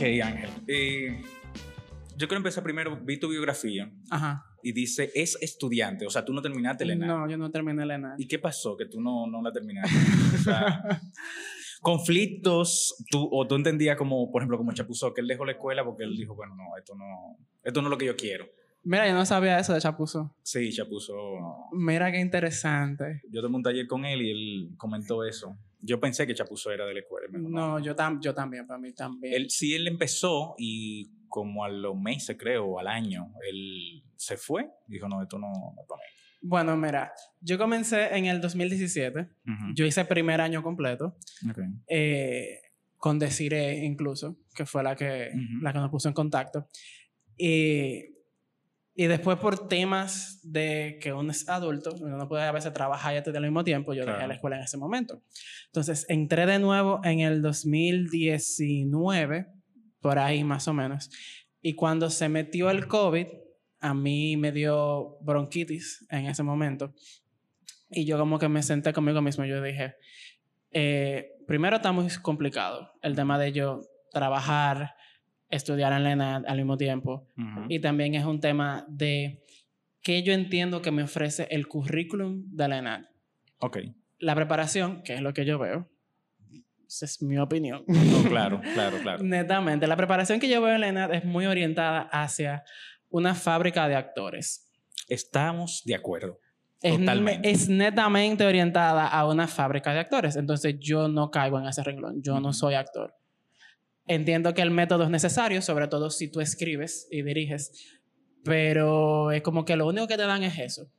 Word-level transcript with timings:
Ok, 0.00 0.06
Ángel. 0.24 0.50
Eh, 0.66 1.20
yo 2.16 2.26
quiero 2.26 2.38
empezar 2.38 2.64
primero, 2.64 2.98
vi 3.02 3.20
tu 3.20 3.28
biografía 3.28 3.92
Ajá. 4.08 4.46
y 4.62 4.72
dice, 4.72 5.10
es 5.14 5.36
estudiante, 5.42 6.06
o 6.06 6.10
sea, 6.10 6.24
tú 6.24 6.32
no 6.32 6.40
terminaste 6.40 6.84
ENAD. 6.84 7.06
No, 7.06 7.28
yo 7.28 7.36
no 7.36 7.50
terminé 7.50 7.84
la 7.84 7.96
ENAD. 7.96 8.14
¿Y 8.16 8.26
qué 8.26 8.38
pasó 8.38 8.78
que 8.78 8.86
tú 8.86 8.98
no, 8.98 9.26
no 9.26 9.42
la 9.42 9.52
terminaste? 9.52 9.94
O 10.36 10.38
sea, 10.38 10.82
conflictos, 11.82 13.04
tú, 13.10 13.28
o 13.30 13.46
tú 13.46 13.56
entendías 13.56 13.98
como, 13.98 14.30
por 14.32 14.40
ejemplo, 14.40 14.56
como 14.56 14.72
Chapuzó, 14.72 15.12
que 15.12 15.20
él 15.20 15.26
dejó 15.26 15.44
la 15.44 15.52
escuela 15.52 15.84
porque 15.84 16.04
él 16.04 16.16
dijo, 16.16 16.34
bueno, 16.34 16.54
no, 16.56 16.78
esto 16.78 16.94
no, 16.94 17.36
esto 17.62 17.82
no 17.82 17.88
es 17.88 17.90
lo 17.90 17.98
que 17.98 18.06
yo 18.06 18.16
quiero. 18.16 18.46
Mira, 18.82 19.06
yo 19.06 19.12
no 19.12 19.26
sabía 19.26 19.58
eso 19.58 19.74
de 19.74 19.82
Chapuzo. 19.82 20.34
Sí, 20.42 20.72
Chapuzó, 20.72 21.12
Mira 21.72 22.10
qué 22.10 22.20
interesante. 22.20 23.20
yo 23.30 23.42
tomé 23.42 23.56
un 23.56 23.62
taller 23.62 23.86
con 23.86 24.06
él 24.06 24.22
y 24.22 24.30
él 24.30 24.70
comentó 24.78 25.24
eso. 25.24 25.58
Yo 25.82 25.98
pensé 26.00 26.26
que 26.26 26.34
Chapuzó 26.34 26.70
era 26.70 26.84
de 26.86 26.94
la 26.94 27.00
escuela. 27.00 27.26
y 27.28 27.32
me 27.32 27.38
dijo, 27.38 27.50
No, 27.50 27.78
yo, 27.78 27.94
tam 27.94 28.20
yo 28.20 28.34
también, 28.34 28.66
para 28.66 28.78
mí 28.78 28.92
también. 28.92 29.34
Él, 29.34 29.50
sí, 29.50 29.74
él 29.74 29.86
empezó 29.88 30.54
y 30.58 31.10
como 31.28 31.64
a 31.64 31.68
los 31.68 31.96
meses, 31.96 32.36
creo, 32.38 32.78
al 32.78 32.88
año, 32.88 33.32
él 33.48 34.02
se 34.16 34.36
fue. 34.36 34.68
Dijo, 34.86 35.08
no, 35.08 35.22
esto 35.22 35.38
no, 35.38 35.48
no 35.48 35.80
es 35.80 35.88
para 35.88 36.00
mí. 36.00 36.04
Bueno, 36.42 36.76
mira, 36.76 37.12
yo 37.40 37.56
comencé 37.58 38.16
en 38.16 38.26
el 38.26 38.40
2017. 38.40 39.20
Ujú. 39.20 39.74
Yo 39.74 39.84
hice 39.86 40.04
primer 40.06 40.40
año 40.40 40.62
completo. 40.62 41.16
Ok. 41.48 41.58
eh, 41.86 42.60
con 42.96 43.18
Desiree 43.18 43.82
incluso, 43.84 44.36
que 44.54 44.66
fue 44.66 44.82
la 44.82 44.94
que, 44.94 45.30
la 45.62 45.72
que 45.72 45.78
nos 45.78 45.90
puso 45.90 46.08
en 46.08 46.14
contacto. 46.14 46.68
Y, 47.36 48.04
y 49.00 49.06
después 49.06 49.38
por 49.38 49.66
temas 49.66 50.40
de 50.42 50.98
que 51.00 51.14
uno 51.14 51.30
es 51.30 51.48
adulto, 51.48 51.94
uno 51.98 52.18
no 52.18 52.28
puede 52.28 52.44
a 52.44 52.52
veces 52.52 52.70
trabajar 52.74 53.14
y 53.14 53.16
estudiar 53.16 53.38
al 53.42 53.48
mismo 53.48 53.64
tiempo, 53.64 53.94
yo 53.94 54.02
dejé 54.04 54.12
Claro. 54.12 54.28
la 54.28 54.34
escuela 54.34 54.56
en 54.58 54.62
ese 54.64 54.76
momento. 54.76 55.22
Entonces 55.68 56.04
entré 56.10 56.44
de 56.44 56.58
nuevo 56.58 57.00
en 57.02 57.20
el 57.20 57.40
2019, 57.40 59.46
por 60.02 60.18
ahí 60.18 60.44
más 60.44 60.68
o 60.68 60.74
menos. 60.74 61.08
Y 61.62 61.76
cuando 61.76 62.10
se 62.10 62.28
metió 62.28 62.68
el 62.68 62.88
COVID, 62.88 63.26
a 63.80 63.94
mí 63.94 64.36
me 64.36 64.52
dio 64.52 65.16
bronquitis 65.22 66.04
en 66.10 66.26
ese 66.26 66.42
momento. 66.42 66.92
Y 67.88 68.04
yo 68.04 68.18
como 68.18 68.38
que 68.38 68.50
me 68.50 68.62
senté 68.62 68.92
conmigo 68.92 69.22
mismo, 69.22 69.46
yo 69.46 69.62
dije, 69.62 69.94
eh, 70.72 71.38
primero 71.46 71.76
está 71.76 71.90
muy 71.90 72.06
complicado 72.20 72.92
el 73.00 73.16
tema 73.16 73.38
de 73.38 73.52
yo 73.52 73.80
trabajar, 74.12 74.94
estudiar 75.50 75.92
en 75.92 76.04
la 76.04 76.12
ENAD 76.12 76.44
al 76.46 76.56
mismo 76.56 76.76
tiempo. 76.76 77.28
Ujú. 77.36 77.66
Y 77.68 77.80
también 77.80 78.14
es 78.14 78.24
un 78.24 78.40
tema 78.40 78.86
de 78.88 79.44
qué 80.02 80.22
yo 80.22 80.32
entiendo 80.32 80.80
que 80.80 80.90
me 80.90 81.02
ofrece 81.02 81.46
el 81.50 81.68
currículum 81.68 82.44
de 82.46 82.68
la 82.68 82.78
ENAD. 82.78 83.02
Ok. 83.58 83.78
La 84.18 84.34
preparación, 84.34 85.02
que 85.02 85.14
es 85.14 85.20
lo 85.20 85.32
que 85.32 85.44
yo 85.44 85.58
veo, 85.58 85.90
esa 86.86 87.04
es 87.04 87.22
mi 87.22 87.38
opinión. 87.38 87.84
No, 87.86 88.28
claro, 88.28 88.60
claro, 88.74 88.98
claro. 89.02 89.22
Netamente, 89.22 89.86
la 89.86 89.96
preparación 89.96 90.40
que 90.40 90.48
yo 90.48 90.60
veo 90.60 90.74
en 90.74 90.80
la 90.80 90.88
ENAD 90.88 91.14
es 91.14 91.24
muy 91.24 91.46
orientada 91.46 92.08
hacia 92.10 92.64
una 93.10 93.34
fábrica 93.34 93.86
de 93.88 93.94
actores. 93.94 94.68
Estamos 95.08 95.82
de 95.84 95.94
acuerdo. 95.94 96.40
Es, 96.82 96.98
Totalmente. 96.98 97.50
es 97.50 97.68
netamente 97.68 98.46
orientada 98.46 99.06
a 99.06 99.26
una 99.28 99.46
fábrica 99.46 99.92
de 99.92 100.00
actores. 100.00 100.36
Entonces 100.36 100.76
yo 100.80 101.08
no 101.08 101.30
caigo 101.30 101.58
en 101.58 101.66
ese 101.66 101.82
renglón. 101.82 102.22
Yo 102.22 102.40
no 102.40 102.52
soy 102.52 102.74
actor. 102.74 103.14
Entiendo 104.10 104.54
que 104.54 104.62
el 104.62 104.72
método 104.72 105.04
es 105.04 105.10
necesario, 105.10 105.62
sobre 105.62 105.86
todo 105.86 106.10
si 106.10 106.26
tú 106.28 106.40
escribes 106.40 107.06
y 107.12 107.22
diriges, 107.22 108.00
pero 108.42 109.30
es 109.30 109.40
como 109.42 109.64
que 109.64 109.76
lo 109.76 109.86
único 109.86 110.08
que 110.08 110.16
te 110.16 110.24
dan 110.24 110.42
es 110.42 110.58
eso. 110.58 110.90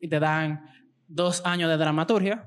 Y 0.00 0.08
te 0.08 0.18
dan 0.18 0.62
dos 1.06 1.42
años 1.44 1.70
de 1.70 1.76
dramaturgia, 1.76 2.44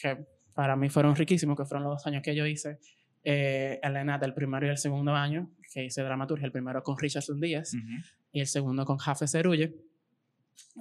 que 0.00 0.24
para 0.54 0.76
mí 0.76 0.88
fueron 0.88 1.16
riquísimos, 1.16 1.56
que 1.56 1.64
fueron 1.64 1.82
los 1.82 1.94
dos 1.94 2.06
años 2.06 2.22
que 2.22 2.36
yo 2.36 2.46
hice 2.46 2.78
eh, 3.24 3.80
en 3.82 3.92
la 3.92 4.02
ENAD, 4.02 4.22
el 4.22 4.34
primero 4.34 4.64
y 4.66 4.70
el 4.70 4.78
segundo 4.78 5.12
año, 5.12 5.50
que 5.74 5.84
hice 5.84 6.00
dramaturgia, 6.00 6.46
el 6.46 6.52
primero 6.52 6.84
con 6.84 6.96
Richardson 6.96 7.40
Díaz 7.40 7.74
Ujú. 7.74 7.88
y 8.30 8.40
el 8.42 8.46
segundo 8.46 8.84
con 8.84 8.98
Jafe 8.98 9.26
Cerulle. 9.26 9.74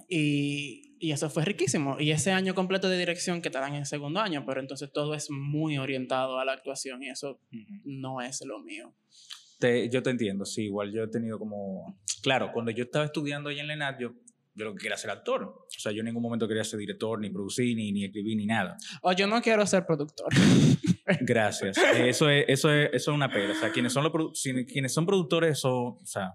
Y, 0.09 0.95
y 0.99 1.11
eso 1.11 1.29
fue 1.29 1.45
riquísimo. 1.45 1.97
Y 1.99 2.11
ese 2.11 2.31
año 2.31 2.53
completo 2.55 2.89
de 2.89 2.97
dirección 2.97 3.41
que 3.41 3.49
te 3.49 3.59
dan 3.59 3.73
en 3.73 3.79
el 3.81 3.85
segundo 3.85 4.19
año, 4.19 4.43
pero 4.45 4.59
entonces 4.59 4.91
todo 4.91 5.13
es 5.13 5.29
muy 5.31 5.77
orientado 5.77 6.39
a 6.39 6.45
la 6.45 6.53
actuación 6.53 7.03
y 7.03 7.09
eso 7.09 7.39
no 7.83 8.21
es 8.21 8.43
lo 8.45 8.59
mío. 8.59 8.93
Te- 9.59 9.89
yo 9.89 10.03
te 10.03 10.09
entiendo, 10.09 10.45
sí, 10.45 10.63
igual 10.65 10.91
yo 10.93 11.03
he 11.03 11.07
tenido 11.07 11.39
como... 11.39 11.97
Claro, 12.21 12.51
cuando 12.53 12.71
yo 12.71 12.83
estaba 12.83 13.05
estudiando 13.05 13.49
ahí 13.49 13.59
en 13.59 13.67
la 13.67 13.73
ENAD, 13.75 13.99
yo, 13.99 14.13
yo 14.53 14.65
lo 14.65 14.73
que 14.75 14.81
quería 14.83 14.97
ser 14.97 15.11
actor. 15.11 15.43
O 15.43 15.67
sea, 15.69 15.91
yo 15.93 15.99
en 15.99 16.05
ningún 16.05 16.23
momento 16.23 16.47
quería 16.47 16.63
ser 16.63 16.79
director, 16.79 17.19
ni 17.21 17.29
producir, 17.29 17.75
ni, 17.75 17.91
ni 17.91 18.03
escribir, 18.03 18.35
ni 18.35 18.45
nada. 18.45 18.75
O 19.01 19.11
yo 19.13 19.27
no 19.27 19.41
quiero 19.41 19.65
ser 19.65 19.85
productor. 19.85 20.27
Gracias. 21.21 21.77
Eso, 21.77 22.29
es, 22.29 22.45
eso, 22.47 22.71
es, 22.71 22.89
eso 22.93 23.11
es 23.11 23.15
una 23.15 23.31
pena. 23.31 23.51
O 23.53 23.55
sea, 23.55 23.71
quienes 23.71 23.93
son, 23.93 24.03
los 24.03 24.11
quienes 24.67 24.93
son 24.93 25.05
productores, 25.05 25.57
eso, 25.59 25.71
o 25.73 26.05
sea, 26.05 26.33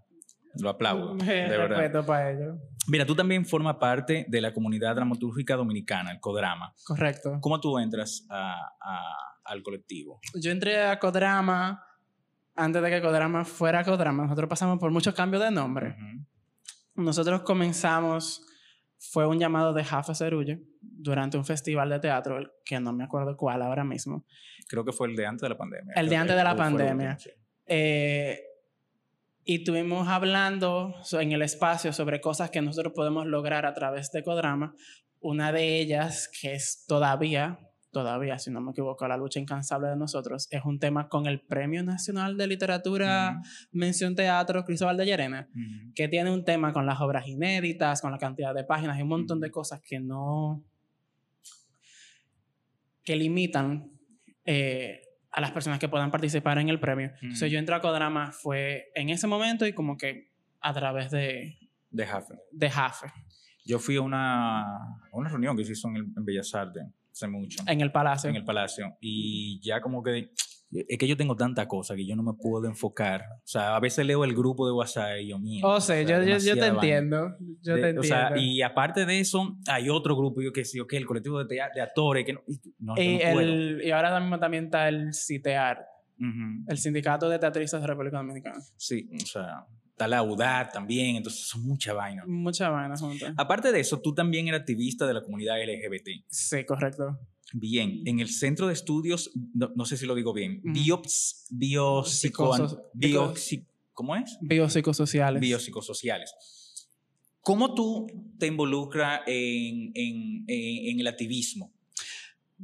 lo 0.54 0.68
aplaudo, 0.70 1.14
de 1.16 1.48
verdad. 1.48 1.76
Respeto 1.78 2.04
para 2.06 2.30
ello. 2.30 2.58
Mira, 2.88 3.04
tú 3.06 3.14
también 3.14 3.44
formas 3.46 3.76
parte 3.76 4.24
de 4.28 4.40
la 4.40 4.52
comunidad 4.52 4.94
dramatúrgica 4.96 5.54
dominicana, 5.56 6.10
el 6.12 6.20
CODRAMA. 6.20 6.74
Correcto. 6.84 7.38
¿Cómo 7.40 7.60
tú 7.60 7.78
entras 7.78 8.26
a- 8.30 8.72
a- 8.80 9.16
al 9.44 9.62
colectivo? 9.62 10.20
Yo 10.34 10.50
entré 10.50 10.82
a 10.82 10.98
Codrama 10.98 11.84
antes 12.56 12.82
de 12.82 12.90
que 12.90 13.00
Codrama 13.00 13.44
fuera 13.44 13.84
Codrama. 13.84 14.24
Nosotros 14.24 14.48
pasamos 14.48 14.78
por 14.78 14.90
muchos 14.90 15.14
cambios 15.14 15.42
de 15.42 15.50
nombre. 15.50 15.96
Nosotros 16.94 17.42
comenzamos, 17.42 18.42
fue 18.98 19.26
un 19.26 19.38
llamado 19.38 19.72
de 19.72 19.84
Jafe 19.84 20.14
Cerulle 20.14 20.60
durante 20.80 21.36
un 21.38 21.44
festival 21.44 21.88
de 21.90 22.00
teatro, 22.00 22.38
que 22.64 22.78
no 22.80 22.92
me 22.92 23.04
acuerdo 23.04 23.36
cuál 23.36 23.62
ahora 23.62 23.84
mismo. 23.84 24.24
Creo 24.68 24.84
que 24.84 24.92
fue 24.92 25.08
el 25.08 25.16
de 25.16 25.26
antes 25.26 25.42
de 25.42 25.48
la 25.48 25.56
pandemia. 25.56 25.92
El 25.96 26.08
de 26.08 26.16
antes 26.16 26.36
de 26.36 26.44
la 26.44 26.56
pandemia. 26.56 27.16
Eh, 27.66 28.38
y 29.50 29.56
estuvimos 29.56 30.06
hablando 30.06 30.94
en 31.10 31.32
el 31.32 31.42
espacio 31.42 31.92
sobre 31.92 32.20
cosas 32.20 32.52
que 32.52 32.62
nosotros 32.62 32.92
podemos 32.94 33.26
lograr 33.26 33.66
a 33.66 33.74
través 33.74 34.12
de 34.12 34.22
Codrama. 34.22 34.76
Una 35.18 35.50
de 35.50 35.80
ellas, 35.80 36.30
que 36.40 36.54
es 36.54 36.84
todavía, 36.86 37.58
todavía, 37.90 38.38
si 38.38 38.52
no 38.52 38.60
me 38.60 38.70
equivoco, 38.70 39.08
la 39.08 39.16
lucha 39.16 39.40
incansable 39.40 39.88
de 39.88 39.96
nosotros, 39.96 40.46
es 40.52 40.64
un 40.64 40.78
tema 40.78 41.08
con 41.08 41.26
el 41.26 41.40
Premio 41.40 41.82
Nacional 41.82 42.36
de 42.36 42.46
Literatura 42.46 43.40
Mención 43.72 44.14
Teatro 44.14 44.64
Cristóbal 44.64 44.96
de 44.96 45.06
Llerena, 45.06 45.48
Ujú. 45.50 45.94
que 45.96 46.06
tiene 46.06 46.30
un 46.30 46.44
tema 46.44 46.72
con 46.72 46.86
las 46.86 47.00
obras 47.00 47.26
inéditas, 47.26 48.00
con 48.00 48.12
la 48.12 48.18
cantidad 48.18 48.54
de 48.54 48.62
páginas 48.62 49.00
y 49.00 49.02
un 49.02 49.08
montón 49.08 49.40
de 49.40 49.48
Ujú. 49.48 49.54
cosas 49.54 49.80
que 49.84 49.98
no... 49.98 50.62
que 53.02 53.16
limitan 53.16 53.90
eh, 54.44 55.02
a 55.32 55.40
las 55.40 55.50
personas 55.52 55.78
que 55.78 55.88
puedan 55.88 56.10
participar 56.10 56.58
en 56.58 56.68
el 56.68 56.80
premio. 56.80 57.12
Entonces 57.22 57.42
Ujú. 57.42 57.52
yo 57.52 57.58
entré 57.58 57.74
a 57.74 57.80
Codrama 57.80 58.32
fue 58.32 58.86
en 58.94 59.10
ese 59.10 59.26
momento 59.26 59.66
y 59.66 59.72
como 59.72 59.96
que 59.96 60.30
a 60.60 60.72
través 60.74 61.10
de, 61.10 61.56
De 61.90 62.06
Jaffe. 62.06 62.34
de 62.52 62.70
Jafe, 62.70 63.06
Yo 63.64 63.78
fui 63.78 63.96
a 63.96 64.00
una, 64.02 64.62
a 64.76 64.98
una 65.12 65.28
reunión 65.28 65.56
que 65.56 65.64
se 65.64 65.72
hizo 65.72 65.88
en, 65.88 65.96
el- 65.96 66.06
en 66.16 66.24
Bellas 66.24 66.54
Artes 66.54 66.82
hace 67.12 67.28
mucho, 67.28 67.62
en 67.66 67.80
el 67.80 67.92
Palacio. 67.92 68.30
en 68.30 68.36
el 68.36 68.44
Palacio, 68.44 68.96
y 69.00 69.60
ya 69.62 69.80
como 69.80 70.02
que 70.02 70.30
es 70.72 70.98
que 70.98 71.08
yo 71.08 71.16
tengo 71.16 71.34
tanta 71.36 71.66
cosa 71.66 71.96
que 71.96 72.06
yo 72.06 72.14
no 72.16 72.22
me 72.22 72.32
puedo 72.34 72.66
enfocar. 72.66 73.22
O 73.38 73.46
sea, 73.46 73.74
a 73.76 73.80
veces 73.80 74.06
leo 74.06 74.22
el 74.24 74.34
grupo 74.34 74.66
de 74.66 74.72
WhatsApp 74.72 75.18
y 75.20 75.28
yo 75.28 75.38
mío. 75.38 75.66
O 75.66 75.80
sea, 75.80 76.00
yo, 76.02 76.22
yo, 76.22 76.38
yo 76.38 76.54
te 76.58 76.66
entiendo. 76.66 77.36
Yo 77.62 77.74
te 77.74 77.90
entiendo. 77.90 78.00
O 78.00 78.04
sea, 78.04 78.32
y 78.38 78.62
aparte 78.62 79.04
de 79.06 79.18
eso, 79.20 79.56
hay 79.66 79.88
otro 79.88 80.16
grupo, 80.16 80.40
yo 80.42 80.52
que 80.52 80.64
sé, 80.64 80.80
ok, 80.80 80.92
el 80.94 81.06
colectivo 81.06 81.42
de, 81.44 81.60
de 81.74 81.80
actores, 81.80 82.24
que 82.24 82.34
no, 82.34 82.40
y- 82.46 82.60
no, 82.78 82.94
y, 82.96 83.12
no 83.14 83.18
puedo. 83.32 83.40
el- 83.40 83.82
y 83.84 83.90
ahora 83.90 84.20
mismo 84.20 84.38
también 84.38 84.64
está 84.66 84.88
el 84.88 85.12
CITEAR, 85.12 85.84
el 86.68 86.78
Sindicato 86.78 87.28
de 87.28 87.38
Teatristas 87.38 87.80
de 87.80 87.86
República 87.86 88.18
Dominicana. 88.18 88.60
Sí, 88.76 89.08
o 89.14 89.26
sea, 89.26 89.64
está 89.88 90.06
la 90.06 90.22
UDAT 90.22 90.72
también, 90.72 91.16
entonces 91.16 91.48
son 91.48 91.62
mucha 91.64 91.92
vaina. 91.94 92.24
Muchas 92.26 92.70
vainas 92.70 93.00
juntas. 93.00 93.34
Aparte 93.36 93.72
de 93.72 93.80
eso, 93.80 94.00
tú 94.00 94.14
también 94.14 94.46
eres 94.46 94.60
activista 94.60 95.06
de 95.06 95.14
la 95.14 95.22
comunidad 95.22 95.56
LGBT. 95.60 96.22
Sí, 96.28 96.64
correcto. 96.64 97.18
Bien, 97.52 98.02
en 98.06 98.20
el 98.20 98.28
Centro 98.28 98.66
de 98.68 98.72
Estudios, 98.74 99.30
no, 99.54 99.70
no 99.74 99.84
sé 99.84 99.96
si 99.96 100.06
lo 100.06 100.14
digo 100.14 100.32
bien, 100.32 100.60
Ujú. 100.64 100.72
biops, 100.72 101.46
biopsico, 101.50 102.50
¿cómo 103.92 104.16
es? 104.16 104.38
Biopsicosociales. 104.40 105.40
Biopsicosociales. 105.40 106.88
¿Cómo 107.42 107.74
tú 107.74 108.06
te 108.38 108.46
involucras 108.46 109.22
en, 109.26 109.90
en- 109.94 110.44
en- 110.46 110.88
en 110.92 111.00
el 111.00 111.06
activismo? 111.06 111.72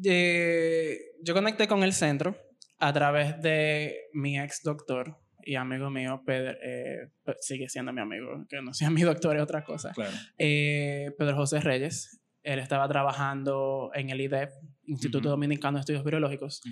Eh, 0.04 0.98
yo 1.22 1.34
conecté 1.34 1.66
con 1.66 1.82
el 1.82 1.92
centro 1.92 2.36
a 2.78 2.92
través 2.92 3.40
de 3.40 3.96
mi 4.12 4.38
ex 4.38 4.62
doctor 4.62 5.16
y 5.42 5.54
amigo 5.54 5.90
mío, 5.90 6.22
Pedro, 6.26 6.56
eh, 6.62 7.08
sigue 7.40 7.68
siendo 7.68 7.92
mi 7.92 8.00
amigo, 8.00 8.44
que 8.48 8.60
no 8.60 8.74
sea 8.74 8.90
mi 8.90 9.02
doctor 9.02 9.36
es 9.36 9.42
otra 9.42 9.64
cosa, 9.64 9.92
Claro. 9.92 10.12
eh, 10.38 11.12
Pedro 11.18 11.36
José 11.36 11.60
Reyes. 11.60 12.20
Él 12.42 12.58
estaba 12.60 12.86
trabajando 12.88 13.90
en 13.94 14.10
el 14.10 14.20
IDEP, 14.20 14.50
Instituto. 14.86 15.28
Dominicano 15.28 15.76
de 15.78 15.80
Estudios 15.80 16.04
Biológicos, 16.04 16.62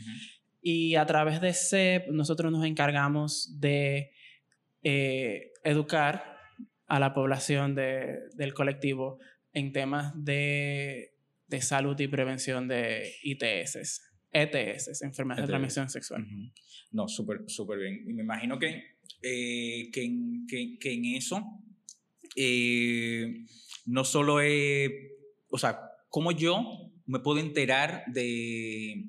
y 0.63 0.95
a 0.95 1.05
través 1.07 1.41
de 1.41 1.53
CEP 1.53 2.09
nosotros 2.11 2.51
nos 2.53 2.65
encargamos 2.65 3.61
de 3.61 4.11
eh, 4.83 5.53
educar 5.65 6.37
a 6.87 6.99
la 7.01 7.13
población 7.15 7.75
de- 7.75 8.19
del 8.37 8.53
colectivo 8.55 9.19
en 9.53 9.73
temas 9.73 10.13
de, 10.17 11.15
de 11.49 11.61
salud 11.63 11.99
y 11.99 12.09
prevención 12.09 12.69
de 12.69 13.13
ITS, 13.23 14.03
ETS, 14.33 15.03
enfermedades 15.03 15.43
de 15.43 15.45
ETS. 15.45 15.49
transmisión 15.49 15.89
sexual. 15.91 16.27
No, 16.93 17.09
súper 17.09 17.43
súper 17.47 17.79
bien. 17.79 18.05
Y 18.09 18.13
me 18.13 18.23
imagino 18.23 18.59
que 18.59 18.83
eh, 19.23 19.91
que, 19.93 20.05
en, 20.05 20.47
que, 20.47 20.79
que 20.79 20.93
en 20.93 21.05
eso 21.07 21.43
eh, 22.37 23.45
no 23.87 24.05
solo 24.05 24.41
es, 24.41 24.91
o 25.49 25.59
sea, 25.59 25.81
cómo 26.09 26.33
yo 26.33 26.93
me 27.07 27.19
puedo 27.21 27.39
enterar 27.39 28.05
de, 28.07 29.05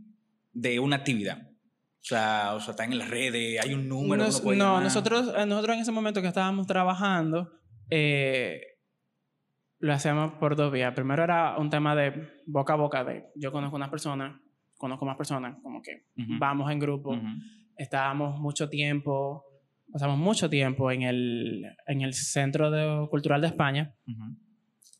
de 0.53 0.79
una 0.79 0.97
actividad. 0.97 1.41
O 1.47 2.07
sea, 2.07 2.53
o 2.55 2.59
sea, 2.59 2.71
están 2.71 2.91
en 2.91 2.99
las 2.99 3.09
redes, 3.09 3.59
hay 3.63 3.73
un 3.73 3.89
número. 3.89 4.21
que 4.23 4.27
Nos- 4.27 4.35
uno 4.35 4.43
puede 4.43 4.57
no, 4.57 4.65
llamar. 4.65 4.83
nosotros, 4.83 5.33
eh, 5.35 5.45
nosotros 5.45 5.75
en 5.75 5.81
ese 5.81 5.91
momento 5.91 6.21
que 6.21 6.27
estábamos 6.27 6.67
trabajando, 6.67 7.51
eh, 7.89 8.61
lo 9.79 9.93
hacíamos 9.93 10.33
por 10.39 10.55
dos 10.55 10.71
vías. 10.71 10.93
Primero 10.93 11.23
era 11.23 11.57
un 11.57 11.69
tema 11.69 11.95
de 11.95 12.29
boca 12.45 12.73
a 12.73 12.75
boca, 12.77 13.03
de 13.03 13.25
yo 13.35 13.51
conozco 13.51 13.75
unas 13.75 13.89
personas, 13.89 14.39
conozco 14.77 15.05
más 15.05 15.17
personas, 15.17 15.57
como 15.63 15.81
que 15.81 16.05
Ujú. 16.17 16.33
vamos 16.39 16.71
en 16.71 16.79
grupo, 16.79 17.11
Ujú. 17.11 17.25
estábamos 17.77 18.39
mucho 18.39 18.69
tiempo, 18.69 19.43
pasamos 19.91 20.17
mucho 20.17 20.49
tiempo 20.49 20.91
en 20.91 21.03
el, 21.03 21.65
en 21.87 22.01
el 22.01 22.13
Centro 22.13 22.71
de- 22.71 23.07
Cultural 23.09 23.41
de 23.41 23.47
España, 23.47 23.93
Ujú. 24.07 24.23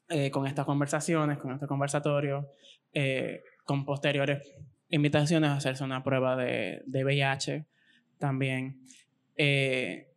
Eh, 0.10 0.30
con 0.30 0.46
estas 0.46 0.66
conversaciones, 0.66 1.38
con 1.40 1.54
este 1.54 1.68
conversatorio, 1.68 2.48
eh, 2.94 3.42
con 3.64 3.86
posteriores 3.86 4.54
invitaciones 4.90 5.50
a 5.50 5.56
hacerse 5.56 5.84
una 5.84 6.04
prueba 6.04 6.36
de, 6.36 6.84
de 6.86 7.04
VIH 7.04 7.66
también. 8.20 8.82
Eh, 9.36 10.12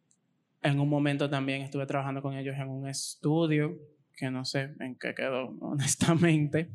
en 0.62 0.81
un 0.81 0.88
momento 0.88 1.31
también 1.31 1.62
estuve 1.62 1.87
trabajando 1.87 2.20
con 2.20 2.35
ellos 2.37 2.56
en 2.58 2.69
un 2.69 2.87
estudio, 2.88 3.79
que 4.14 4.31
no 4.31 4.44
sé 4.44 4.75
en 4.81 4.96
qué 4.96 5.14
quedó, 5.14 5.46
honestamente. 5.61 6.70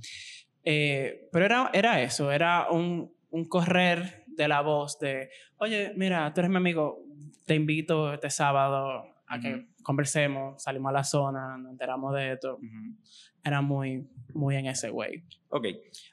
Pero 0.63 1.45
era, 1.45 1.69
era 1.74 2.01
eso, 2.01 2.31
era 2.31 2.71
un, 2.71 3.13
un 3.30 3.45
correr 3.45 4.24
de 4.25 4.48
la 4.48 4.62
voz 4.62 4.98
de, 5.00 5.30
oye, 5.57 5.94
mira, 5.95 6.33
tú 6.33 6.42
eres 6.42 6.50
mi 6.50 6.57
amigo, 6.57 7.04
te 7.45 7.56
invito 7.56 8.13
este 8.13 8.30
sábado 8.30 9.12
a 9.28 9.40
que 9.40 9.54
Ujú. 9.56 9.66
conversemos, 9.84 10.62
salimos 10.64 10.90
a 10.90 10.94
la 10.94 11.04
zona, 11.04 11.58
nos 11.58 11.72
enteramos 11.72 12.14
de 12.16 12.34
esto. 12.34 12.56
Ujú. 12.56 12.98
Era 13.44 13.62
muy, 13.62 14.08
muy 14.34 14.56
en 14.56 14.68
ese 14.68 14.90
way. 14.90 15.24
Ok. 15.50 15.68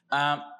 Ah, 0.09 0.55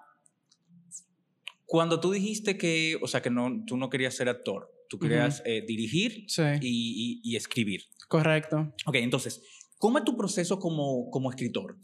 cuando 1.66 2.00
tú 2.00 2.12
dijiste 2.12 2.58
que, 2.58 2.98
o 3.02 3.08
sea, 3.08 3.22
que 3.22 3.30
no, 3.30 3.64
tú 3.66 3.78
no 3.78 3.90
querías 3.90 4.14
ser 4.16 4.28
actor, 4.30 4.70
tú 4.90 5.00
querías 5.00 5.42
eh, 5.46 5.64
dirigir 5.66 6.26
Sí. 6.28 6.42
y, 6.62 7.22
y- 7.24 7.32
y 7.32 7.36
escribir. 7.38 7.84
Correcto. 8.10 8.74
Ok, 8.86 8.96
entonces, 8.96 9.42
¿cómo 9.78 9.98
es 9.98 10.04
tu 10.04 10.18
proceso 10.18 10.60
como, 10.60 11.10
como 11.10 11.30
escritor? 11.30 11.78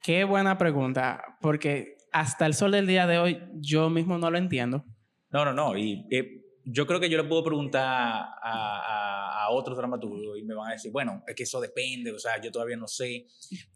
Qué 0.00 0.22
buena 0.24 0.56
pregunta, 0.58 1.36
porque 1.40 1.96
hasta 2.12 2.46
el 2.46 2.54
sol 2.54 2.72
del 2.72 2.86
día 2.86 3.06
de 3.08 3.18
hoy 3.18 3.40
yo 3.54 3.90
mismo 3.90 4.18
no 4.18 4.30
lo 4.30 4.38
entiendo. 4.38 4.84
No, 5.30 5.44
no, 5.44 5.52
no. 5.52 5.76
Y 5.76 6.06
eh, 6.10 6.43
yo 6.64 6.86
creo 6.86 7.00
que 7.00 7.10
yo 7.10 7.20
le 7.20 7.28
puedo 7.28 7.44
preguntar 7.44 7.82
a, 7.84 8.38
a, 8.42 9.44
a 9.44 9.50
otros 9.50 9.76
dramaturgos 9.76 10.38
y 10.38 10.42
me 10.42 10.54
van 10.54 10.70
a 10.70 10.72
decir, 10.72 10.90
bueno, 10.92 11.22
es 11.26 11.34
que 11.34 11.42
eso 11.44 11.60
depende, 11.60 12.12
o 12.12 12.18
sea, 12.18 12.40
yo 12.40 12.50
todavía 12.50 12.76
no 12.76 12.86
sé. 12.88 13.26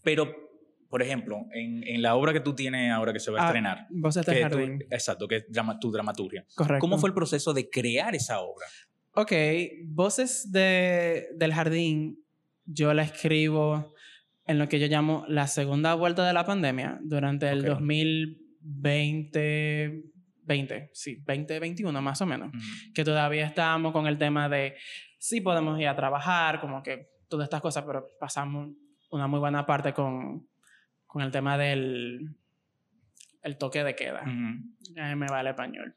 Pero, 0.02 0.32
por 0.88 1.02
ejemplo, 1.02 1.46
en, 1.52 1.86
en 1.86 2.00
la 2.02 2.14
obra 2.16 2.32
que 2.32 2.40
tú 2.40 2.54
tienes 2.54 2.90
ahora 2.92 3.12
que 3.12 3.20
se 3.20 3.30
va 3.30 3.40
a 3.40 3.44
Ah, 3.44 3.46
estrenar, 3.48 3.86
Voces 3.90 4.24
del 4.24 4.34
que 4.36 4.42
tú- 4.48 4.56
jardín. 4.58 4.84
exacto, 4.90 5.28
que 5.28 5.36
es 5.36 5.44
drama- 5.50 5.78
tu 5.78 5.90
dramaturgia. 5.92 6.46
Correcto. 6.54 6.80
¿Cómo 6.80 6.98
fue 6.98 7.10
el 7.10 7.14
proceso 7.14 7.52
de 7.52 7.68
crear 7.68 8.14
esa 8.14 8.40
obra? 8.40 8.66
Ok, 9.14 9.32
Voces 9.86 10.50
de, 10.52 11.28
del 11.34 11.52
Jardín, 11.52 12.24
yo 12.64 12.94
la 12.94 13.02
escribo 13.02 13.92
en 14.46 14.58
lo 14.58 14.68
que 14.68 14.78
yo 14.78 14.86
llamo 14.86 15.24
la 15.28 15.46
segunda 15.46 15.94
vuelta 15.94 16.26
de 16.26 16.32
la 16.32 16.46
pandemia, 16.46 16.98
durante 17.02 17.50
el 17.50 17.60
Ok. 17.60 17.66
2020, 17.80 20.04
20, 20.48 20.90
sí, 20.92 21.16
2021 21.26 22.02
más 22.02 22.20
o 22.22 22.26
menos, 22.26 22.50
que 22.94 23.04
todavía 23.04 23.46
estábamos 23.46 23.92
con 23.92 24.06
el 24.06 24.18
tema 24.18 24.48
de 24.48 24.76
sí 25.18 25.40
podemos 25.40 25.78
ir 25.78 25.86
a 25.86 25.94
trabajar, 25.94 26.60
como 26.60 26.82
que 26.82 27.10
todas 27.28 27.44
estas 27.44 27.60
cosas, 27.60 27.84
pero 27.86 28.08
pasamos 28.18 28.70
una 29.10 29.26
muy 29.26 29.38
buena 29.38 29.66
parte 29.66 29.92
con, 29.92 30.48
con 31.06 31.22
el 31.22 31.30
tema 31.30 31.56
del 31.58 32.34
el 33.42 33.56
toque 33.56 33.84
de 33.84 33.94
queda. 33.94 34.22
Ujú. 34.22 35.00
Ay, 35.00 35.14
me 35.14 35.26
vale 35.26 35.50
español. 35.50 35.94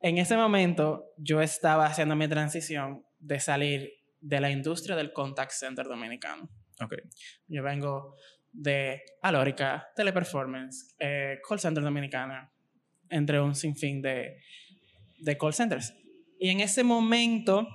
En 0.00 0.18
ese 0.18 0.36
momento, 0.36 1.06
yo 1.16 1.40
estaba 1.40 1.86
haciendo 1.86 2.14
mi 2.14 2.28
transición 2.28 3.04
de 3.18 3.40
salir 3.40 3.90
de 4.20 4.40
la 4.40 4.50
industria 4.50 4.94
del 4.96 5.12
contact 5.12 5.50
center 5.52 5.86
dominicano. 5.86 6.48
Ok. 6.80 6.94
Yo 7.48 7.62
vengo 7.62 8.14
de 8.52 9.02
Alórica, 9.22 9.88
Teleperformance, 9.96 10.94
eh, 10.98 11.40
Call 11.46 11.58
Center 11.58 11.82
Dominicana, 11.82 12.50
entre 13.10 13.40
un 13.40 13.54
sinfín 13.54 14.02
de, 14.02 14.38
de 15.18 15.38
call 15.38 15.52
centers. 15.54 15.94
Y 16.38 16.50
en 16.50 16.60
ese 16.60 16.84
momento, 16.84 17.66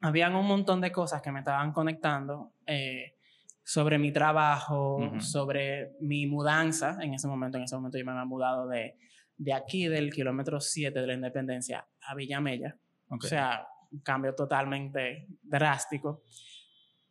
habían 0.00 0.34
un 0.34 0.46
montón 0.46 0.80
de 0.80 0.92
cosas 0.92 1.22
que 1.22 1.32
me 1.32 1.38
estaban 1.40 1.72
conectando 1.72 2.52
eh, 2.66 3.14
sobre 3.62 3.98
mi 3.98 4.12
trabajo, 4.12 4.96
Ujú. 4.96 5.20
sobre 5.20 5.92
mi 6.00 6.26
mudanza. 6.26 6.98
En 7.00 7.14
ese 7.14 7.26
momento, 7.26 7.56
en 7.56 7.64
ese 7.64 7.74
momento 7.76 7.96
yo 7.98 8.04
me 8.04 8.12
había 8.12 8.24
mudado 8.26 8.68
de, 8.68 8.96
de 9.38 9.52
aquí, 9.54 9.86
del 9.88 10.12
kilómetro 10.12 10.60
7 10.60 11.00
de 11.00 11.06
la 11.06 11.14
Independencia, 11.14 11.86
a 12.02 12.14
Villamella. 12.14 12.76
ok. 13.08 13.24
O 13.24 13.26
sea, 13.26 13.66
un 13.90 14.00
cambio 14.00 14.34
totalmente 14.34 15.26
drástico. 15.42 16.22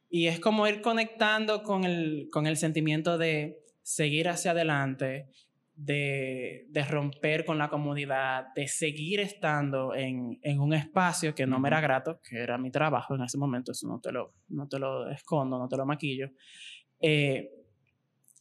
Y 0.09 0.27
es 0.27 0.39
como 0.39 0.67
ir 0.67 0.81
conectando 0.81 1.63
con 1.63 1.85
el, 1.85 2.29
con 2.31 2.45
el 2.45 2.57
sentimiento 2.57 3.17
de 3.17 3.57
seguir 3.81 4.29
hacia 4.29 4.51
adelante, 4.51 5.29
de, 5.75 6.65
de 6.69 6.83
romper 6.83 7.45
con 7.45 7.57
la 7.57 7.69
comodidad, 7.69 8.47
de 8.55 8.67
seguir 8.67 9.19
estando 9.19 9.95
en, 9.95 10.39
en 10.41 10.59
un 10.59 10.73
espacio 10.73 11.33
que 11.33 11.47
no 11.47 11.59
me 11.59 11.69
era 11.69 11.81
grato, 11.81 12.19
que 12.21 12.37
era 12.37 12.57
mi 12.57 12.71
trabajo 12.71 13.15
en 13.15 13.23
ese 13.23 13.37
momento, 13.37 13.71
eso 13.71 13.87
no 13.87 13.99
te 13.99 14.11
lo, 14.11 14.33
no 14.49 14.67
te 14.67 14.79
lo 14.79 15.09
escondo, 15.09 15.57
no 15.57 15.67
te 15.67 15.77
lo 15.77 15.85
maquillo. 15.85 16.29
Eh, 16.99 17.49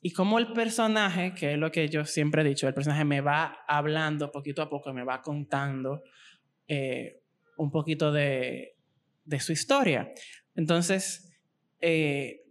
y 0.02 0.12
como 0.12 0.38
el 0.38 0.52
personaje, 0.52 1.32
que 1.32 1.52
es 1.52 1.58
lo 1.58 1.70
que 1.70 1.88
yo 1.88 2.04
siempre 2.04 2.42
he 2.42 2.44
dicho, 2.44 2.66
el 2.66 2.74
personaje 2.74 3.04
me 3.04 3.20
va 3.20 3.58
hablando 3.66 4.30
poquito 4.30 4.60
a 4.60 4.68
poco, 4.68 4.92
me 4.92 5.04
va 5.04 5.22
contando 5.22 6.02
eh, 6.66 7.22
un 7.56 7.70
poquito 7.70 8.12
de, 8.12 8.76
de 9.24 9.40
su 9.40 9.52
historia. 9.52 10.12
Entonces, 10.56 11.32
eh, 11.80 12.42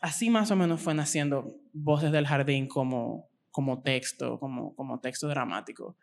así 0.00 0.30
más 0.30 0.50
o 0.50 0.56
menos 0.56 0.80
fue 0.80 0.94
naciendo 0.94 1.56
Voces 1.72 2.12
del 2.12 2.26
Jardín 2.26 2.66
como, 2.66 3.28
como 3.54 3.82
texto, 3.82 4.40
como, 4.40 4.74
como 4.74 4.98
texto 4.98 5.28
dramático. 5.28 5.96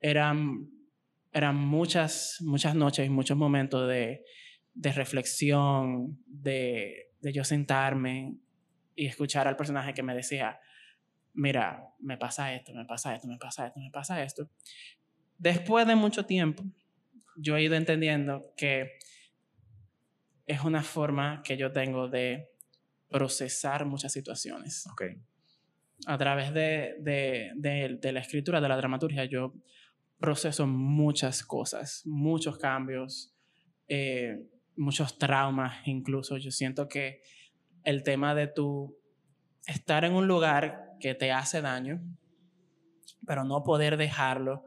Eran, 0.00 0.70
eran 1.32 1.54
muchas, 1.54 2.38
muchas 2.40 2.74
noches 2.74 3.06
y 3.06 3.10
muchos 3.10 3.36
momentos 3.36 3.86
de, 3.86 4.24
de 4.72 4.92
reflexión, 4.92 6.18
de, 6.26 7.10
de 7.20 7.32
yo 7.34 7.44
sentarme 7.44 8.38
y 8.96 9.04
escuchar 9.04 9.46
al 9.46 9.54
personaje 9.54 9.92
que 9.92 10.02
me 10.02 10.14
decía, 10.14 10.58
mira, 11.34 11.94
me 11.98 12.16
pasa 12.16 12.54
esto, 12.54 12.72
me 12.72 12.86
pasa 12.86 13.14
esto, 13.14 13.28
me 13.28 13.36
pasa 13.36 13.66
esto, 13.66 13.80
me 13.80 13.90
pasa 13.90 14.22
esto. 14.22 14.48
Después 15.36 15.86
de 15.86 15.96
mucho 15.96 16.24
tiempo, 16.24 16.64
yo 17.36 17.58
he 17.58 17.64
ido 17.64 17.74
entendiendo 17.74 18.54
que 18.56 18.92
es 20.46 20.64
una 20.64 20.82
forma 20.82 21.42
que 21.42 21.58
yo 21.58 21.70
tengo 21.70 22.08
de 22.08 22.50
procesar 23.10 23.84
muchas 23.84 24.10
situaciones. 24.10 24.86
Ok. 24.86 25.02
A 26.06 26.18
través 26.18 26.52
de, 26.52 26.96
de, 27.00 27.52
de- 27.56 27.98
de 28.00 28.12
la 28.12 28.20
escritura, 28.20 28.60
de 28.60 28.68
la 28.68 28.76
dramaturgia, 28.76 29.24
yo 29.24 29.54
proceso 30.18 30.66
muchas 30.66 31.42
cosas, 31.44 32.02
muchos 32.04 32.58
cambios, 32.58 33.34
eh, 33.88 34.46
muchos 34.76 35.18
traumas 35.18 35.86
incluso. 35.86 36.36
Yo 36.36 36.50
siento 36.50 36.88
que 36.88 37.22
el 37.84 38.02
tema 38.02 38.34
de 38.34 38.46
tu 38.48 38.96
estar 39.66 40.04
en 40.04 40.12
un 40.12 40.26
lugar 40.26 40.92
que 41.00 41.14
te 41.14 41.32
hace 41.32 41.60
daño, 41.60 42.00
pero 43.26 43.44
no 43.44 43.62
poder 43.62 43.96
dejarlo 43.96 44.64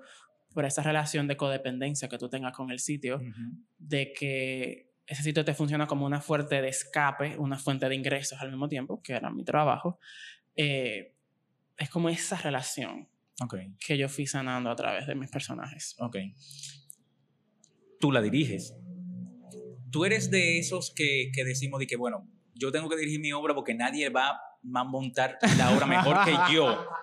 por 0.54 0.66
esa 0.66 0.82
relación 0.82 1.28
de 1.28 1.38
codependencia 1.38 2.08
que 2.10 2.18
tú 2.18 2.30
tengas 2.30 2.56
con 2.56 2.72
el 2.72 2.80
sitio, 2.80 3.18
Ujú. 3.18 3.52
de 3.78 4.12
que 4.14 4.90
ese 5.06 5.24
sitio 5.24 5.46
te 5.46 5.54
funciona 5.54 5.86
como 5.88 6.06
una 6.06 6.20
fuente 6.20 6.62
de 6.62 6.68
escape, 6.70 7.38
una 7.38 7.58
fuente 7.58 7.88
de 7.88 7.96
ingresos 7.96 8.42
al 8.42 8.50
mismo 8.50 8.68
tiempo, 8.68 9.02
que 9.02 9.14
era 9.14 9.30
mi 9.32 9.44
trabajo, 9.44 10.00
eh, 10.56 11.14
es 11.78 11.90
como 11.90 12.10
esa 12.10 12.38
relación 12.38 13.08
que 13.80 13.98
yo 13.98 14.10
fui 14.10 14.26
sanando 14.26 14.70
a 14.70 14.76
través 14.76 15.06
de 15.06 15.16
mis 15.16 15.30
personajes. 15.30 15.96
Ok. 16.00 16.18
Tú 18.00 18.12
la 18.12 18.22
diriges. 18.22 18.76
Tú 19.92 20.06
eres 20.06 20.32
de 20.32 20.60
esos 20.60 20.94
que, 20.96 21.32
que 21.34 21.44
decimos 21.44 21.80
de 21.80 21.88
que, 21.88 21.96
bueno, 21.96 22.28
yo 22.56 22.72
tengo 22.72 22.90
que 22.90 22.98
dirigir 22.98 23.20
mi 23.20 23.32
obra 23.32 23.54
porque 23.54 23.74
nadie 23.74 24.10
va 24.10 24.30
a 24.30 24.84
montar 24.84 25.38
la 25.58 25.72
obra 25.72 25.86
mejor 25.86 26.18
que 26.26 26.54
yo. 26.54 26.88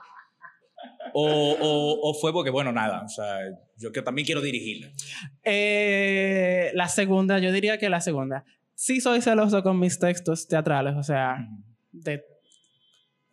O, 1.17 1.53
o, 1.61 2.11
o 2.11 2.15
fue 2.15 2.33
porque, 2.33 2.51
bueno, 2.51 2.73
nada, 2.73 3.03
o 3.05 3.09
sea, 3.09 3.39
yo 3.77 3.93
que 3.93 4.03
también 4.03 4.27
quiero 4.27 4.41
dirigirla. 4.41 4.91
Eh, 5.45 6.73
la 6.75 6.89
segunda, 6.89 7.39
yo 7.39 7.53
diría 7.53 7.79
que 7.79 7.89
la 7.89 8.01
segunda. 8.01 8.45
Sí 8.75 9.01
soy 9.01 9.21
celoso 9.21 9.63
con 9.63 9.79
mis 9.79 9.99
textos 9.99 10.49
teatrales, 10.49 10.97
o 10.97 11.05
sea, 11.05 11.49
de 11.93 12.25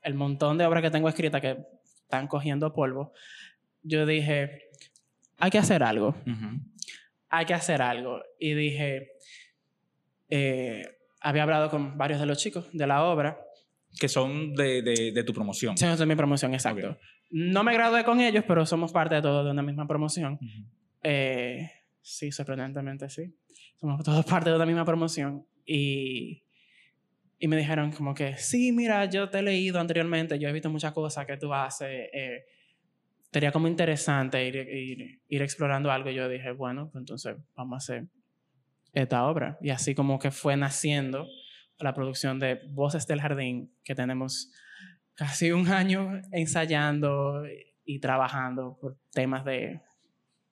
el 0.01 0.13
montón 0.13 0.57
de 0.57 0.65
obras 0.65 0.81
que 0.81 0.91
tengo 0.91 1.09
escritas 1.09 1.41
que 1.41 1.57
están 2.03 2.27
cogiendo 2.27 2.73
polvo, 2.73 3.13
yo 3.83 4.05
dije, 4.05 4.69
hay 5.37 5.51
que 5.51 5.57
hacer 5.57 5.83
algo. 5.83 6.15
Hay 7.29 7.45
que 7.45 7.53
hacer 7.53 7.81
algo. 7.81 8.21
Y 8.39 8.53
dije, 8.53 9.11
eh, 10.29 10.85
había 11.21 11.43
hablado 11.43 11.69
con 11.69 11.97
varios 11.97 12.19
de 12.19 12.25
los 12.25 12.37
chicos 12.37 12.67
de 12.71 12.87
la 12.87 13.03
obra. 13.03 13.39
Que 13.99 14.07
son 14.07 14.53
de, 14.53 14.81
de, 14.81 15.11
de 15.11 15.23
tu 15.23 15.33
promoción. 15.33 15.77
Sí, 15.77 15.85
de 15.85 16.05
mi 16.05 16.15
promoción, 16.15 16.53
exacto. 16.53 16.97
No 17.29 17.63
me 17.63 17.73
gradué 17.73 18.03
con 18.03 18.19
ellos, 18.19 18.43
pero 18.47 18.65
somos 18.65 18.91
parte 18.91 19.15
de 19.15 19.21
todos 19.21 19.45
de 19.45 19.51
una 19.51 19.61
misma 19.61 19.87
promoción. 19.87 20.39
Eh, 21.03 21.69
sí, 22.01 22.31
sorprendentemente 22.31 23.09
sí. 23.09 23.33
Somos 23.79 24.03
todos 24.03 24.25
parte 24.27 24.49
de 24.49 24.55
una 24.55 24.65
misma 24.65 24.85
promoción. 24.85 25.45
Y, 25.65 26.43
y 27.43 27.47
me 27.47 27.57
dijeron 27.57 27.91
como 27.91 28.13
que, 28.13 28.37
sí, 28.37 28.71
mira, 28.71 29.03
yo 29.05 29.29
te 29.29 29.39
he 29.39 29.41
leído 29.41 29.79
anteriormente, 29.79 30.37
yo 30.37 30.47
he 30.47 30.53
visto 30.53 30.69
muchas 30.69 30.93
cosas 30.93 31.25
que 31.25 31.37
tú 31.37 31.51
haces. 31.51 31.89
Eh, 32.13 32.45
sería 33.31 33.51
como 33.51 33.67
interesante 33.67 34.47
ir, 34.47 34.55
ir, 34.55 35.21
ir 35.27 35.41
explorando 35.41 35.91
algo. 35.91 36.11
Y 36.11 36.13
yo 36.13 36.29
dije, 36.29 36.51
bueno, 36.51 36.89
pues 36.91 37.01
entonces 37.01 37.35
vamos 37.55 37.73
a 37.73 37.77
hacer 37.77 38.07
esta 38.93 39.25
obra. 39.25 39.57
Y 39.59 39.71
así 39.71 39.95
como 39.95 40.19
que 40.19 40.29
fue 40.29 40.55
naciendo 40.55 41.27
la 41.79 41.95
producción 41.95 42.37
de 42.37 42.61
Voces 42.69 43.07
del 43.07 43.21
Jardín, 43.21 43.73
que 43.83 43.95
tenemos 43.95 44.51
casi 45.15 45.51
un 45.51 45.67
año 45.69 46.21
ensayando 46.31 47.43
y 47.83 47.99
trabajando 47.99 48.77
por 48.79 48.97
temas 49.13 49.43
de, 49.45 49.81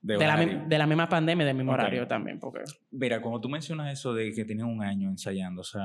De 0.01 0.17
de, 0.17 0.25
la, 0.25 0.37
de 0.43 0.77
la 0.79 0.87
misma 0.87 1.07
pandemia 1.07 1.43
y 1.43 1.47
del 1.47 1.55
mismo 1.55 1.71
Ok. 1.73 1.79
horario 1.79 2.07
también, 2.07 2.39
porque 2.39 2.61
Mira, 2.89 3.21
cuando 3.21 3.39
tú 3.41 3.47
mencionas 3.47 3.93
eso 3.93 4.11
de 4.15 4.33
que 4.33 4.43
tienes 4.43 4.65
un 4.65 4.81
año 4.81 5.07
ensayando, 5.09 5.61
o 5.61 5.63
sea, 5.63 5.83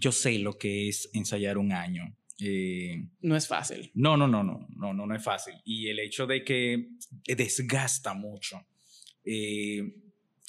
yo 0.00 0.12
sé 0.12 0.38
lo 0.38 0.58
que 0.58 0.88
es 0.88 1.10
ensayar 1.12 1.58
un 1.58 1.72
año. 1.72 2.16
Eh, 2.42 3.06
no 3.20 3.36
es 3.36 3.46
fácil. 3.46 3.90
no, 3.94 4.16
no, 4.16 4.26
no, 4.26 4.42
no, 4.42 4.66
no, 4.76 4.94
no, 4.94 5.06
no 5.06 5.14
es 5.14 5.22
fácil. 5.22 5.54
Y 5.64 5.88
el 5.88 5.98
hecho 5.98 6.26
de 6.26 6.42
que 6.42 6.88
desgasta 7.26 8.14
mucho. 8.14 8.66
Eh, 9.24 9.82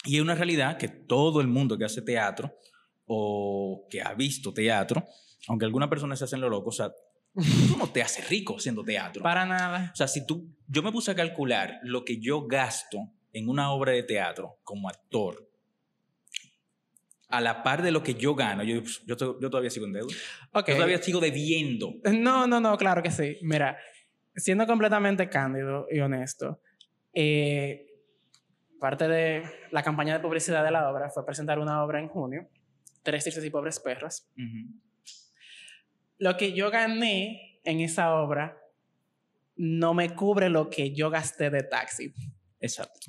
y 0.06 0.16
es 0.16 0.22
una 0.22 0.36
realidad 0.36 0.78
que 0.78 0.88
todo 0.88 1.42
el 1.42 1.48
mundo 1.48 1.78
que 1.78 1.86
hace 1.86 2.02
teatro 2.02 2.58
o 3.06 3.88
que 3.90 4.02
ha 4.02 4.14
visto 4.14 4.54
teatro, 4.54 5.06
aunque 5.48 5.66
algunas 5.66 5.90
personas 5.90 6.18
se 6.18 6.26
hacen 6.26 6.42
lo 6.42 6.50
loco, 6.50 6.70
o 6.70 6.74
sea, 6.74 6.92
tú 7.68 7.78
no 7.78 7.90
te 7.90 8.02
haces 8.02 8.28
rico 8.30 8.56
haciendo 8.58 8.84
teatro. 8.84 9.22
Para 9.22 9.46
nada. 9.46 9.92
O 9.94 9.96
sea, 9.96 10.08
si 10.08 10.26
tú, 10.26 10.56
yo 10.68 10.82
me 10.82 10.92
puse 10.92 11.12
a 11.12 11.16
calcular 11.16 11.80
lo 11.84 12.06
que 12.06 12.20
yo 12.20 12.48
gasto 12.48 13.12
en 13.34 13.50
una 13.50 13.72
obra 13.72 13.92
de 13.92 14.04
teatro 14.04 14.60
como 14.64 14.90
actor, 14.90 15.50
a 17.32 17.42
la 17.42 17.64
par 17.64 17.82
de 17.82 17.92
lo 17.92 18.04
que 18.04 18.14
yo 18.16 18.36
gano, 18.36 18.64
yo, 18.64 18.82
yo, 19.06 19.18
to- 19.18 19.40
yo 19.40 19.50
todavía 19.50 19.70
sigo 19.70 19.86
en 19.86 19.94
deuda. 19.94 20.14
Yo 20.54 20.64
todavía 20.76 20.98
sigo 21.02 21.20
debiendo. 21.20 21.94
No, 22.12 22.46
no, 22.48 22.60
no, 22.60 22.78
claro 22.78 23.02
que 23.02 23.12
sí. 23.12 23.38
Mira, 23.42 23.78
siendo 24.36 24.66
completamente 24.68 25.30
cándido 25.30 25.88
y 25.90 26.00
honesto, 26.00 26.62
eh, 27.14 27.88
parte 28.80 29.08
de 29.08 29.44
la 29.72 29.84
campaña 29.84 30.14
de 30.14 30.20
publicidad 30.20 30.64
de 30.64 30.72
la 30.72 30.90
obra 30.90 31.10
fue 31.10 31.26
presentar 31.26 31.60
una 31.60 31.84
obra 31.84 32.00
en 32.00 32.08
junio, 32.08 32.48
Tres 33.04 33.24
Tirsos 33.24 33.44
y 33.46 33.50
Pobres 33.50 33.80
Perros. 33.80 34.28
Lo 36.18 36.38
que 36.38 36.54
yo 36.54 36.70
gané 36.70 37.60
en 37.64 37.80
esa 37.80 38.14
obra 38.16 38.58
no 39.56 39.94
me 39.94 40.14
cubre 40.16 40.50
lo 40.50 40.70
que 40.70 40.92
yo 40.94 41.10
gasté 41.10 41.50
de 41.50 41.64
taxi. 41.64 42.14
Exacto. 42.60 43.00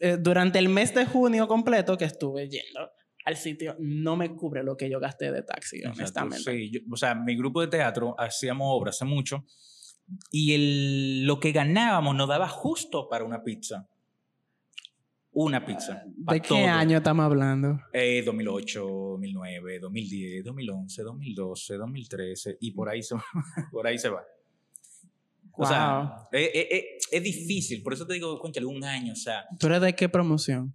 Eh, 0.00 0.16
Durante 0.18 0.58
el 0.58 0.68
mes 0.68 0.94
de 0.94 1.04
junio 1.04 1.46
completo 1.48 1.96
que 1.98 2.06
estuve 2.06 2.48
yendo 2.48 2.90
al 3.24 3.36
sitio, 3.36 3.76
no 3.78 4.16
me 4.16 4.34
cubre 4.34 4.62
lo 4.62 4.76
que 4.76 4.90
yo 4.90 4.98
gasté 5.00 5.30
de 5.30 5.42
taxi, 5.42 5.76
Exacto, 5.78 5.98
honestamente. 5.98 6.50
sí, 6.52 6.70
yo- 6.70 6.80
o 6.90 6.96
sea, 6.96 7.14
mi 7.14 7.36
grupo 7.36 7.60
de 7.60 7.68
teatro 7.68 8.14
hacíamos 8.18 8.66
obras 8.70 8.96
hace 8.96 9.04
mucho 9.04 9.44
y 10.30 10.54
el, 10.54 11.26
lo 11.26 11.38
que 11.40 11.52
ganábamos 11.52 12.14
nos 12.16 12.28
daba 12.28 12.48
justo 12.48 13.08
para 13.08 13.24
una 13.24 13.42
pizza. 13.42 13.88
Una 15.34 15.64
pizza. 15.64 16.04
pa' 16.26 16.34
¿De 16.34 16.40
qué 16.42 16.66
año 16.66 16.98
estamos 16.98 17.24
hablando? 17.24 17.80
Eh, 17.94 18.22
2008, 18.22 18.80
2009, 18.82 19.78
2010, 19.78 20.44
2011, 20.44 21.02
2012, 21.02 21.74
2013 21.76 22.56
y 22.60 22.72
por 22.72 22.90
ahí 22.90 23.02
se, 23.02 23.14
por 23.72 23.86
ahí 23.86 23.98
se 23.98 24.10
va. 24.10 24.22
O 25.54 25.66
sea, 25.66 26.14
eh, 26.32 26.50
eh, 26.54 26.68
eh, 26.70 26.84
es 27.10 27.22
difícil, 27.22 27.82
por 27.82 27.92
eso 27.92 28.06
te 28.06 28.14
digo, 28.14 28.38
cuéntale, 28.40 28.66
un 28.66 28.82
año, 28.84 29.12
o 29.12 29.16
sea, 29.16 29.44
¿Tú 29.58 29.66
eres 29.66 29.80
de 29.82 29.94
qué 29.94 30.08
promoción? 30.08 30.74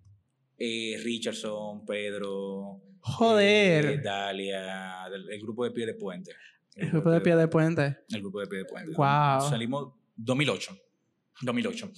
Eh, 0.58 1.00
Richardson, 1.04 1.86
Pedro, 1.86 2.82
Joder. 3.02 3.86
eh, 3.86 3.98
Dalia, 4.04 5.06
el, 5.08 5.30
el 5.32 5.42
grupo 5.42 5.64
de 5.64 5.72
pie 5.72 5.86
de 5.86 5.94
puente. 5.94 6.32
el 6.76 6.92
grupo 6.92 7.12
de 7.12 7.22
pie 7.22 7.36
de 7.36 7.48
puente. 7.48 7.98
El 8.10 8.22
grupo 8.22 8.40
de 8.40 8.48
pie 8.48 8.60
de 8.60 8.66
puente. 8.66 8.94
Salimos 9.50 9.94
2008. 10.16 10.78
2008. 11.42 11.92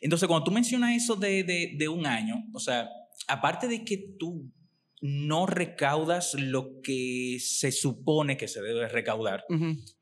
Entonces, 0.00 0.26
cuando 0.26 0.44
tú 0.44 0.50
mencionas 0.50 0.96
eso 0.96 1.16
de, 1.16 1.44
de, 1.44 1.74
de 1.76 1.88
un 1.88 2.06
año, 2.06 2.36
o 2.54 2.58
sea, 2.60 2.88
aparte 3.28 3.68
de 3.68 3.84
que 3.84 3.98
tú 4.18 4.50
no 5.02 5.46
recaudas 5.46 6.32
lo 6.34 6.80
que 6.80 7.36
se 7.40 7.70
supone 7.72 8.38
que 8.38 8.48
se 8.48 8.62
debe 8.62 8.88
recaudar, 8.88 9.44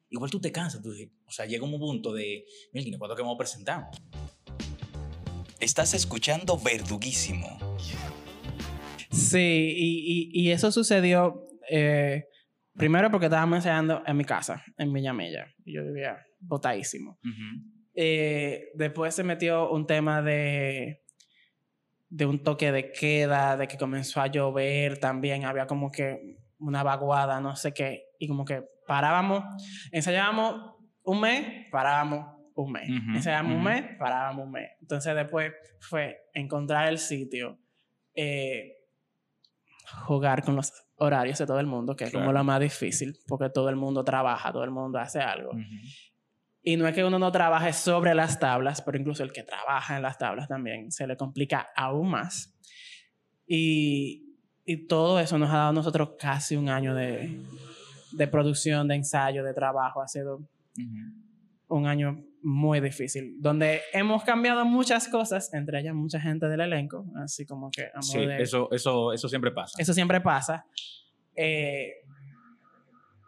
igual 0.08 0.30
tú 0.30 0.40
te 0.40 0.52
cansas. 0.52 0.80
Tú, 0.80 0.92
o 1.26 1.30
sea, 1.32 1.44
llega 1.46 1.64
un 1.64 1.76
punto 1.78 2.12
de, 2.12 2.44
mira, 2.72 2.96
¿cuándo 2.98 3.16
que 3.16 3.22
vamos 3.22 3.34
a 3.34 3.38
presentar? 3.38 3.84
Estás 5.60 5.94
escuchando 5.94 6.58
Verduguísimo. 6.58 7.58
Sí, 9.10 9.74
y, 9.76 10.30
y- 10.32 10.48
y 10.48 10.50
eso 10.50 10.70
sucedió 10.72 11.46
eh, 11.70 12.24
primero 12.76 13.10
porque 13.10 13.26
estábamos 13.26 13.56
ensayando 13.58 14.02
en 14.06 14.16
mi 14.16 14.24
casa, 14.24 14.62
en 14.76 14.92
Villamella. 14.92 15.46
Yo 15.64 15.84
vivía 15.84 16.18
botadísimo. 16.40 17.18
Eh, 17.94 18.70
después 18.74 19.14
se 19.14 19.22
metió 19.22 19.70
un 19.70 19.86
tema 19.86 20.20
de, 20.20 21.02
de 22.08 22.26
un 22.26 22.42
toque 22.42 22.72
de 22.72 22.90
queda, 22.92 23.56
de 23.56 23.68
que 23.68 23.78
comenzó 23.78 24.20
a 24.20 24.26
llover 24.26 24.98
también, 24.98 25.44
había 25.44 25.66
como 25.66 25.90
que 25.90 26.36
una 26.58 26.82
vaguada, 26.82 27.40
no 27.40 27.54
sé 27.56 27.72
qué, 27.72 28.02
y 28.18 28.26
como 28.26 28.44
que 28.44 28.62
parábamos, 28.86 29.44
ensayábamos 29.92 30.74
un 31.04 31.20
mes, 31.20 31.66
parábamos 31.70 32.26
un 32.54 32.72
mes, 32.72 32.88
Ujú, 32.88 33.16
ensayábamos 33.16 33.52
un 33.52 33.58
ujú. 33.60 33.68
mes, 33.68 33.84
parábamos 33.98 34.44
un 34.46 34.52
mes. 34.52 34.70
Entonces 34.80 35.14
después 35.14 35.52
fue 35.80 36.28
encontrar 36.34 36.88
el 36.88 36.98
sitio, 36.98 37.58
eh, 38.14 38.72
jugar 40.06 40.42
con 40.42 40.56
los 40.56 40.72
horarios 40.96 41.38
de 41.38 41.46
todo 41.46 41.58
el 41.60 41.66
mundo, 41.66 41.96
que 41.96 42.04
es 42.04 42.10
como 42.12 42.24
Claro. 42.24 42.38
lo 42.38 42.44
más 42.44 42.60
difícil, 42.60 43.18
porque 43.26 43.50
todo 43.50 43.68
el 43.68 43.76
mundo 43.76 44.04
trabaja, 44.04 44.52
todo 44.52 44.64
el 44.64 44.70
mundo 44.70 44.98
hace 44.98 45.20
algo. 45.20 45.50
Ujú. 45.50 45.62
Y 46.62 46.76
no 46.76 46.86
es 46.88 46.94
que 46.94 47.04
uno 47.04 47.18
no 47.18 47.30
trabaje 47.30 47.72
sobre 47.74 48.14
las 48.14 48.38
tablas, 48.38 48.80
pero 48.80 48.96
incluso 48.98 49.22
el 49.22 49.32
que 49.32 49.42
trabaja 49.42 49.96
en 49.96 50.02
las 50.02 50.16
tablas 50.16 50.48
también 50.48 50.90
se 50.92 51.06
le 51.06 51.16
complica 51.16 51.68
aún 51.76 52.08
más. 52.10 52.54
Y, 53.46 54.38
y 54.64 54.86
todo 54.86 55.20
eso 55.20 55.36
nos 55.38 55.50
ha 55.50 55.56
dado 55.56 55.68
a 55.70 55.72
nosotros 55.74 56.12
casi 56.18 56.56
un 56.56 56.70
año 56.70 56.94
de, 56.94 57.44
de 58.12 58.28
producción, 58.28 58.88
de 58.88 58.94
ensayo, 58.94 59.44
de 59.44 59.52
trabajo. 59.52 60.00
Ha 60.00 60.08
sido 60.08 60.36
Ujú. 60.36 61.24
Un 61.68 61.86
año 61.86 62.22
muy 62.42 62.80
difícil, 62.80 63.36
donde 63.40 63.80
hemos 63.92 64.22
cambiado 64.24 64.64
muchas 64.66 65.08
cosas, 65.08 65.52
entre 65.54 65.80
ellas 65.80 65.94
mucha 65.94 66.20
gente 66.20 66.46
del 66.46 66.60
elenco, 66.60 67.06
así 67.22 67.46
como 67.46 67.70
que 67.70 67.84
a 67.94 68.02
Sí, 68.02 68.18
de- 68.26 68.42
eso, 68.42 68.70
eso, 68.70 69.12
eso 69.12 69.28
siempre 69.28 69.50
pasa. 69.50 69.80
eso 69.80 69.94
siempre 69.94 70.20
pasa. 70.20 70.66
Eh, 71.34 71.90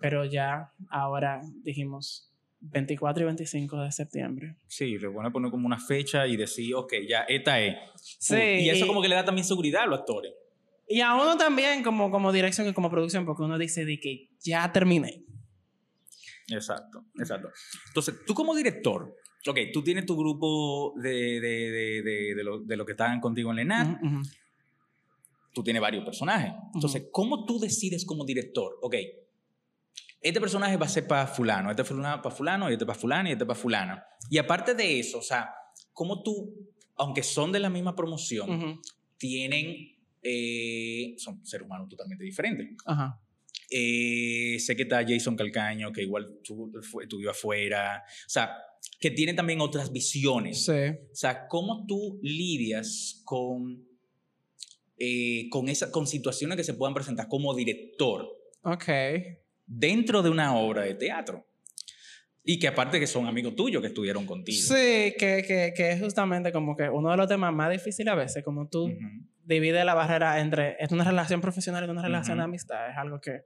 pero 0.00 0.24
ya 0.26 0.70
ahora 0.90 1.40
dijimos 1.62 2.30
24 2.60 3.22
y 3.22 3.26
25 3.26 3.80
de 3.80 3.92
septiembre. 3.92 4.56
Sí, 4.66 4.98
le 4.98 5.08
van 5.08 5.26
a 5.26 5.30
poner 5.30 5.50
como 5.50 5.66
una 5.66 5.78
fecha 5.78 6.26
y 6.26 6.36
decir, 6.36 6.74
ok, 6.74 6.92
ya, 7.08 7.20
esta 7.22 7.60
es. 7.60 7.76
Sí, 8.02 8.34
y 8.36 8.70
eso 8.70 8.84
y- 8.84 8.88
como 8.88 9.00
que 9.02 9.08
le 9.08 9.14
da 9.14 9.24
también 9.24 9.44
seguridad 9.44 9.82
a 9.82 9.86
los 9.86 10.00
actores. 10.00 10.32
Y 10.88 11.00
a 11.00 11.14
uno 11.14 11.36
también 11.36 11.82
como, 11.82 12.10
como 12.10 12.32
dirección 12.32 12.68
y 12.68 12.72
como 12.72 12.90
producción, 12.90 13.24
porque 13.26 13.42
uno 13.42 13.58
dice 13.58 13.84
de 13.84 13.98
que 13.98 14.28
ya 14.40 14.70
terminé. 14.72 15.24
Exacto, 16.48 17.04
exacto. 17.18 17.50
Entonces, 17.88 18.14
tú 18.26 18.34
como 18.34 18.54
director, 18.54 19.14
ok, 19.46 19.58
tú 19.72 19.82
tienes 19.82 20.06
tu 20.06 20.16
grupo 20.16 20.94
de, 20.96 21.40
de, 21.40 22.02
de, 22.02 22.34
de, 22.34 22.44
lo, 22.44 22.60
de 22.60 22.76
lo 22.76 22.86
que 22.86 22.92
están 22.92 23.20
contigo 23.20 23.50
en 23.50 23.56
Lenat, 23.56 23.96
Ujú, 24.02 24.06
ujú. 24.06 24.22
tú 25.52 25.62
tienes 25.62 25.80
varios 25.82 26.04
personajes. 26.04 26.52
Entonces, 26.74 27.08
¿cómo 27.10 27.44
tú 27.46 27.58
decides 27.58 28.04
como 28.04 28.24
director? 28.24 28.78
Ok, 28.82 28.94
este 30.20 30.40
personaje 30.40 30.76
va 30.76 30.86
a 30.86 30.88
ser 30.88 31.06
para 31.06 31.26
fulano, 31.26 31.70
este 31.70 31.84
para 31.84 32.30
fulano, 32.30 32.70
y 32.70 32.72
este 32.74 32.86
para 32.86 32.98
fulano, 32.98 33.28
y 33.28 33.32
este 33.32 33.46
para 33.46 33.58
fulana. 33.58 34.04
Y 34.30 34.38
aparte 34.38 34.74
de 34.74 34.98
eso, 35.00 35.18
o 35.18 35.22
sea, 35.22 35.50
¿cómo 35.92 36.22
tú, 36.22 36.52
aunque 36.96 37.22
son 37.22 37.52
de 37.52 37.60
la 37.60 37.70
misma 37.70 37.94
promoción, 37.94 38.50
Ujú. 38.50 38.80
tienen, 39.18 39.96
eh, 40.22 41.14
son 41.18 41.44
seres 41.46 41.66
humanos 41.66 41.88
totalmente 41.88 42.24
diferentes? 42.24 42.68
Ajá. 42.84 43.20
Eh, 43.70 44.58
sé 44.60 44.76
que 44.76 44.82
está 44.82 45.04
Jason 45.06 45.36
Calcaño, 45.36 45.92
que 45.92 46.02
igual 46.02 46.38
estudió 47.02 47.30
afuera. 47.30 48.04
O 48.06 48.28
sea, 48.28 48.50
que 49.00 49.10
tiene 49.10 49.34
también 49.34 49.60
otras 49.60 49.92
visiones. 49.92 50.64
Sí. 50.64 50.72
O 50.72 51.14
sea, 51.14 51.48
¿cómo 51.48 51.84
tú 51.86 52.18
lidias 52.22 53.22
con, 53.24 53.84
eh, 54.98 55.48
con, 55.50 55.68
esa, 55.68 55.90
con 55.90 56.06
situaciones 56.06 56.56
que 56.56 56.64
se 56.64 56.74
puedan 56.74 56.94
presentar 56.94 57.28
como 57.28 57.54
director 57.54 58.26
Ok. 58.62 58.84
dentro 59.66 60.22
de 60.22 60.30
una 60.30 60.56
obra 60.56 60.82
de 60.82 60.94
teatro? 60.94 61.46
Y 62.48 62.60
que 62.60 62.68
aparte 62.68 63.00
que 63.00 63.08
son 63.08 63.26
amigos 63.26 63.56
tuyos 63.56 63.82
que 63.82 63.88
estuvieron 63.88 64.24
contigo. 64.24 64.62
Sí, 64.62 65.14
que, 65.18 65.44
que, 65.46 65.72
que 65.76 65.90
es 65.90 66.00
justamente 66.00 66.52
como 66.52 66.76
que 66.76 66.88
uno 66.88 67.10
de 67.10 67.16
los 67.16 67.26
temas 67.26 67.52
más 67.52 67.70
difíciles 67.70 68.12
a 68.12 68.14
veces, 68.14 68.44
como 68.44 68.68
tú 68.68 68.84
Ujú. 68.84 68.96
divides 69.42 69.84
la 69.84 69.94
barrera 69.94 70.38
entre 70.38 70.76
es 70.78 70.92
una 70.92 71.02
relación 71.02 71.40
profesional 71.40 71.84
y 71.84 71.90
una 71.90 72.02
relación 72.02 72.38
de 72.38 72.44
Ujú. 72.44 72.48
amistad, 72.50 72.88
es 72.88 72.96
algo 72.96 73.20
que, 73.20 73.42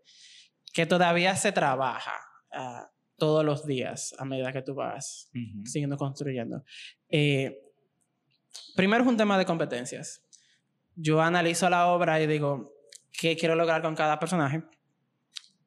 que 0.74 0.84
todavía 0.84 1.34
se 1.34 1.50
trabaja 1.50 2.12
ah, 2.52 2.90
todos 3.16 3.42
los 3.42 3.64
días 3.66 4.14
a 4.18 4.26
medida 4.26 4.52
que 4.52 4.60
tú 4.60 4.74
vas 4.74 5.30
Ujú. 5.34 5.64
siguiendo 5.64 5.96
construyendo. 5.96 6.62
Eh, 7.08 7.58
primero 8.76 9.02
es 9.02 9.08
un 9.08 9.16
tema 9.16 9.38
de 9.38 9.46
competencias. 9.46 10.22
Yo 10.94 11.22
analizo 11.22 11.70
la 11.70 11.86
obra 11.86 12.20
y 12.20 12.26
digo, 12.26 12.74
¿qué 13.18 13.34
quiero 13.34 13.54
lograr 13.54 13.80
con 13.80 13.94
cada 13.94 14.18
personaje? 14.18 14.62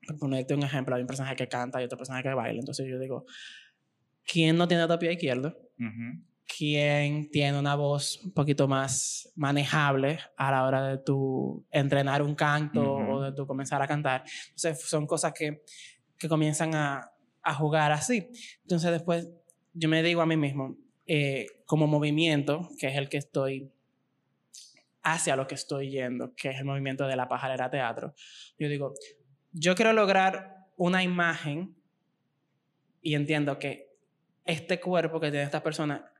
Por 0.05 0.17
ponerte 0.17 0.53
un 0.53 0.63
ejemplo, 0.63 0.95
hay 0.95 1.01
un 1.01 1.07
personaje 1.07 1.35
que 1.35 1.47
canta 1.47 1.81
y 1.81 1.85
otro 1.85 1.97
personaje 1.97 2.23
que 2.23 2.33
baila. 2.33 2.59
Entonces 2.59 2.87
yo 2.89 2.99
digo, 2.99 3.25
¿quién 4.25 4.57
no 4.57 4.67
tiene 4.67 4.83
otro 4.83 4.99
pie 4.99 5.13
izquierdo? 5.13 5.57
Ujú. 5.79 6.23
¿Quién 6.57 7.29
tiene 7.31 7.57
una 7.57 7.75
voz 7.75 8.19
un 8.23 8.31
poquito 8.33 8.67
más 8.67 9.31
manejable 9.35 10.19
a 10.37 10.51
la 10.51 10.65
hora 10.65 10.87
de 10.87 10.97
tu 10.97 11.65
entrenar 11.71 12.21
un 12.21 12.35
canto 12.35 12.81
Ujú. 12.81 13.11
o 13.11 13.21
de 13.21 13.31
tu 13.31 13.47
comenzar 13.47 13.81
a 13.81 13.87
cantar? 13.87 14.23
Entonces 14.49 14.81
son 14.81 15.07
cosas 15.07 15.33
que, 15.33 15.63
que 16.17 16.27
comienzan 16.27 16.75
a, 16.75 17.11
a 17.41 17.53
jugar 17.55 17.91
así. 17.91 18.27
Entonces 18.61 18.91
después 18.91 19.29
yo 19.73 19.89
me 19.89 20.03
digo 20.03 20.21
a 20.21 20.25
mí 20.25 20.37
mismo, 20.37 20.77
eh, 21.07 21.47
como 21.65 21.87
movimiento, 21.87 22.69
que 22.79 22.87
es 22.87 22.97
el 22.97 23.09
que 23.09 23.17
estoy 23.17 23.71
hacia 25.01 25.35
lo 25.35 25.47
que 25.47 25.55
estoy 25.55 25.89
yendo, 25.89 26.33
que 26.35 26.49
es 26.49 26.57
el 26.59 26.65
movimiento 26.65 27.05
de 27.07 27.15
la 27.15 27.27
pajarera 27.27 27.69
teatro, 27.69 28.13
yo 28.57 28.69
digo, 28.69 28.93
yo 29.53 29.75
quiero 29.75 29.93
lograr 29.93 30.67
una 30.75 31.03
imagen 31.03 31.75
y 33.01 33.15
entiendo 33.15 33.59
que 33.59 33.89
este 34.45 34.79
cuerpo 34.79 35.19
que 35.19 35.29
tiene 35.29 35.45
esta 35.45 35.63
persona 35.63 36.11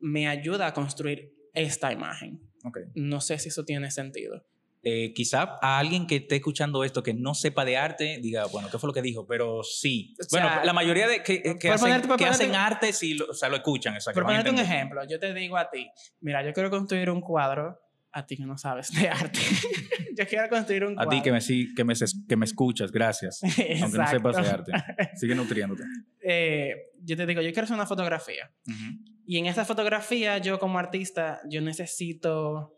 me 0.00 0.28
ayuda 0.28 0.66
a 0.68 0.72
construir 0.74 1.32
esta 1.54 1.92
imagen. 1.92 2.40
Ok. 2.64 2.78
No 2.94 3.20
sé 3.20 3.38
si 3.38 3.48
eso 3.48 3.64
tiene 3.64 3.90
sentido. 3.90 4.44
Eh, 4.82 5.12
quizá 5.14 5.58
a 5.60 5.78
alguien 5.78 6.06
que 6.06 6.16
esté 6.16 6.36
escuchando 6.36 6.84
esto 6.84 7.02
que 7.02 7.12
no 7.12 7.34
sepa 7.34 7.64
de 7.64 7.76
arte 7.76 8.18
diga, 8.22 8.46
bueno, 8.46 8.68
¿qué 8.70 8.78
fue 8.78 8.86
lo 8.88 8.92
que 8.94 9.02
dijo? 9.02 9.26
Pero 9.26 9.62
sí. 9.64 10.14
O 10.20 10.24
sea, 10.24 10.46
bueno, 10.46 10.64
la 10.64 10.72
mayoría 10.72 11.08
de 11.08 11.22
que, 11.24 11.42
que 11.58 11.70
hacen, 11.70 11.88
ponerte- 11.90 12.06
por 12.08 12.16
que 12.18 12.26
hacen 12.26 12.50
ponerte- 12.52 12.56
arte 12.74 12.92
sí 12.92 13.14
lo, 13.14 13.26
o 13.26 13.34
sea, 13.34 13.48
lo 13.48 13.56
escuchan. 13.56 13.96
Por 14.14 14.22
ponerte 14.24 14.50
un 14.50 14.58
ejemplo, 14.60 15.02
yo 15.08 15.18
te 15.18 15.34
digo 15.34 15.56
a 15.56 15.70
ti, 15.70 15.88
mira, 16.20 16.44
yo 16.44 16.52
quiero 16.52 16.70
construir 16.70 17.10
un 17.10 17.20
cuadro, 17.20 17.80
a 18.12 18.26
ti 18.26 18.36
que 18.36 18.46
no 18.46 18.56
sabes 18.56 18.92
de 18.92 19.08
arte. 19.08 19.38
yo 20.16 20.26
quiero 20.26 20.48
construir 20.48 20.84
un 20.84 20.92
A 20.92 21.04
cuadro. 21.04 21.10
ti 21.10 21.22
que 21.22 21.32
me, 21.32 21.40
que 21.74 21.84
me, 21.84 21.94
que 22.28 22.36
me 22.36 22.44
escuchas, 22.46 22.90
gracias. 22.90 23.42
Aunque 23.82 23.98
no 23.98 24.06
sepas 24.08 24.36
de 24.36 24.48
arte. 24.50 24.72
Sigue 25.14 25.34
nutriéndote. 25.34 25.82
Eh, 26.28 26.90
yo 27.04 27.16
te 27.16 27.24
digo, 27.24 27.40
yo 27.40 27.52
quiero 27.52 27.64
hacer 27.66 27.76
una 27.76 27.86
fotografía. 27.86 28.50
Ujú. 28.66 28.98
Y 29.26 29.38
en 29.38 29.46
esta 29.46 29.64
fotografía, 29.64 30.38
yo 30.38 30.58
como 30.58 30.76
artista, 30.80 31.40
yo 31.48 31.60
necesito 31.60 32.74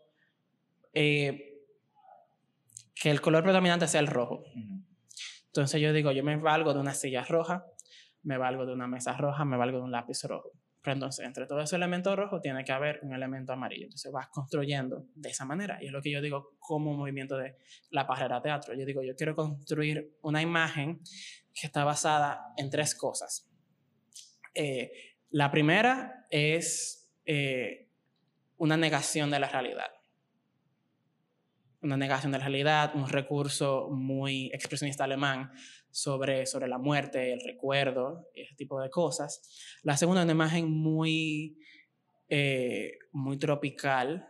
eh, 0.93 1.55
que 2.93 3.09
el 3.09 3.21
color 3.21 3.41
predominante 3.43 3.87
sea 3.87 4.01
el 4.01 4.07
rojo. 4.07 4.43
Entonces 5.47 5.81
yo 5.81 5.91
digo, 5.93 6.11
yo 6.11 6.23
me 6.23 6.37
valgo 6.37 6.75
de 6.75 6.79
una 6.79 6.93
silla 6.93 7.23
roja, 7.23 7.65
me 8.21 8.37
valgo 8.37 8.67
de 8.67 8.73
una 8.73 8.87
mesa 8.87 9.17
roja, 9.17 9.45
me 9.45 9.57
valgo 9.57 9.79
de 9.79 9.83
un 9.85 9.91
lápiz 9.91 10.23
rojo. 10.25 10.51
Entonces, 10.93 11.25
entre 11.25 11.45
todos 11.45 11.63
esos 11.63 11.73
elementos 11.73 12.15
rojos, 12.15 12.41
tiene 12.41 12.63
que 12.63 12.71
haber 12.71 12.99
un 13.03 13.13
elemento 13.13 13.53
amarillo. 13.53 13.85
Entonces 13.85 14.11
vas 14.11 14.27
construyendo 14.29 15.05
de 15.15 15.29
esa 15.29 15.45
manera. 15.45 15.77
Y 15.81 15.87
es 15.87 15.91
lo 15.91 16.01
que 16.01 16.11
yo 16.11 16.21
digo 16.21 16.55
como 16.59 16.93
movimiento 16.93 17.37
de 17.37 17.55
la 17.91 18.07
pajarera 18.07 18.41
teatro. 18.41 18.73
Yo 18.73 18.85
digo, 18.85 19.03
yo 19.03 19.15
quiero 19.15 19.35
construir 19.35 20.17
una 20.21 20.41
imagen 20.41 21.01
que 21.53 21.67
está 21.67 21.83
basada 21.83 22.53
en 22.57 22.69
tres 22.69 22.95
cosas. 22.95 23.49
Eh, 24.53 24.91
la 25.31 25.51
primera 25.51 26.25
es 26.29 27.11
eh, 27.25 27.89
una 28.57 28.77
negación 28.77 29.29
de 29.31 29.39
la 29.39 29.49
realidad. 29.49 29.91
Una 31.81 31.95
negación 31.97 32.31
de 32.31 32.39
la 32.39 32.45
realidad, 32.45 32.91
un 32.95 33.07
recurso 33.07 33.89
muy 33.89 34.47
expresionista 34.53 35.05
alemán 35.05 35.51
sobre, 35.91 36.45
sobre 36.45 36.67
la 36.67 36.77
muerte, 36.77 37.33
el 37.33 37.41
recuerdo, 37.41 38.29
ese 38.33 38.55
tipo 38.55 38.81
de 38.81 38.89
cosas. 38.89 39.41
La 39.83 39.97
segunda, 39.97 40.23
una 40.23 40.31
imagen 40.31 40.69
muy, 40.69 41.57
eh, 42.27 42.99
muy 43.11 43.37
tropical, 43.37 44.27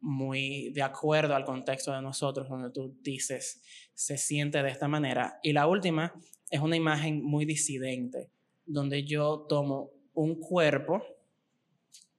muy 0.00 0.70
de 0.72 0.82
acuerdo 0.82 1.34
al 1.34 1.44
contexto 1.44 1.92
de 1.92 2.02
nosotros, 2.02 2.48
donde 2.48 2.70
tú 2.70 2.96
dices, 3.02 3.62
se 3.94 4.16
siente 4.18 4.62
de 4.62 4.70
esta 4.70 4.88
manera. 4.88 5.38
Y 5.42 5.52
la 5.52 5.66
última 5.66 6.14
es 6.50 6.60
una 6.60 6.76
imagen 6.76 7.22
muy 7.24 7.44
disidente, 7.44 8.30
donde 8.64 9.04
yo 9.04 9.46
tomo 9.48 9.90
un 10.14 10.38
cuerpo, 10.38 11.02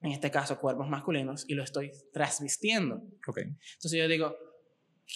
en 0.02 0.12
este 0.12 0.30
caso 0.30 0.60
cuerpos 0.60 0.88
masculinos, 0.88 1.44
y 1.48 1.54
lo 1.54 1.64
estoy 1.64 1.92
transvistiendo. 2.12 3.02
Entonces 3.74 3.98
yo 3.98 4.08
digo, 4.08 4.36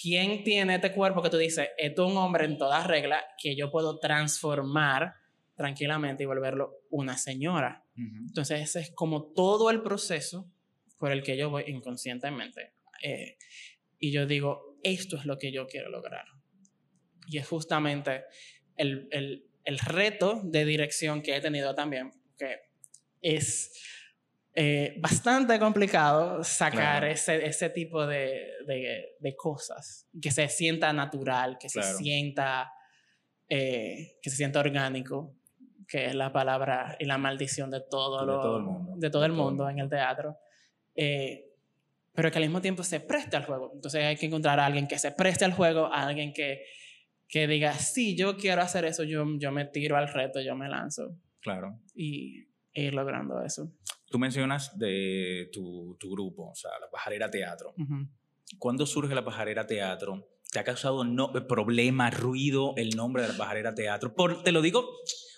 ¿quién 0.01 0.43
tiene 0.43 0.75
este 0.75 0.91
cuerpo 0.91 1.21
que 1.21 1.29
tú 1.29 1.37
dices, 1.37 1.69
esto 1.77 2.05
es 2.05 2.11
un 2.11 2.17
hombre 2.17 2.45
en 2.45 2.57
toda 2.57 2.85
regla 2.85 3.23
que 3.37 3.55
yo 3.55 3.69
puedo 3.69 3.99
transformar 3.99 5.15
tranquilamente 5.55 6.23
y 6.23 6.25
volverlo 6.25 6.81
una 6.89 7.17
señora? 7.17 7.85
Ujú. 7.95 8.25
Entonces 8.27 8.61
ese 8.61 8.79
es 8.81 8.91
como 8.91 9.31
todo 9.33 9.69
el 9.69 9.81
proceso 9.81 10.51
por 10.97 11.11
el 11.11 11.23
que 11.23 11.37
yo 11.37 11.49
voy 11.49 11.65
inconscientemente. 11.67 12.73
Eh, 13.03 13.37
y 13.99 14.11
yo 14.11 14.25
digo, 14.25 14.77
esto 14.83 15.17
es 15.17 15.25
lo 15.25 15.37
que 15.37 15.51
yo 15.51 15.67
quiero 15.67 15.89
lograr. 15.89 16.25
Y 17.27 17.37
es 17.37 17.47
justamente 17.47 18.23
el, 18.75 19.07
el, 19.11 19.45
el 19.63 19.79
reto 19.79 20.41
de 20.43 20.65
dirección 20.65 21.21
que 21.21 21.35
he 21.35 21.41
tenido 21.41 21.75
también, 21.75 22.11
que 22.37 22.59
es 23.21 23.71
eh, 24.55 24.95
bastante 24.99 25.57
complicado 25.59 26.43
sacar 26.43 26.99
Claro. 26.99 27.07
ese, 27.07 27.45
ese 27.45 27.69
tipo 27.69 28.05
de, 28.05 28.51
de, 28.67 29.15
de 29.19 29.35
cosas, 29.35 30.07
que 30.21 30.31
se 30.31 30.47
sienta 30.47 30.93
natural, 30.93 31.57
que 31.59 31.67
Claro. 31.69 31.87
se 31.97 32.03
sienta, 32.03 32.71
eh, 33.49 34.17
que 34.21 34.29
se 34.29 34.35
sienta 34.37 34.59
orgánico, 34.59 35.35
que 35.87 36.05
es 36.05 36.15
la 36.15 36.31
palabra 36.31 36.95
y 36.99 37.05
la 37.05 37.17
maldición 37.17 37.69
de 37.71 37.81
todo, 37.81 38.21
De 38.21 38.25
lo- 38.27 38.41
todo 38.41 38.57
el 38.57 38.63
mundo. 38.63 38.93
de 38.97 39.09
todo 39.09 39.25
el 39.25 39.31
mundo 39.33 39.69
en 39.69 39.79
el 39.79 39.89
teatro. 39.89 40.37
Eh, 40.95 41.49
pero 42.13 42.29
que 42.31 42.37
al 42.37 42.43
mismo 42.43 42.61
tiempo 42.61 42.83
se 42.83 42.99
preste 42.99 43.35
al 43.35 43.45
juego. 43.45 43.71
Entonces 43.73 44.03
hay 44.03 44.15
que 44.15 44.27
encontrar 44.27 44.59
a 44.59 44.65
alguien 44.67 44.87
que 44.87 44.99
se 44.99 45.11
preste 45.11 45.45
al 45.45 45.53
juego, 45.53 45.87
a 45.87 46.03
alguien 46.07 46.31
que, 46.31 46.63
que 47.27 47.47
diga, 47.47 47.73
sí, 47.73 48.15
yo 48.15 48.37
quiero 48.37 48.61
hacer 48.61 48.85
eso, 48.85 49.03
yo, 49.03 49.25
yo 49.39 49.51
me 49.51 49.65
tiro 49.65 49.97
al 49.97 50.07
reto, 50.07 50.39
yo 50.39 50.55
me 50.55 50.69
lanzo 50.69 51.17
Claro. 51.41 51.79
y 51.95 52.43
e 52.75 52.83
ir 52.85 52.93
logrando 52.93 53.43
eso. 53.43 53.71
Tú 54.13 54.19
mencionas 54.19 54.77
de 54.77 55.49
tu, 55.51 55.97
tu 55.99 56.11
grupo, 56.11 56.51
o 56.51 56.53
sea, 56.53 56.69
la 56.79 56.87
Pajarera 56.87 57.31
Teatro. 57.31 57.73
Ujú. 57.75 58.07
¿Cuándo 58.59 58.85
surge 58.85 59.15
la 59.15 59.25
Pajarera 59.25 59.65
Teatro? 59.65 60.29
¿Te 60.51 60.59
ha 60.59 60.63
causado 60.63 61.03
no, 61.03 61.33
problema, 61.47 62.11
ruido 62.11 62.75
el 62.77 62.91
nombre 62.95 63.23
de 63.23 63.29
la 63.29 63.37
Pajarera 63.37 63.73
Teatro? 63.73 64.13
Por, 64.13 64.43
te 64.43 64.51
lo 64.51 64.61
digo, 64.61 64.87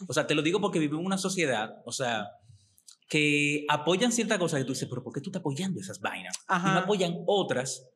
o 0.05 0.13
sea, 0.13 0.27
te 0.27 0.35
lo 0.35 0.41
digo 0.41 0.59
porque 0.59 0.79
vivimos 0.79 0.99
en 0.99 1.05
una 1.05 1.17
sociedad, 1.17 1.81
o 1.85 1.93
sea, 1.93 2.27
que 3.07 3.63
apoyan 3.69 4.11
ciertas 4.11 4.39
cosas 4.39 4.59
que 4.59 4.65
tú 4.65 4.73
dices, 4.73 4.89
pero 4.89 5.01
¿por 5.01 5.13
qué 5.13 5.21
tú 5.21 5.29
estás 5.29 5.39
apoyando 5.39 5.79
esas 5.79 6.01
vainas? 6.01 6.35
Y 6.35 6.51
no 6.51 6.55
Ajá. 6.55 6.77
apoyan 6.79 7.23
otras 7.27 7.89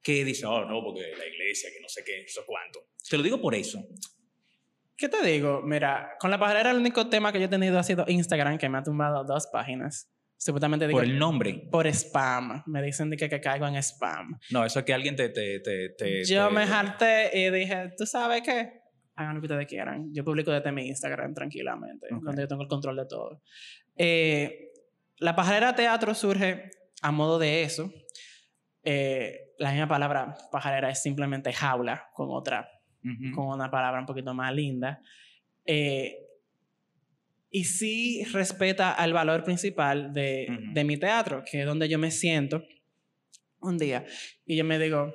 que 0.00 0.24
dicen, 0.24 0.48
oh, 0.48 0.64
no, 0.64 0.82
porque 0.82 1.12
la 1.14 1.26
iglesia, 1.26 1.68
que 1.76 1.82
no 1.82 1.90
sé 1.90 2.02
qué, 2.06 2.22
eso 2.22 2.40
cuánto. 2.46 2.80
Te 3.06 3.18
lo 3.18 3.22
digo 3.22 3.38
por 3.38 3.54
eso. 3.54 3.84
¿Qué 4.96 5.10
te 5.10 5.22
digo? 5.26 5.60
Mira, 5.60 6.16
con 6.18 6.30
la 6.30 6.38
pajarera 6.38 6.70
el 6.70 6.78
único 6.78 7.10
tema 7.10 7.32
que 7.32 7.38
yo 7.38 7.44
he 7.44 7.48
tenido 7.48 7.78
ha 7.78 7.82
sido 7.82 8.06
Instagram, 8.08 8.56
que 8.56 8.70
me 8.70 8.78
ha 8.78 8.82
tumbado 8.82 9.24
dos 9.24 9.46
páginas. 9.52 10.08
Supuestamente 10.44 10.86
Por 10.88 11.02
digo, 11.02 11.12
el 11.12 11.18
nombre. 11.20 11.68
por 11.70 11.86
spam. 11.86 12.64
Me 12.66 12.82
dicen 12.82 13.10
de 13.10 13.16
que, 13.16 13.28
que 13.28 13.40
caigo 13.40 13.64
en 13.68 13.76
spam. 13.76 14.38
No, 14.50 14.64
eso 14.64 14.80
es 14.80 14.84
que 14.84 14.92
alguien 14.92 15.14
te... 15.14 15.28
te, 15.28 15.60
te, 15.60 15.90
te- 15.90 16.24
Yo 16.24 16.50
me 16.50 16.62
harté 16.64 17.30
y 17.38 17.48
dije, 17.50 17.92
¿tú 17.96 18.06
sabes 18.06 18.42
qué? 18.42 18.80
Hagan 19.14 19.36
lo 19.36 19.40
que 19.40 19.46
ustedes 19.46 19.66
quieran. 19.68 20.12
Yo 20.12 20.24
publico 20.24 20.50
desde 20.50 20.72
mi 20.72 20.88
Instagram 20.88 21.32
tranquilamente, 21.32 22.08
Ok. 22.12 22.22
donde 22.24 22.42
yo 22.42 22.48
tengo 22.48 22.62
el 22.62 22.68
control 22.68 22.96
de 22.96 23.06
todo. 23.06 23.40
Eh, 23.96 24.72
la 25.18 25.36
pajarera 25.36 25.76
teatro 25.76 26.12
surge 26.12 26.70
a 27.02 27.12
modo 27.12 27.38
de 27.38 27.62
eso. 27.62 27.92
Eh, 28.82 29.52
la 29.58 29.70
misma 29.70 29.86
palabra 29.86 30.34
pajarera 30.50 30.90
es 30.90 31.00
simplemente 31.02 31.52
jaula 31.52 32.08
con 32.14 32.28
otra, 32.30 32.68
Ujú. 33.04 33.32
con 33.36 33.46
una 33.46 33.70
palabra 33.70 34.00
un 34.00 34.06
poquito 34.06 34.34
más 34.34 34.52
linda. 34.52 35.00
Eh, 35.64 36.16
y 37.54 37.64
sí 37.64 38.24
respeta 38.32 38.90
al 38.92 39.12
valor 39.12 39.44
principal 39.44 40.12
de, 40.12 40.46
Ujú. 40.50 40.72
de 40.72 40.84
mi 40.84 40.96
teatro, 40.96 41.44
que 41.48 41.60
es 41.60 41.66
donde 41.66 41.88
yo 41.88 41.98
me 41.98 42.10
siento 42.10 42.64
un 43.60 43.76
día 43.78 44.04
y 44.46 44.56
yo 44.56 44.64
me 44.64 44.78
digo, 44.78 45.12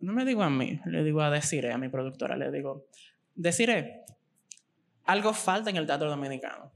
no 0.00 0.12
me 0.12 0.24
digo 0.24 0.42
a 0.42 0.50
mí, 0.50 0.80
le 0.84 1.02
digo 1.04 1.22
a 1.22 1.30
Desiree, 1.30 1.72
a 1.72 1.78
mi 1.78 1.88
productora, 1.88 2.36
le 2.36 2.50
digo, 2.50 2.88
Desiree, 3.36 4.02
algo 5.04 5.32
falta 5.32 5.70
en 5.70 5.76
el 5.76 5.86
teatro 5.86 6.10
dominicano. 6.10 6.72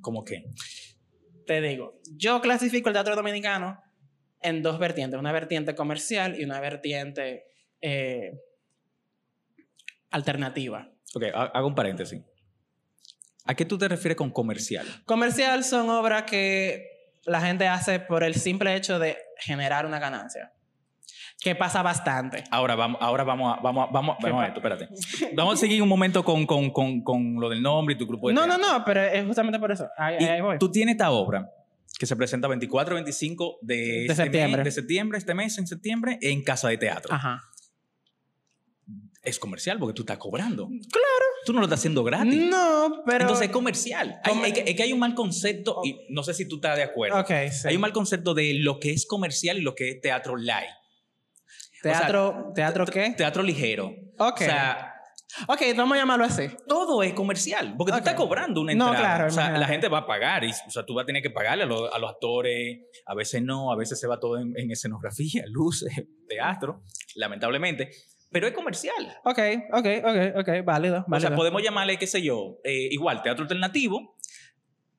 ¿Cómo 0.00 0.24
qué? 0.24 0.44
Te 1.46 1.60
digo, 1.60 2.00
yo 2.16 2.40
clasifico 2.40 2.88
el 2.88 2.92
teatro 2.94 3.14
dominicano 3.14 3.80
en 4.42 4.62
dos 4.62 4.78
vertientes, 4.80 5.18
una 5.18 5.30
vertiente 5.32 5.74
comercial 5.76 6.38
y 6.38 6.44
una 6.44 6.60
vertiente 6.60 7.44
eh, 7.80 8.32
alternativa. 10.10 10.90
Ok, 11.14 11.24
ha- 11.34 11.44
hago 11.54 11.68
un 11.68 11.74
paréntesis. 11.74 12.20
¿A 13.46 13.54
qué 13.54 13.64
tú 13.64 13.78
te 13.78 13.88
refieres 13.88 14.16
con 14.16 14.30
comercial? 14.30 14.86
Comercial 15.04 15.62
son 15.64 15.88
obras 15.90 16.24
que 16.24 16.86
la 17.24 17.40
gente 17.40 17.66
hace 17.68 18.00
por 18.00 18.22
el 18.24 18.34
simple 18.34 18.74
hecho 18.76 18.98
de 18.98 19.16
generar 19.38 19.86
una 19.86 19.98
ganancia. 19.98 20.52
Que 21.40 21.54
pasa 21.54 21.82
bastante. 21.82 22.44
Ahora 22.50 22.74
vamos, 22.76 22.98
ahora 23.00 23.22
vamos 23.22 23.56
a, 23.56 23.60
vamos 23.60 23.88
a, 23.88 23.92
vamos, 23.92 24.16
¿Qué 24.18 24.26
vamos 24.30 24.42
a 24.44 24.46
esto, 24.48 24.58
espérate. 24.60 24.88
Vamos 25.36 25.54
a 25.54 25.56
seguir 25.58 25.82
un 25.82 25.88
momento 25.88 26.24
con, 26.24 26.46
con, 26.46 26.70
con, 26.70 27.02
con 27.02 27.34
lo 27.38 27.48
del 27.50 27.60
nombre 27.62 27.94
y 27.94 27.98
tu 27.98 28.06
grupo 28.06 28.28
de 28.28 28.34
No, 28.34 28.46
no, 28.46 28.56
teatro. 28.56 28.78
no, 28.78 28.84
pero 28.86 29.02
es 29.02 29.24
justamente 29.26 29.58
por 29.58 29.70
eso. 29.70 29.86
Ahí, 29.98 30.40
voy. 30.40 30.58
tú 30.58 30.70
tienes 30.70 30.94
esta 30.94 31.10
obra 31.10 31.50
que 31.98 32.06
se 32.06 32.16
presenta 32.16 32.48
24 32.48 32.94
25 32.94 33.58
de, 33.62 33.76
De 33.76 34.00
este 34.06 34.14
septiembre. 34.14 34.56
mes- 34.62 34.64
de 34.64 34.70
septiembre, 34.70 35.18
este 35.18 35.34
mes 35.34 35.58
en 35.58 35.66
septiembre, 35.66 36.18
en 36.22 36.42
Casa 36.42 36.68
de 36.68 36.78
Teatro. 36.78 37.12
Ajá. 37.14 37.42
Es 39.22 39.38
comercial 39.38 39.78
porque 39.78 39.94
tú 39.94 40.02
estás 40.02 40.18
cobrando. 40.18 40.66
Claro. 40.68 41.26
Tú 41.46 41.52
no 41.54 41.60
lo 41.60 41.64
estás 41.66 41.78
haciendo 41.80 42.04
gratis. 42.04 42.34
No, 42.50 43.02
pero. 43.06 43.22
Entonces 43.22 43.46
es 43.46 43.52
comercial. 43.52 44.20
Hay- 44.22 44.32
Comer- 44.34 44.44
hay 44.46 44.52
que- 44.52 44.70
es 44.70 44.76
que 44.76 44.82
hay 44.82 44.92
un 44.92 44.98
mal 44.98 45.14
concepto, 45.14 45.80
y 45.84 45.98
no 46.10 46.22
sé 46.22 46.34
si 46.34 46.46
tú 46.46 46.56
estás 46.56 46.76
de 46.76 46.82
acuerdo. 46.82 47.18
Ok, 47.20 47.30
sí. 47.50 47.68
Hay 47.68 47.76
un 47.76 47.80
mal 47.80 47.92
concepto 47.92 48.34
de 48.34 48.54
lo 48.60 48.78
que 48.78 48.90
es 48.90 49.06
comercial 49.06 49.56
y 49.56 49.62
lo 49.62 49.74
que 49.74 49.88
es 49.92 50.00
teatro 50.02 50.36
live. 50.36 50.68
Teatro, 51.82 52.52
¿teatro 52.54 52.84
qué? 52.86 53.14
Teatro 53.16 53.42
ligero. 53.42 53.94
Ok. 54.18 54.40
O 54.40 54.44
sea, 54.44 54.92
ok, 55.46 55.60
vamos 55.76 55.96
a 55.96 56.00
llamarlo 56.00 56.24
así. 56.24 56.48
todo 56.66 57.02
es 57.02 57.12
comercial, 57.12 57.74
porque 57.76 57.92
tú 57.92 57.98
estás 57.98 58.14
cobrando 58.14 58.60
una 58.62 58.74
No, 58.74 58.88
entrada. 58.88 59.14
claro, 59.16 59.26
o 59.28 59.30
sea, 59.30 59.56
la 59.56 59.66
gente 59.68 59.88
va 59.88 59.98
a 59.98 60.06
pagar, 60.06 60.42
y, 60.44 60.50
o 60.50 60.70
sea, 60.70 60.84
tú 60.84 60.94
vas 60.94 61.04
a 61.04 61.06
tener 61.06 61.22
que 61.22 61.30
pagarle 61.30 61.64
a, 61.64 61.66
los- 61.66 61.92
a 61.92 61.98
los 61.98 62.10
actores, 62.10 62.78
a 63.04 63.14
veces 63.14 63.42
no, 63.42 63.70
a 63.70 63.76
veces 63.76 64.00
se 64.00 64.06
va 64.08 64.18
todo 64.18 64.38
en, 64.38 64.52
en 64.56 64.70
escenografía, 64.70 65.44
luces, 65.52 65.92
teatro, 66.28 66.82
lamentablemente, 67.14 67.90
pero 68.30 68.46
es 68.46 68.52
comercial. 68.52 69.16
Ok, 69.24 69.38
ok, 69.72 69.86
ok, 70.04 70.36
ok, 70.40 70.64
válido, 70.64 71.04
válido. 71.06 71.06
O 71.10 71.20
sea, 71.20 71.34
podemos 71.34 71.62
llamarle, 71.62 71.98
qué 71.98 72.06
sé 72.06 72.22
yo, 72.22 72.58
eh, 72.64 72.88
igual, 72.90 73.22
teatro 73.22 73.42
alternativo, 73.42 74.16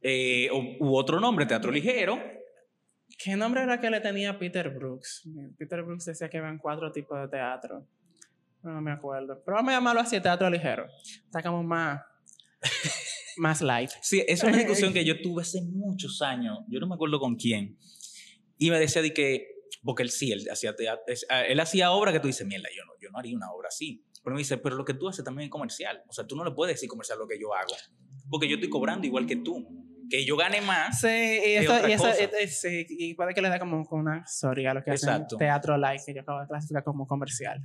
eh, 0.01 0.49
u, 0.51 0.85
u 0.85 0.95
otro 0.95 1.19
nombre, 1.19 1.45
teatro 1.45 1.71
ligero. 1.71 2.21
¿Qué 3.17 3.35
nombre 3.35 3.63
era 3.63 3.79
que 3.79 3.89
le 3.89 3.99
tenía 3.99 4.37
Peter 4.37 4.69
Brooks? 4.69 5.27
Peter 5.57 5.81
Brooks 5.81 6.05
decía 6.05 6.29
que 6.29 6.37
habían 6.37 6.57
cuatro 6.57 6.91
tipos 6.91 7.19
de 7.19 7.27
teatro. 7.27 7.87
No 8.63 8.81
me 8.81 8.91
acuerdo. 8.91 9.41
Pero 9.43 9.55
vamos 9.55 9.71
a 9.71 9.77
llamarlo 9.77 10.01
así, 10.01 10.19
teatro 10.19 10.49
ligero. 10.49 10.87
Está 11.25 11.41
como 11.41 11.63
más... 11.63 12.01
más 13.37 13.61
light. 13.61 13.91
Sí, 14.01 14.23
es 14.27 14.43
una 14.43 14.57
discusión 14.57 14.93
que 14.93 15.05
yo 15.05 15.21
tuve 15.21 15.41
hace 15.41 15.61
muchos 15.61 16.21
años, 16.21 16.59
yo 16.67 16.79
no 16.79 16.87
me 16.87 16.95
acuerdo 16.95 17.19
con 17.19 17.35
quién, 17.35 17.77
y 18.57 18.69
me 18.69 18.79
decía 18.79 19.01
de 19.01 19.13
que, 19.13 19.56
porque 19.83 20.03
él 20.03 20.09
sí, 20.09 20.31
él 20.31 20.47
hacía, 20.51 20.75
teatro, 20.75 21.03
es- 21.07 21.25
ah, 21.29 21.43
él 21.45 21.59
hacía 21.59 21.91
obra 21.91 22.11
que 22.11 22.19
tú 22.19 22.27
dices, 22.27 22.45
mierda, 22.47 22.69
yo 22.75 22.83
no, 22.85 22.93
yo 23.01 23.09
no 23.11 23.19
haría 23.19 23.35
una 23.35 23.51
obra 23.51 23.67
así. 23.69 24.03
Pero 24.23 24.35
me 24.35 24.39
dice, 24.41 24.57
pero 24.57 24.75
lo 24.75 24.83
que 24.85 24.93
tú 24.93 25.07
haces 25.07 25.23
también 25.23 25.45
es 25.47 25.51
comercial. 25.51 26.01
O 26.07 26.13
sea, 26.13 26.25
tú 26.27 26.35
no 26.35 26.43
le 26.43 26.51
puedes 26.51 26.75
decir 26.75 26.89
comercial 26.89 27.17
lo 27.19 27.27
que 27.27 27.39
yo 27.39 27.53
hago, 27.53 27.73
porque 28.29 28.47
yo 28.49 28.55
estoy 28.55 28.69
cobrando 28.69 29.07
igual 29.07 29.25
que 29.25 29.37
tú. 29.37 29.85
Que 30.09 30.25
yo 30.25 30.37
gane 30.37 30.61
más. 30.61 31.01
Sí, 31.01 31.07
y 31.07 31.09
Es 31.55 31.63
eso, 31.65 31.87
y, 31.87 31.91
eso 31.91 32.03
cosa. 32.03 32.23
eh, 32.23 32.31
eh, 32.39 32.47
sí, 32.47 32.85
y 32.89 33.13
puede 33.13 33.33
que 33.33 33.41
le 33.41 33.49
dé 33.49 33.59
como 33.59 33.85
una 33.91 34.25
sorry 34.25 34.65
a 34.65 34.73
lo 34.73 34.81
que 34.83 34.91
Exacto. 34.91 35.35
hacen 35.35 35.37
teatro 35.37 35.77
light, 35.77 36.01
que 36.05 36.13
yo 36.13 36.21
acabo 36.21 36.39
de 36.41 36.47
clasificar 36.47 36.83
como 36.83 37.05
comercial. 37.05 37.61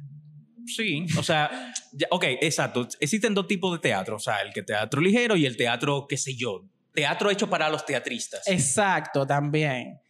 Sí, 0.67 1.07
o 1.19 1.23
sea, 1.23 1.73
ya- 1.93 2.07
ok, 2.11 2.25
exacto. 2.41 2.87
Existen 3.01 3.35
dos 3.35 3.47
tipos 3.47 3.73
de 3.73 3.79
teatro. 3.81 4.17
O 4.17 4.19
sea, 4.19 4.41
el 4.43 4.53
que 4.53 4.63
teatro 4.63 5.01
ligero 5.01 5.37
y 5.37 5.47
el 5.47 5.57
teatro, 5.57 6.07
qué 6.09 6.17
sé 6.17 6.35
yo, 6.37 6.65
teatro 6.93 7.31
hecho 7.31 7.49
para 7.49 7.69
los 7.69 7.85
teatristas. 7.87 8.43
Exacto, 8.47 9.27
también. 9.27 10.01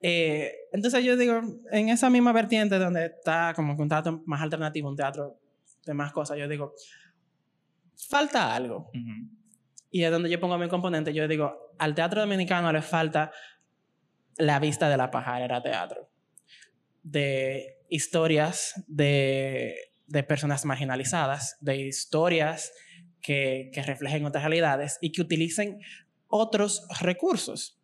Eh, 0.00 0.52
entonces 0.72 1.04
yo 1.04 1.16
digo, 1.16 1.40
en 1.72 1.88
esa 1.88 2.10
misma 2.10 2.32
vertiente 2.32 2.78
donde 2.78 3.06
está 3.06 3.52
como 3.54 3.74
un 3.74 3.88
teatro 3.88 4.22
más 4.26 4.42
alternativo, 4.42 4.88
un 4.88 4.96
teatro 4.96 5.38
de 5.84 5.94
más 5.94 6.12
cosas, 6.12 6.38
yo 6.38 6.48
digo, 6.48 6.74
falta 8.08 8.54
algo. 8.54 8.90
Ujú. 8.94 9.30
Y 9.90 10.04
es 10.04 10.10
donde 10.10 10.28
yo 10.28 10.40
pongo 10.40 10.58
mi 10.58 10.68
componente, 10.68 11.14
yo 11.14 11.26
digo, 11.28 11.72
al 11.78 11.94
teatro 11.94 12.20
dominicano 12.20 12.72
le 12.72 12.82
falta 12.82 13.32
la 14.36 14.58
vista 14.58 14.88
de 14.88 14.96
la 14.96 15.10
pajarera 15.10 15.62
teatro. 15.62 16.10
De 17.02 17.78
historias 17.88 18.84
de, 18.88 19.76
de 20.06 20.22
personas 20.22 20.64
marginalizadas, 20.64 21.56
de 21.60 21.76
historias 21.76 22.72
que, 23.22 23.70
que 23.72 23.82
reflejen 23.82 24.26
otras 24.26 24.44
realidades 24.44 24.98
y 25.00 25.12
que 25.12 25.22
utilicen 25.22 25.80
otros 26.28 26.86
recursos. 27.00 27.80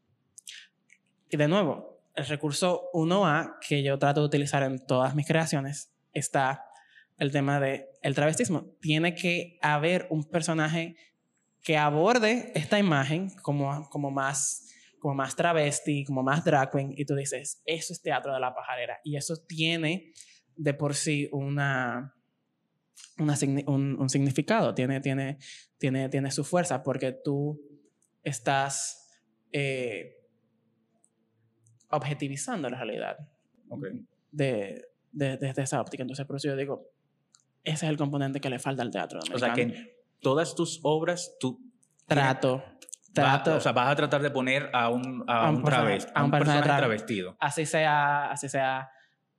Y 1.31 1.37
de 1.37 1.49
nuevo, 1.49 1.92
el 2.15 2.27
recurso 2.27 2.91
1A 2.93 3.57
que 3.67 3.83
yo 3.83 3.99
trato 3.99 4.21
de 4.21 4.27
utilizar 4.27 4.63
en 4.63 4.85
todas 4.85 5.15
mis 5.15 5.27
creaciones 5.27 5.93
está 6.13 6.65
el 7.19 7.31
tema 7.31 7.61
de 7.61 7.89
el 8.03 8.15
travestismo. 8.15 8.75
Tiene 8.81 9.15
que 9.15 9.59
haber 9.63 10.07
un 10.11 10.25
personaje 10.25 10.97
que 11.63 11.77
aborde 11.77 12.53
esta 12.55 12.79
imagen 12.79 13.31
como, 13.43 13.89
como, 13.89 14.11
más, 14.11 14.69
como 14.99 15.15
más 15.15 15.37
travesti, 15.37 16.05
como 16.05 16.23
más 16.23 16.45
drag 16.45 16.71
queen, 16.71 16.93
y 16.97 17.05
tú 17.05 17.15
dices, 17.15 17.63
eso 17.65 17.93
es 17.93 18.03
teatro 18.03 18.35
de 18.35 18.41
la 18.41 18.55
pajarera. 18.55 18.99
Y 19.05 19.17
eso 19.17 19.37
tiene 19.37 20.13
de 20.57 20.75
por 20.75 20.95
sí 20.95 21.29
una, 21.33 22.15
una 23.19 23.35
un 23.67 24.09
significado, 24.09 24.75
tiene, 24.75 25.01
tiene, 25.01 25.39
tiene, 25.79 26.09
tiene 26.09 26.31
su 26.33 26.45
fuerza, 26.45 26.83
porque 26.83 27.13
tú 27.13 27.61
estás 28.25 29.09
eh, 29.53 30.22
objetivizando 31.93 32.69
la 32.69 32.77
realidad 32.79 33.17
Ok. 33.69 33.87
de, 34.31 34.85
de- 35.13 35.37
desde 35.37 35.63
esa 35.63 35.81
óptica. 35.81 36.03
Entonces, 36.03 36.27
por 36.27 36.37
eso 36.37 36.49
yo 36.49 36.57
digo, 36.57 36.89
ese 37.65 37.87
es 37.87 37.91
el 37.91 37.97
componente 37.97 38.41
que 38.41 38.51
le 38.51 38.59
falta 38.59 38.83
al 38.83 38.91
teatro 38.91 39.21
O 39.33 39.39
sea, 39.39 39.53
que 39.53 39.97
todas 40.21 40.55
tus 40.55 40.81
obras 40.83 41.37
tú 41.39 41.61
trato, 42.07 42.59
va- 42.59 42.79
trato, 43.13 43.57
o 43.57 43.61
sea, 43.61 43.73
vas 43.73 43.89
a 43.93 43.97
tratar 43.97 44.23
de 44.23 44.31
poner 44.31 44.71
a 44.73 44.89
un, 44.89 45.25
a 45.29 45.47
A 45.47 45.51
un 45.51 45.57
un, 45.57 45.63
travesti, 45.65 46.11
a 46.15 46.25
un 46.25 46.31
personaje 46.31 46.69
tra- 46.69 46.79
travestido. 46.79 47.37
así 47.39 47.67
sea, 47.67 48.31
así 48.31 48.49
sea 48.49 48.91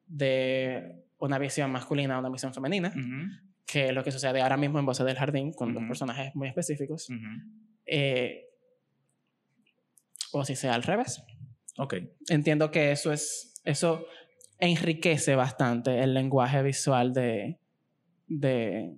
de 0.07 1.03
una 1.19 1.37
visión 1.39 1.71
masculina 1.71 2.15
a 2.15 2.19
una 2.19 2.29
visión 2.29 2.53
femenina, 2.53 2.89
Ujú, 2.89 3.31
que 3.65 3.87
es 3.87 3.93
lo 3.93 4.03
que 4.03 4.11
sucede 4.11 4.41
ahora 4.41 4.57
mismo 4.57 4.77
en 4.79 4.85
Voces 4.85 5.05
del 5.05 5.17
Jardín 5.17 5.53
con 5.53 5.73
dos 5.73 5.81
Ujú. 5.81 5.87
personajes 5.89 6.35
muy 6.35 6.47
específicos, 6.49 7.09
ujú. 7.09 7.25
eh, 7.85 8.45
o 10.31 10.43
si 10.45 10.55
sea 10.55 10.73
al 10.75 10.83
revés. 10.83 11.23
Ok. 11.77 11.95
Entiendo 12.29 12.71
que 12.71 12.91
eso 12.91 13.11
es, 13.11 13.61
eso 13.63 14.05
enriquece 14.59 15.35
bastante 15.35 15.99
el 16.01 16.13
lenguaje 16.13 16.61
visual 16.61 17.13
de, 17.13 17.59
de, 18.27 18.93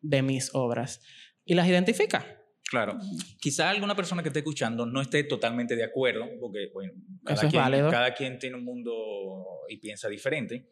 de 0.00 0.22
mis 0.22 0.50
obras 0.54 1.00
y 1.44 1.54
las 1.54 1.68
identifica. 1.68 2.26
Claro. 2.70 2.98
Quizá 3.40 3.70
alguna 3.70 3.96
persona 3.96 4.22
que 4.22 4.28
esté 4.28 4.40
escuchando 4.40 4.84
no 4.84 5.00
esté 5.00 5.24
totalmente 5.24 5.74
de 5.74 5.84
acuerdo, 5.84 6.26
porque 6.38 6.68
bueno, 6.74 6.92
cada, 7.24 7.42
es 7.46 7.50
quien, 7.50 7.90
cada 7.90 8.14
quien 8.14 8.38
tiene 8.38 8.56
un 8.56 8.64
mundo 8.64 8.92
y 9.70 9.78
piensa 9.78 10.08
diferente. 10.08 10.70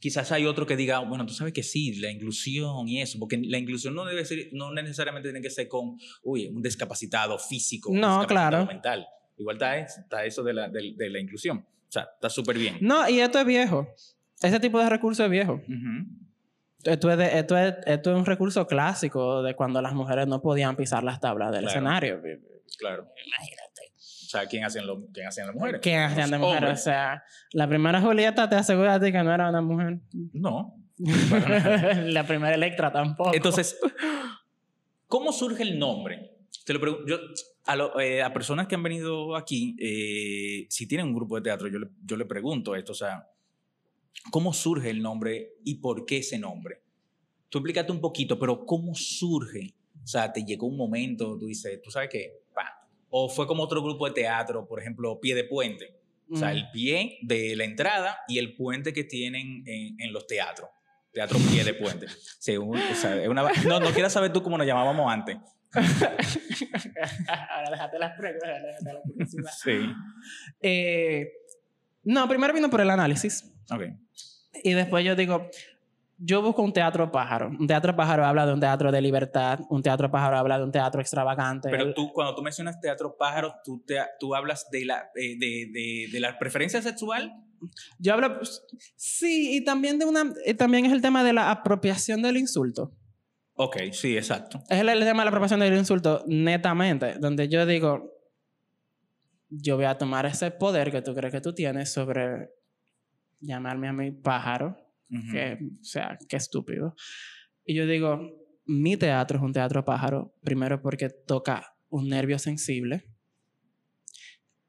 Quizás 0.00 0.32
hay 0.32 0.44
otro 0.46 0.66
que 0.66 0.76
diga, 0.76 0.98
bueno, 0.98 1.24
tú 1.24 1.32
sabes 1.32 1.52
que 1.52 1.62
sí, 1.62 1.94
la 2.00 2.10
inclusión 2.10 2.88
y 2.88 3.00
eso, 3.00 3.18
porque 3.20 3.38
la 3.38 3.58
inclusión 3.58 3.94
no 3.94 4.04
debe 4.04 4.24
ser, 4.24 4.48
no 4.52 4.72
necesariamente 4.72 5.28
tiene 5.28 5.40
que 5.40 5.50
ser 5.50 5.68
con, 5.68 5.96
uy, 6.24 6.48
un 6.48 6.60
discapacitado 6.60 7.38
físico, 7.38 7.90
un 7.90 8.00
No, 8.00 8.18
discapacitado 8.18 8.50
claro. 8.50 8.66
mental. 8.66 9.06
Igual 9.38 9.56
está, 9.56 9.76
es- 9.78 9.98
está 9.98 10.24
eso 10.24 10.42
de 10.42 10.52
la, 10.54 10.68
de, 10.68 10.94
de 10.96 11.10
la 11.10 11.18
inclusión. 11.20 11.58
O 11.58 11.92
sea, 11.92 12.08
está 12.14 12.28
súper 12.30 12.58
bien. 12.58 12.78
No, 12.80 13.08
y 13.08 13.20
esto 13.20 13.38
es 13.38 13.46
viejo. 13.46 13.88
Ese 14.42 14.60
tipo 14.60 14.78
de 14.80 14.88
recurso 14.88 15.24
es 15.24 15.30
viejo. 15.30 15.54
Ujú. 15.54 16.06
Esto 16.84 17.10
es, 17.10 17.18
de- 17.18 17.38
esto, 17.38 17.56
es, 17.56 17.74
esto 17.86 18.12
es 18.12 18.16
un 18.18 18.26
recurso 18.26 18.66
clásico 18.66 19.42
de 19.42 19.54
cuando 19.54 19.80
las 19.82 19.92
mujeres 19.94 20.26
no 20.26 20.40
podían 20.40 20.76
pisar 20.76 21.02
las 21.04 21.20
tablas 21.20 21.50
del 21.52 21.62
Claro. 21.62 21.70
escenario. 21.70 22.22
Claro. 22.78 23.08
Imagínate. 23.26 23.66
O 23.98 24.28
sea, 24.28 24.46
¿quién 24.46 24.64
hacían, 24.64 24.86
lo, 24.86 25.06
quién 25.12 25.26
hacían 25.28 25.46
las 25.46 25.56
mujeres? 25.56 25.80
¿Quién 25.82 26.00
hacían 26.02 26.30
de 26.30 26.38
Los 26.38 26.48
mujer? 26.48 26.64
O 26.64 26.76
sea, 26.76 27.22
la 27.52 27.68
primera 27.68 28.00
Julieta 28.00 28.48
te 28.48 28.56
asegura 28.56 28.94
a 28.94 29.00
ti 29.00 29.12
que 29.12 29.22
no 29.22 29.32
era 29.32 29.48
una 29.48 29.60
mujer. 29.62 29.98
No. 30.32 30.74
la 30.98 32.24
primera 32.26 32.54
Electra 32.54 32.92
tampoco. 32.92 33.34
Entonces, 33.34 33.78
¿cómo 35.06 35.32
surge 35.32 35.62
el 35.62 35.78
nombre? 35.78 36.35
Te 36.66 36.74
lo 36.74 36.80
pregunto. 36.80 37.06
Yo, 37.06 37.18
a, 37.64 37.76
lo- 37.76 37.98
eh, 38.00 38.22
a 38.22 38.32
personas 38.32 38.66
que 38.66 38.74
han 38.74 38.82
venido 38.82 39.34
aquí, 39.36 39.76
eh, 39.80 40.66
si 40.68 40.86
tienen 40.86 41.06
un 41.06 41.14
grupo 41.14 41.36
de 41.36 41.42
teatro, 41.42 41.68
yo 41.68 41.78
le, 41.78 41.88
yo 42.04 42.16
le 42.16 42.24
pregunto 42.26 42.74
esto, 42.74 42.92
o 42.92 42.94
sea, 42.94 43.26
¿cómo 44.30 44.52
surge 44.52 44.90
el 44.90 45.00
nombre 45.00 45.52
y 45.64 45.76
por 45.76 46.04
qué 46.04 46.18
ese 46.18 46.38
nombre? 46.38 46.82
Tú 47.48 47.58
explícate 47.58 47.92
un 47.92 48.00
poquito, 48.00 48.38
pero 48.38 48.66
¿cómo 48.66 48.94
surge? 48.94 49.74
O 50.02 50.06
sea, 50.06 50.32
te 50.32 50.44
llegó 50.44 50.66
un 50.66 50.76
momento, 50.76 51.38
tú 51.38 51.46
dices, 51.46 51.80
¿tú 51.82 51.90
sabes 51.90 52.08
qué? 52.10 52.32
Pa. 52.54 52.88
O 53.10 53.28
fue 53.28 53.46
como 53.46 53.62
otro 53.62 53.82
grupo 53.82 54.06
de 54.06 54.12
teatro, 54.14 54.66
por 54.66 54.80
ejemplo, 54.80 55.18
Pie 55.20 55.34
de 55.34 55.44
Puente. 55.44 55.96
O 56.28 56.36
sea, 56.36 56.48
Mm. 56.48 56.56
el 56.56 56.70
pie 56.72 57.18
de 57.22 57.54
la 57.54 57.64
entrada 57.64 58.18
y 58.26 58.38
el 58.38 58.56
puente 58.56 58.92
que 58.92 59.04
tienen 59.04 59.62
en, 59.64 60.00
en 60.00 60.12
los 60.12 60.26
teatros. 60.26 60.68
Teatro 61.12 61.38
Pie 61.50 61.62
de 61.62 61.74
Puente. 61.74 62.06
Un- 62.58 62.76
o 62.76 62.94
sea, 62.96 63.30
una 63.30 63.48
no, 63.64 63.78
no 63.80 63.90
quieras 63.92 64.12
saber 64.12 64.32
tú 64.32 64.42
cómo 64.42 64.58
nos 64.58 64.66
llamábamos 64.66 65.10
antes. 65.10 65.36
Ahora 65.74 67.70
déjate 67.70 67.98
las 67.98 68.16
preguntas, 68.16 68.48
déjate 68.62 68.92
la 68.92 69.00
curiosidad. 69.02 69.50
Sí. 69.62 69.78
Eh, 70.60 71.32
no, 72.04 72.28
primero 72.28 72.54
vino 72.54 72.70
por 72.70 72.80
el 72.80 72.90
análisis. 72.90 73.52
Ok. 73.70 73.82
Y 74.62 74.72
después 74.72 75.04
yo 75.04 75.14
digo, 75.14 75.48
yo 76.18 76.40
busco 76.40 76.62
un 76.62 76.72
teatro 76.72 77.10
pájaro. 77.12 77.48
Un 77.48 77.66
teatro 77.66 77.94
pájaro 77.94 78.24
habla 78.24 78.46
de 78.46 78.54
un 78.54 78.60
teatro 78.60 78.90
de 78.90 79.00
libertad, 79.02 79.60
un 79.68 79.82
teatro 79.82 80.10
pájaro 80.10 80.38
habla 80.38 80.58
de 80.58 80.64
un 80.64 80.72
teatro 80.72 81.00
extravagante. 81.00 81.68
Pero 81.68 81.92
tú, 81.92 82.10
cuando 82.12 82.34
tú 82.34 82.42
mencionas 82.42 82.80
teatro 82.80 83.16
pájaro, 83.18 83.54
tú, 83.64 83.82
te, 83.86 83.98
tú 84.18 84.34
hablas 84.34 84.70
de 84.70 84.86
la, 84.86 85.10
eh, 85.14 85.36
de, 85.38 85.68
de, 85.72 86.08
de 86.10 86.20
la 86.20 86.38
preferencia 86.38 86.80
sexual. 86.80 87.32
Yo 87.98 88.14
hablo, 88.14 88.38
pues, 88.38 88.62
sí, 88.96 89.56
y 89.56 89.64
también 89.64 89.98
de 89.98 90.04
una, 90.04 90.32
y 90.46 90.54
también 90.54 90.86
es 90.86 90.92
el 90.92 91.02
tema 91.02 91.24
de 91.24 91.32
la 91.32 91.50
apropiación 91.50 92.22
del 92.22 92.36
insulto. 92.36 92.92
Ok, 93.56 93.76
sí, 93.92 94.16
exacto. 94.16 94.62
Es 94.68 94.80
el, 94.80 94.88
el 94.90 95.00
tema 95.00 95.22
de 95.22 95.24
la 95.24 95.30
apropiación 95.30 95.60
del 95.60 95.76
insulto, 95.76 96.24
netamente, 96.26 97.14
donde 97.18 97.48
yo 97.48 97.64
digo, 97.64 98.12
yo 99.48 99.76
voy 99.76 99.86
a 99.86 99.96
tomar 99.96 100.26
ese 100.26 100.50
poder 100.50 100.90
que 100.90 101.02
tú 101.02 101.14
crees 101.14 101.32
que 101.32 101.40
tú 101.40 101.54
tienes 101.54 101.90
sobre 101.90 102.50
llamarme 103.40 103.88
a 103.88 103.92
mi 103.92 104.12
pájaro, 104.12 104.76
Ujú. 105.10 105.32
que, 105.32 105.58
o 105.80 105.84
sea, 105.84 106.18
qué 106.28 106.36
estúpido. 106.36 106.94
Y 107.64 107.74
yo 107.74 107.86
digo, 107.86 108.20
mi 108.66 108.96
teatro 108.96 109.38
es 109.38 109.44
un 109.44 109.52
teatro 109.52 109.84
pájaro, 109.84 110.34
primero 110.42 110.82
porque 110.82 111.08
toca 111.08 111.74
un 111.88 112.08
nervio 112.08 112.38
sensible. 112.38 113.04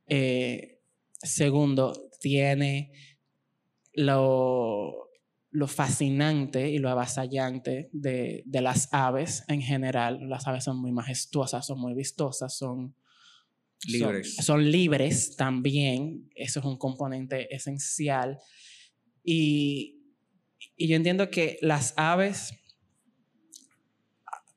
Eh, 0.07 0.79
segundo, 1.21 2.09
tiene 2.21 2.91
lo, 3.93 5.06
lo 5.51 5.67
fascinante 5.67 6.69
y 6.69 6.77
lo 6.77 6.89
avasallante 6.89 7.89
de, 7.93 8.43
de 8.45 8.61
las 8.61 8.93
aves 8.93 9.43
en 9.47 9.61
general. 9.61 10.29
Las 10.29 10.47
aves 10.47 10.63
son 10.63 10.79
muy 10.79 10.91
majestuosas, 10.91 11.65
son 11.65 11.79
muy 11.79 11.93
vistosas, 11.93 12.55
son 12.57 12.95
Libres. 13.85 14.35
Son, 14.35 14.45
son 14.45 14.71
libres 14.71 15.35
también. 15.35 16.29
Eso 16.35 16.59
es 16.59 16.65
un 16.65 16.77
componente 16.77 17.53
esencial. 17.55 18.39
Y, 19.23 20.01
y 20.75 20.87
yo 20.87 20.95
entiendo 20.95 21.29
que 21.29 21.57
las 21.61 21.93
aves 21.97 22.53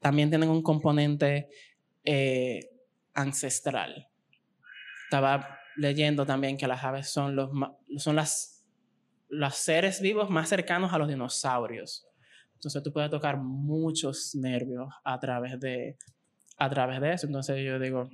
también 0.00 0.30
tienen 0.30 0.48
un 0.48 0.62
componente 0.62 1.48
eh, 2.04 2.60
ancestral. 3.12 4.08
Estaba 5.04 5.58
leyendo 5.76 6.24
también 6.24 6.56
que 6.56 6.66
las 6.66 6.82
aves 6.82 7.08
son 7.08 7.36
los, 7.36 7.50
son 7.98 8.16
las, 8.16 8.59
los 9.30 9.54
seres 9.54 10.00
vivos 10.00 10.28
más 10.30 10.48
cercanos 10.48 10.92
a 10.92 10.98
los 10.98 11.08
dinosaurios. 11.08 12.06
Entonces 12.54 12.82
tú 12.82 12.92
puedes 12.92 13.10
tocar 13.10 13.38
muchos 13.38 14.34
nervios 14.34 14.88
a 15.04 15.18
través 15.18 15.58
de, 15.60 15.96
a 16.58 16.68
través 16.68 17.00
de 17.00 17.12
eso. 17.14 17.26
Entonces 17.26 17.64
yo 17.64 17.78
digo, 17.78 18.10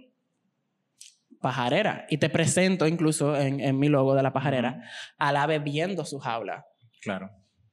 pajarera. 1.40 2.06
Y 2.10 2.18
te 2.18 2.28
presento 2.30 2.86
incluso 2.86 3.36
en, 3.36 3.60
en 3.60 3.78
mi 3.78 3.88
logo 3.88 4.14
de 4.14 4.22
la 4.22 4.32
pajarera 4.32 4.82
al 5.18 5.36
ave 5.36 5.58
viendo 5.58 6.04
su 6.04 6.18
jaula. 6.18 6.64
Claro. 7.00 7.30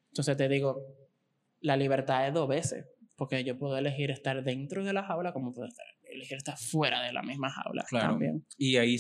Entonces 0.09 0.37
te 0.37 0.47
digo, 0.49 0.79
la 1.59 1.77
libertad 1.77 2.27
es 2.27 2.33
dos 2.33 2.47
veces, 2.47 2.85
porque 3.15 3.43
yo 3.43 3.57
puedo 3.57 3.77
elegir 3.77 4.11
estar 4.11 4.43
dentro 4.43 4.83
de 4.83 4.93
la 4.93 5.03
jaula 5.03 5.33
como 5.33 5.53
puedo 5.53 5.67
estar, 5.67 5.85
elegir 6.03 6.37
estar 6.37 6.57
fuera 6.57 7.01
de 7.01 7.13
la 7.13 7.23
misma 7.23 7.49
jaula 7.49 7.83
Claro. 7.87 8.09
también. 8.09 8.45
Y 8.57 8.77
ahí 8.77 8.97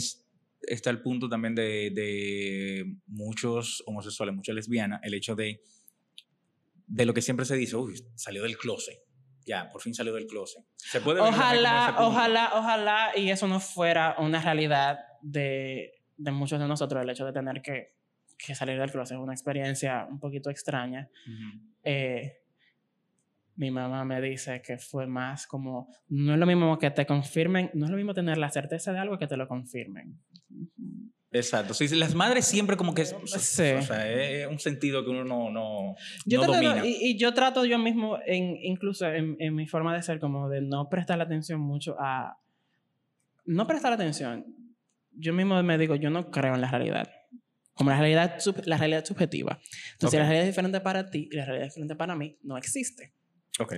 está 0.67 0.89
el 0.89 1.01
punto 1.01 1.29
también 1.29 1.55
de, 1.55 1.91
de 1.93 2.95
muchos 3.07 3.83
homosexuales, 3.85 4.35
muchas 4.35 4.55
lesbianas, 4.55 4.99
el 5.03 5.13
hecho 5.13 5.35
de, 5.35 5.61
de 6.87 7.05
lo 7.05 7.13
que 7.13 7.21
siempre 7.21 7.45
se 7.45 7.55
dice, 7.55 7.75
uy, 7.75 7.95
salió 8.15 8.43
del 8.43 8.57
closet. 8.57 8.99
Ya, 9.45 9.69
por 9.69 9.81
fin 9.81 9.93
salió 9.93 10.13
del 10.13 10.25
closet. 10.25 10.63
Se 10.77 11.01
puede 11.01 11.19
Ojalá, 11.19 11.95
ojalá, 11.99 12.51
ojalá, 12.55 13.11
y 13.17 13.29
eso 13.29 13.47
no 13.47 13.59
fuera 13.59 14.15
una 14.19 14.41
realidad 14.41 14.99
de, 15.21 15.91
de 16.17 16.31
muchos 16.31 16.59
de 16.59 16.67
nosotros, 16.67 17.03
el 17.03 17.09
hecho 17.09 17.25
de 17.25 17.33
tener 17.33 17.61
que, 17.61 17.95
que 18.37 18.55
salir 18.55 18.79
del 18.79 18.91
closet 18.91 19.17
es 19.17 19.21
una 19.21 19.33
experiencia 19.33 20.07
un 20.09 20.19
poquito 20.19 20.49
extraña. 20.49 21.09
Ujú. 21.27 21.59
eh, 21.83 22.39
mi 23.55 23.69
mamá 23.69 24.03
me 24.03 24.19
dice 24.19 24.61
que 24.61 24.77
fue 24.77 25.05
más 25.05 25.45
como, 25.45 25.87
no 26.09 26.33
es 26.33 26.39
lo 26.39 26.45
mismo 26.45 26.79
que 26.79 26.89
te 26.89 27.05
confirmen, 27.05 27.69
no 27.73 27.85
es 27.85 27.91
lo 27.91 27.97
mismo 27.97 28.13
tener 28.13 28.37
la 28.37 28.49
certeza 28.49 28.91
de 28.93 28.99
algo 28.99 29.19
que 29.19 29.27
te 29.27 29.37
lo 29.37 29.47
confirmen. 29.47 30.19
Exacto. 31.31 31.73
Sí, 31.73 31.87
las 31.95 32.13
madres 32.13 32.45
siempre 32.45 32.77
como 32.77 32.93
que... 32.93 33.05
Sí. 33.05 33.13
O 33.23 33.81
sea, 33.81 34.07
es 34.11 34.47
un 34.47 34.59
sentido 34.59 35.03
que 35.03 35.09
uno 35.09 35.23
no, 35.23 35.49
no, 35.49 35.95
Yo 36.25 36.39
no 36.41 36.47
trato 36.51 36.63
domina. 36.63 36.85
y, 36.85 36.97
y 37.11 37.17
yo 37.17 37.33
trato 37.33 37.65
yo 37.65 37.79
mismo, 37.79 38.19
en, 38.25 38.55
incluso 38.61 39.07
en, 39.07 39.35
en 39.39 39.55
mi 39.55 39.65
forma 39.67 39.95
de 39.95 40.03
ser, 40.03 40.19
como 40.19 40.47
de 40.49 40.61
no 40.61 40.89
prestar 40.89 41.19
atención 41.21 41.59
mucho 41.59 41.95
a... 41.99 42.37
No 43.45 43.65
prestar 43.65 43.91
atención. 43.93 44.45
Yo 45.11 45.33
mismo 45.33 45.61
me 45.63 45.77
digo, 45.77 45.95
yo 45.95 46.09
no 46.11 46.29
creo 46.29 46.53
en 46.55 46.61
la 46.61 46.69
realidad. 46.69 47.09
Como 47.73 47.89
la 47.89 47.97
realidad, 47.97 48.39
sub- 48.39 48.61
la 48.65 48.77
realidad 48.77 49.03
subjetiva. 49.03 49.59
Entonces, 49.93 50.11
si 50.11 50.17
Ok. 50.17 50.19
la 50.21 50.23
realidad 50.25 50.43
es 50.43 50.49
diferente 50.53 50.81
para 50.81 51.09
ti 51.09 51.27
y 51.31 51.35
la 51.35 51.45
realidad 51.45 51.67
es 51.67 51.73
diferente 51.73 51.95
para 51.95 52.15
mí, 52.15 52.37
no 52.43 52.57
existe. 52.57 53.13
Ok. 53.59 53.73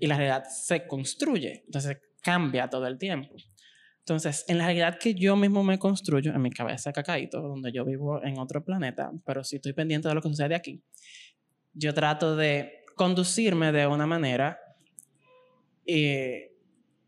y 0.00 0.06
la 0.06 0.16
realidad 0.16 0.44
se 0.48 0.86
construye, 0.86 1.62
entonces 1.66 1.98
cambia 2.22 2.68
todo 2.70 2.86
el 2.86 2.98
tiempo. 2.98 3.34
Entonces, 4.08 4.46
en 4.48 4.56
la 4.56 4.64
realidad 4.64 4.98
que 4.98 5.14
yo 5.14 5.36
mismo 5.36 5.62
me 5.62 5.78
construyo, 5.78 6.32
en 6.32 6.40
mi 6.40 6.50
cabeza 6.50 6.94
cacaíto, 6.94 7.42
donde 7.42 7.70
yo 7.72 7.84
vivo 7.84 8.24
en 8.24 8.38
otro 8.38 8.64
planeta, 8.64 9.10
pero 9.26 9.44
si 9.44 9.56
estoy 9.56 9.74
pendiente 9.74 10.08
de 10.08 10.14
lo 10.14 10.22
que 10.22 10.30
sucede 10.30 10.54
aquí, 10.54 10.82
yo 11.74 11.92
trato 11.92 12.34
de 12.34 12.86
conducirme 12.96 13.70
de 13.70 13.86
una 13.86 14.06
manera 14.06 14.58
eh, 15.84 16.56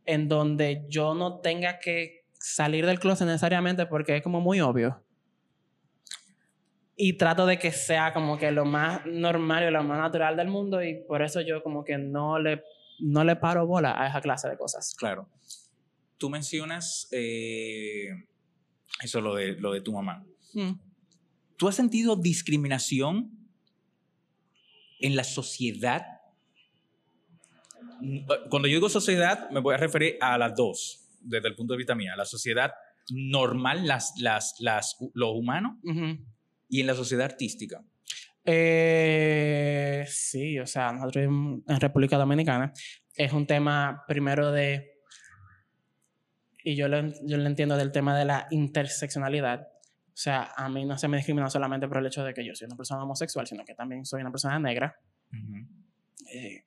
en 0.05 0.29
donde 0.29 0.85
yo 0.91 1.15
no 1.15 1.41
tenga 1.41 1.79
que 1.79 2.27
salir 2.33 2.85
del 2.85 3.01
closet 3.01 3.27
necesariamente 3.27 3.87
porque 3.87 4.19
es 4.19 4.23
como 4.23 4.43
muy 4.43 4.61
obvio. 4.61 5.03
Y 6.97 7.15
trato 7.15 7.47
de 7.47 7.59
que 7.59 7.73
sea 7.73 8.13
como 8.13 8.37
que 8.37 8.51
lo 8.51 8.67
más 8.67 9.07
normal 9.07 9.67
y 9.67 9.71
lo 9.71 9.83
más 9.83 10.01
natural 10.01 10.37
del 10.37 10.49
mundo 10.49 10.83
y 10.83 11.03
por 11.05 11.23
eso 11.23 11.41
yo 11.41 11.63
como 11.63 11.83
que 11.83 11.97
no 11.97 12.39
le, 12.39 12.63
no 12.99 13.25
le 13.25 13.37
paro 13.37 13.67
bola 13.67 13.95
a 13.99 14.07
esa 14.07 14.21
clase 14.21 14.51
de 14.51 14.59
cosas. 14.59 14.95
Claro. 14.99 15.27
Tú 16.21 16.29
mencionas 16.29 17.09
eh, 17.13 18.11
eso, 19.03 19.23
lo 19.23 19.35
de, 19.37 19.53
lo 19.53 19.73
de 19.73 19.81
tu 19.81 19.91
mamá. 19.95 20.23
Mm. 20.53 20.73
¿Tú 21.57 21.67
has 21.67 21.75
sentido 21.75 22.15
discriminación 22.15 23.31
en 25.01 25.17
la 25.17 25.25
sociedad? 25.25 26.03
Mm, 28.03 28.19
Cuando 28.51 28.69
yo 28.69 28.75
digo 28.75 28.91
sociedad, 28.91 29.49
me 29.51 29.61
voy 29.61 29.75
a 29.75 29.79
referir 29.79 30.19
a 30.21 30.37
las 30.37 30.55
dos, 30.55 31.09
desde 31.23 31.49
el 31.49 31.55
punto 31.57 31.73
de 31.73 31.79
vista 31.79 31.95
mía. 31.95 32.15
La 32.19 32.27
sociedad 32.27 32.71
normal, 33.11 33.87
las, 33.87 34.13
las, 34.19 34.57
las, 34.61 34.99
los 35.15 35.31
humanos, 35.35 35.79
Ujú. 35.83 36.19
y 36.69 36.83
en 36.83 36.87
la 36.87 36.95
sociedad 36.95 37.25
artística. 37.25 37.83
Eh, 38.45 40.05
sí, 40.07 40.59
o 40.59 40.67
sea, 40.67 40.93
nosotros 40.93 41.25
en 41.67 41.81
República 41.81 42.19
Dominicana 42.19 42.75
es 43.15 43.33
un 43.33 43.47
tema 43.47 44.05
primero 44.07 44.53
de, 44.53 45.00
y 46.65 46.77
yo 46.77 46.89
lo, 46.89 47.03
yo 47.23 47.37
lo 47.37 47.47
entiendo 47.47 47.77
del 47.77 47.93
tema 47.93 48.17
de 48.19 48.25
la 48.25 48.47
interseccionalidad. 48.51 49.69
O 50.09 50.23
sea, 50.23 50.53
a 50.57 50.69
mí 50.69 50.85
no 50.85 50.99
se 50.99 51.09
me 51.09 51.17
discrimina 51.17 51.49
solamente 51.49 51.89
por 51.89 51.99
el 51.99 52.07
hecho 52.07 52.25
de 52.25 52.35
que 52.35 52.45
yo 52.45 52.55
soy 52.55 52.67
una 52.67 52.77
persona 52.77 53.03
homosexual, 53.03 53.47
sino 53.47 53.65
que 53.65 53.75
también 53.75 54.05
soy 54.05 54.21
una 54.21 54.31
persona 54.31 54.59
negra. 54.59 54.99
Eh, 56.33 56.65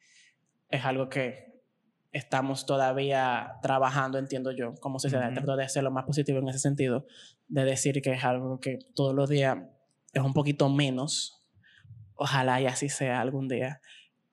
es 0.70 0.86
algo 0.86 1.10
que 1.10 1.54
estamos 2.12 2.66
todavía 2.66 3.54
trabajando, 3.62 4.18
entiendo 4.18 4.52
yo, 4.52 4.74
como 4.76 5.00
sociedad. 5.00 5.26
Ujú. 5.28 5.36
Trato 5.36 5.56
de 5.56 5.70
ser 5.70 5.84
lo 5.84 5.92
más 5.92 6.06
positivo 6.06 6.40
en 6.40 6.48
ese 6.50 6.60
sentido, 6.60 7.06
de 7.48 7.66
decir 7.66 8.02
que 8.02 8.14
es 8.14 8.24
algo 8.24 8.60
que 8.60 8.80
todos 8.96 9.14
los 9.14 9.30
días 9.30 9.58
es 10.14 10.22
un 10.22 10.34
poquito 10.34 10.70
menos. 10.70 11.44
Ojalá 12.16 12.62
y 12.62 12.68
así 12.68 12.90
sea 12.90 13.20
algún 13.20 13.48
día. 13.48 13.82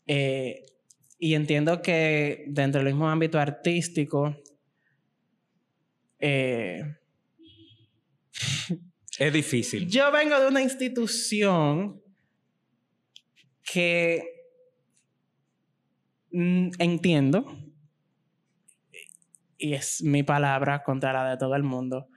Eh, 0.06 0.62
y 1.18 1.34
entiendo 1.34 1.82
que 1.82 2.44
dentro 2.48 2.82
del 2.82 2.92
mismo 2.92 3.08
ámbito 3.08 3.38
artístico, 3.38 4.36
eh, 6.20 6.96
Es 9.18 9.32
difícil. 9.32 9.88
yo 9.88 10.10
vengo 10.12 10.38
de 10.38 10.48
una 10.48 10.62
institución 10.62 12.00
que 13.72 14.24
mm, 16.32 16.70
entiendo, 16.78 17.44
y 19.58 19.74
es 19.74 20.02
mi 20.02 20.22
palabra 20.22 20.82
contra 20.82 21.12
la 21.12 21.30
de 21.30 21.36
todo 21.36 21.54
el 21.54 21.62
mundo, 21.62 22.08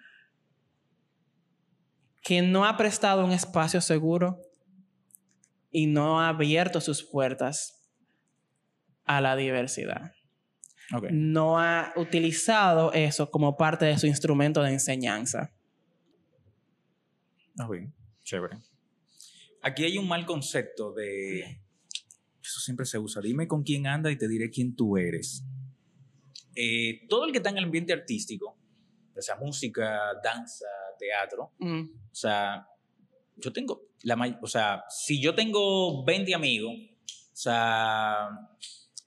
que 2.22 2.42
no 2.42 2.66
ha 2.66 2.78
prestado 2.78 3.26
un 3.26 3.32
espacio 3.32 3.82
seguro 3.82 4.40
y 5.70 5.88
no 5.88 6.22
ha 6.22 6.30
abierto 6.30 6.80
sus 6.80 7.04
puertas 7.04 7.92
a 9.04 9.20
la 9.20 9.36
diversidad. 9.36 10.14
No 11.12 11.60
ha 11.60 11.94
utilizado 11.96 12.92
eso 12.94 13.30
como 13.32 13.58
parte 13.58 13.86
de 13.86 13.98
su 13.98 14.08
instrumento 14.08 14.62
de 14.62 14.72
enseñanza. 14.72 15.54
Ok, 17.60 17.78
chévere. 18.24 18.58
Aquí 19.62 19.86
hay 19.86 19.98
un 19.98 20.08
mal 20.08 20.26
concepto 20.26 20.94
de... 20.94 21.62
Eso 22.42 22.60
siempre 22.60 22.86
se 22.86 23.00
usa. 23.00 23.22
Dime 23.22 23.48
con 23.48 23.64
quién 23.64 23.88
anda 23.88 24.12
y 24.12 24.18
te 24.18 24.28
diré 24.28 24.50
quién 24.50 24.76
tú 24.76 24.98
eres. 24.98 25.46
Eh, 26.56 27.06
todo 27.08 27.26
el 27.26 27.32
que 27.32 27.38
está 27.38 27.50
en 27.50 27.58
el 27.58 27.64
ambiente 27.64 27.94
artístico, 27.94 28.58
ya 29.16 29.22
sea 29.22 29.36
música, 29.38 30.00
danza, 30.24 30.66
teatro, 31.00 31.54
Mm, 31.58 31.82
o 32.12 32.16
sea, 32.16 32.68
yo 33.38 33.52
tengo, 33.52 33.90
la 34.04 34.40
o 34.42 34.48
sea, 34.48 34.84
si 34.90 35.22
yo 35.22 35.34
tengo 35.34 36.04
20 36.06 36.36
amigos 36.36 36.74
o 37.34 37.36
sea, 37.36 38.30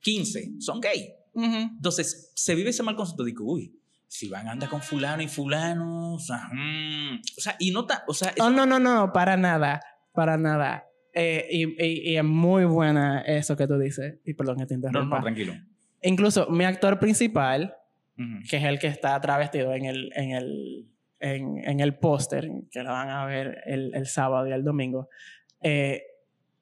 15 0.01 0.57
son 0.59 0.81
gay. 0.81 1.15
Entonces, 1.37 2.33
se 2.35 2.55
vive 2.55 2.71
ese 2.71 2.83
mal 2.83 2.97
concepto 2.97 3.25
que, 3.25 3.35
uy, 3.41 3.79
si 4.09 4.29
van 4.29 4.49
a 4.49 4.53
andar 4.53 4.69
con 4.69 4.81
fulano 4.81 5.23
y 5.23 5.29
fulano, 5.29 6.15
o 6.15 6.19
sea, 6.19 6.49
mm, 6.53 7.21
o 7.37 7.41
sea 7.41 7.57
y 7.59 7.71
nota, 7.71 8.05
o 8.07 8.15
sea... 8.15 8.33
Oh, 8.41 8.51
no, 8.51 8.65
no, 8.65 8.79
no, 8.79 9.13
para 9.13 9.37
nada, 9.37 9.81
para 10.13 10.37
nada. 10.37 10.87
Eh, 11.13 11.47
y, 11.51 12.13
y, 12.13 12.17
es 12.17 12.25
muy 12.25 12.65
buena 12.65 13.23
eso 13.23 13.57
que 13.57 13.67
tú 13.67 13.79
dices. 13.79 14.19
Y 14.25 14.35
perdón 14.35 14.59
que 14.59 14.67
te 14.67 14.75
interrumpa. 14.75 15.17
No, 15.17 15.17
no, 15.17 15.23
tranquilo. 15.23 15.55
Incluso 16.03 16.49
mi 16.51 16.65
actor 16.65 16.99
principal, 16.99 17.75
que 18.49 18.57
es 18.59 18.65
el 18.65 18.79
que 18.79 18.87
está 18.87 19.19
travestido 19.21 19.73
en 19.75 19.87
el, 19.87 20.13
en 20.15 20.31
el, 20.33 20.87
en, 21.21 21.69
en 21.69 21.81
el 21.81 21.97
póster, 21.97 22.51
que 22.71 22.83
lo 22.83 22.91
van 22.91 23.09
a 23.09 23.25
ver 23.25 23.63
el, 23.67 23.95
el 23.95 24.07
sábado 24.07 24.47
y 24.47 24.53
el 24.53 24.63
domingo, 24.63 25.09
eh, 25.63 26.03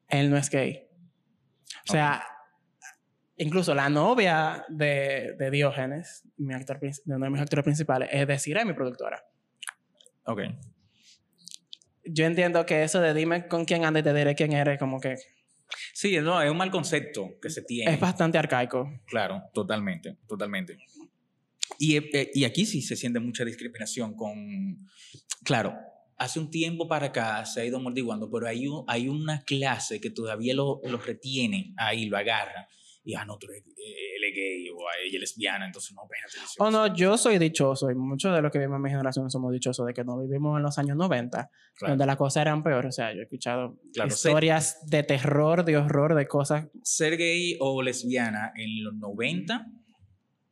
él 0.07 0.29
no 0.29 0.37
es 0.37 0.49
gay. 0.49 0.87
O 1.87 1.91
sea, 1.91 2.23
incluso 3.37 3.75
la 3.75 3.89
novia 3.89 4.65
de, 4.69 5.35
de 5.37 5.51
Diógenes, 5.51 6.23
mi 6.37 6.53
actor, 6.53 6.79
de 6.79 6.93
uno 7.07 7.25
de 7.25 7.29
mis 7.29 7.41
actores 7.41 7.63
principales, 7.63 8.09
es 8.11 8.27
decir, 8.27 8.57
es 8.57 8.65
mi 8.65 8.73
productora. 8.73 9.23
Ok. 10.25 10.41
Yo 12.05 12.25
entiendo 12.25 12.65
que 12.65 12.83
eso 12.83 13.01
de 13.01 13.13
dime 13.13 13.47
con 13.47 13.65
quién 13.65 13.83
anda 13.83 13.99
y 13.99 14.03
te 14.03 14.13
diré 14.13 14.35
quién 14.35 14.53
eres, 14.53 14.79
como 14.79 14.99
que... 14.99 15.15
Sí, 15.93 16.17
no, 16.19 16.41
es 16.41 16.51
un 16.51 16.57
mal 16.57 16.69
concepto 16.69 17.39
que 17.41 17.49
se 17.49 17.63
tiene. 17.63 17.91
Es 17.91 17.99
bastante 17.99 18.37
arcaico. 18.37 19.01
Claro, 19.07 19.43
totalmente, 19.53 20.17
totalmente. 20.27 20.77
Y, 21.79 21.97
eh, 21.97 22.31
y 22.33 22.43
aquí 22.43 22.65
sí 22.65 22.81
se 22.81 22.95
siente 22.95 23.19
mucha 23.19 23.43
discriminación 23.43 24.15
con... 24.15 24.87
Claro, 25.43 25.75
hace 26.17 26.39
un 26.39 26.49
tiempo 26.51 26.87
para 26.87 27.07
acá 27.07 27.43
se 27.45 27.61
ha 27.61 27.65
ido 27.65 27.77
amortiguando, 27.77 28.29
pero 28.29 28.47
hay, 28.47 28.67
hay 28.87 29.09
una 29.09 29.43
clase 29.43 29.99
que 29.99 30.11
todavía 30.11 30.53
lo, 30.53 30.81
lo 30.83 30.97
retiene 30.97 31.73
ahí, 31.77 32.05
lo 32.05 32.17
agarra. 32.17 32.67
Y, 33.07 33.13
ah, 33.13 33.23
no, 33.23 33.37
tú 33.37 33.45
eres, 33.47 33.63
eh, 33.67 34.15
él 34.17 34.23
es 34.23 34.35
gay 34.35 34.69
o 34.69 34.79
ella 35.05 35.15
es 35.15 35.19
lesbiana, 35.19 35.67
entonces 35.67 35.93
no, 35.93 36.01
espérate. 36.03 36.37
Oh, 36.57 36.71
no, 36.71 36.93
yo 36.95 37.17
soy 37.19 37.37
dichoso 37.37 37.91
y 37.91 37.95
muchos 37.95 38.35
de 38.35 38.41
los 38.41 38.51
que 38.51 38.57
vivimos 38.57 38.77
en 38.77 38.81
mi 38.81 38.89
generación 38.89 39.29
somos 39.29 39.53
dichosos 39.53 39.85
de 39.85 39.93
que 39.93 40.03
no 40.03 40.19
vivimos 40.19 40.57
en 40.57 40.63
los 40.63 40.79
años 40.79 40.97
90, 40.97 41.51
donde 41.81 42.05
las 42.05 42.15
cosas 42.15 42.41
eran 42.41 42.63
peores. 42.63 42.89
O 42.89 42.91
sea, 42.91 43.13
yo 43.13 43.19
he 43.19 43.23
escuchado 43.23 43.79
historias 44.07 44.89
de 44.89 45.03
terror, 45.03 45.63
de 45.63 45.77
horror, 45.77 46.15
de 46.15 46.27
cosas. 46.27 46.67
Ser 46.81 47.15
gay 47.15 47.57
o 47.59 47.83
lesbiana 47.83 48.51
en 48.55 48.83
los 48.83 48.95
90, 48.95 49.67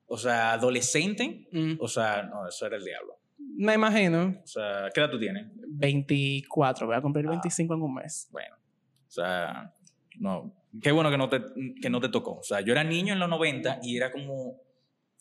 o 0.05 0.17
sea, 0.17 0.53
adolescente, 0.53 1.47
mm. 1.51 1.77
o 1.79 1.87
sea, 1.87 2.21
no, 2.21 2.47
eso 2.47 2.67
era 2.67 2.77
el 2.77 2.83
diablo. 2.83 3.17
Me 3.57 3.73
imagino. 3.73 4.35
O 4.43 4.47
sea, 4.47 4.89
¿qué 4.93 5.01
edad 5.01 5.09
tú 5.09 5.19
tienes? 5.19 5.47
24, 5.69 6.85
voy 6.85 6.95
a 6.95 7.01
cumplir 7.01 7.25
25 7.27 7.73
ah. 7.73 7.77
en 7.77 7.81
un 7.81 7.93
mes. 7.95 8.27
Bueno, 8.31 8.55
o 8.55 9.11
sea, 9.11 9.73
no, 10.19 10.53
qué 10.81 10.91
bueno 10.91 11.09
que 11.11 11.17
no, 11.17 11.29
te, 11.29 11.41
que 11.81 11.89
no 11.89 11.99
te 11.99 12.09
tocó. 12.09 12.37
O 12.39 12.43
sea, 12.43 12.61
yo 12.61 12.71
era 12.71 12.83
niño 12.83 13.13
en 13.13 13.19
los 13.19 13.29
90 13.29 13.79
y 13.83 13.97
era 13.97 14.11
como, 14.11 14.61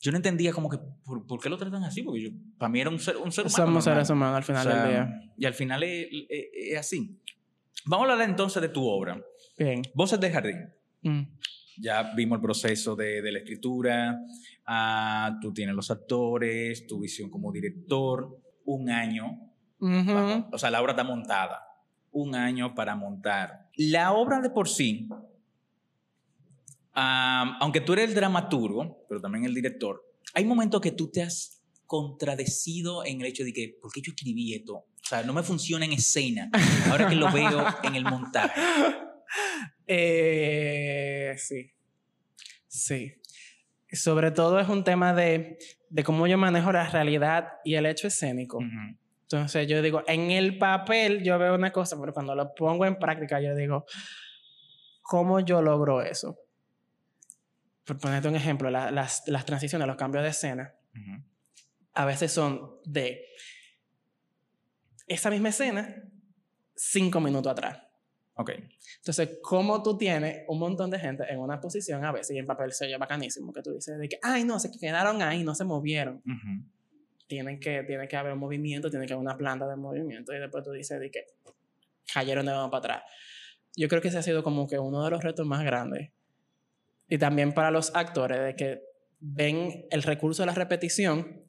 yo 0.00 0.10
no 0.10 0.16
entendía 0.16 0.52
como 0.52 0.68
que, 0.68 0.78
¿por, 1.04 1.40
qué 1.40 1.48
lo 1.48 1.58
tratan 1.58 1.84
así? 1.84 2.02
Porque 2.02 2.22
yo, 2.22 2.30
para 2.58 2.68
mí 2.68 2.80
era 2.80 2.90
un 2.90 2.98
ser, 2.98 3.16
un 3.16 3.32
ser 3.32 3.46
humano. 3.46 3.66
Somos 3.66 3.84
seres 3.84 4.10
humanos 4.10 4.36
al 4.36 4.44
final 4.44 4.68
del 4.68 4.88
día. 4.88 5.32
Y 5.36 5.46
al 5.46 5.54
final 5.54 5.82
es, 5.82 6.08
es, 6.28 6.78
así. 6.78 7.18
Vamos 7.84 8.08
a 8.08 8.12
hablar 8.12 8.28
entonces 8.28 8.62
de 8.62 8.68
tu 8.68 8.86
obra. 8.86 9.22
Bien. 9.58 9.82
Voces 9.94 10.20
de 10.20 10.30
Jardín. 10.30 10.68
Mm. 11.02 11.22
Ya 11.78 12.12
vimos 12.14 12.36
el 12.36 12.42
proceso 12.42 12.94
de, 12.94 13.22
de 13.22 13.32
la 13.32 13.38
escritura, 13.38 14.20
ah, 14.66 15.38
tú 15.40 15.52
tienes 15.52 15.74
los 15.74 15.90
actores, 15.90 16.86
tu 16.86 17.00
visión 17.00 17.30
como 17.30 17.50
director, 17.50 18.38
un 18.64 18.90
año. 18.90 19.52
o 19.80 20.58
sea, 20.58 20.70
la 20.70 20.80
obra 20.80 20.92
está 20.92 21.04
montada. 21.04 21.66
Un 22.10 22.34
año 22.34 22.74
para 22.74 22.94
montar. 22.94 23.70
La 23.76 24.12
obra 24.12 24.40
de 24.40 24.50
por 24.50 24.68
sí, 24.68 25.08
aunque 26.94 27.80
tú 27.80 27.92
eres 27.94 28.10
el 28.10 28.14
dramaturgo, 28.14 29.04
pero 29.08 29.20
también 29.20 29.44
el 29.44 29.54
director, 29.54 30.02
hay 30.34 30.44
momentos 30.44 30.80
que 30.80 30.92
tú 30.92 31.10
te 31.10 31.22
has 31.22 31.62
contradecido 31.86 33.04
en 33.04 33.20
el 33.20 33.26
hecho 33.26 33.44
de 33.44 33.52
que, 33.52 33.76
¿por 33.80 33.92
qué 33.92 34.00
yo 34.00 34.12
escribí 34.12 34.54
esto? 34.54 34.74
O 34.74 35.04
sea, 35.04 35.22
no 35.22 35.32
me 35.32 35.42
funciona 35.42 35.84
en 35.84 35.92
escena, 35.92 36.50
ahora 36.90 37.08
que 37.08 37.16
lo 37.16 37.30
veo 37.30 37.66
en 37.82 37.94
el 37.94 38.04
montaje. 38.04 38.60
Eh, 39.86 41.34
sí. 41.38 41.70
Sí. 42.68 43.12
Sobre 43.90 44.30
todo 44.30 44.60
es 44.60 44.68
un 44.68 44.84
tema 44.84 45.12
de, 45.12 45.58
de, 45.90 46.04
cómo 46.04 46.26
yo 46.26 46.38
manejo 46.38 46.70
la 46.72 46.88
realidad 46.88 47.48
y 47.64 47.74
el 47.74 47.86
hecho 47.86 48.06
escénico. 48.06 48.60
Entonces 49.22 49.66
yo 49.66 49.82
digo, 49.82 50.02
en 50.06 50.30
el 50.30 50.58
papel 50.58 51.22
yo 51.22 51.38
veo 51.38 51.54
una 51.54 51.72
cosa, 51.72 51.98
pero 52.00 52.12
cuando 52.12 52.34
lo 52.34 52.54
pongo 52.54 52.86
en 52.86 52.98
práctica 52.98 53.40
yo 53.40 53.54
digo, 53.54 53.84
¿cómo 55.02 55.40
yo 55.40 55.60
logro 55.60 56.02
eso? 56.02 56.38
Por 57.84 57.98
ponerte 57.98 58.28
un 58.28 58.36
ejemplo, 58.36 58.70
las, 58.70 59.26
las 59.26 59.44
transiciones, 59.44 59.86
los 59.86 59.96
cambios 59.96 60.22
de 60.24 60.30
escena, 60.30 60.74
a 61.94 62.04
veces 62.04 62.32
son 62.32 62.76
de 62.84 63.24
esa 65.06 65.30
misma 65.30 65.48
escena 65.50 66.02
cinco 66.74 67.20
minutos 67.20 67.52
atrás. 67.52 67.78
Ok. 68.34 68.50
Entonces, 68.98 69.38
como 69.42 69.82
tú 69.82 69.96
tienes 69.98 70.44
un 70.48 70.58
montón 70.58 70.90
de 70.90 70.98
gente 70.98 71.24
en 71.28 71.38
una 71.38 71.60
posición 71.60 72.04
a 72.04 72.12
veces 72.12 72.34
y 72.34 72.38
en 72.38 72.46
papel 72.46 72.72
se 72.72 72.86
oye 72.86 72.96
bacanísimo, 72.96 73.52
que 73.52 73.62
tú 73.62 73.72
dices 73.72 73.98
de 73.98 74.08
que, 74.08 74.18
ay, 74.22 74.44
no, 74.44 74.58
se 74.58 74.70
quedaron 74.70 75.22
ahí, 75.22 75.44
no 75.44 75.54
se 75.54 75.64
movieron. 75.64 76.22
tienen, 77.26 77.60
que, 77.60 77.82
tiene 77.84 78.08
que 78.08 78.16
haber 78.16 78.32
un 78.32 78.38
movimiento, 78.38 78.90
tiene 78.90 79.06
que 79.06 79.12
haber 79.12 79.22
una 79.22 79.36
planta 79.36 79.66
de 79.68 79.76
movimiento 79.76 80.34
y 80.34 80.38
después 80.38 80.64
tú 80.64 80.72
dices 80.72 80.98
de 80.98 81.10
que 81.10 81.26
cayeron 82.12 82.46
de 82.46 82.52
nuevo 82.52 82.70
para 82.70 82.78
atrás. 82.78 83.02
Yo 83.76 83.88
creo 83.88 84.02
que 84.02 84.08
ese 84.08 84.18
ha 84.18 84.22
sido 84.22 84.42
como 84.42 84.66
que 84.66 84.78
uno 84.78 85.04
de 85.04 85.10
los 85.10 85.22
retos 85.22 85.46
más 85.46 85.64
grandes. 85.64 86.10
Y 87.12 87.18
también 87.18 87.52
para 87.52 87.70
los 87.70 87.94
actores, 87.94 88.40
de 88.40 88.56
que 88.56 88.80
ven 89.20 89.84
el 89.90 90.02
recurso 90.02 90.44
de 90.44 90.46
la 90.46 90.54
repetición 90.54 91.44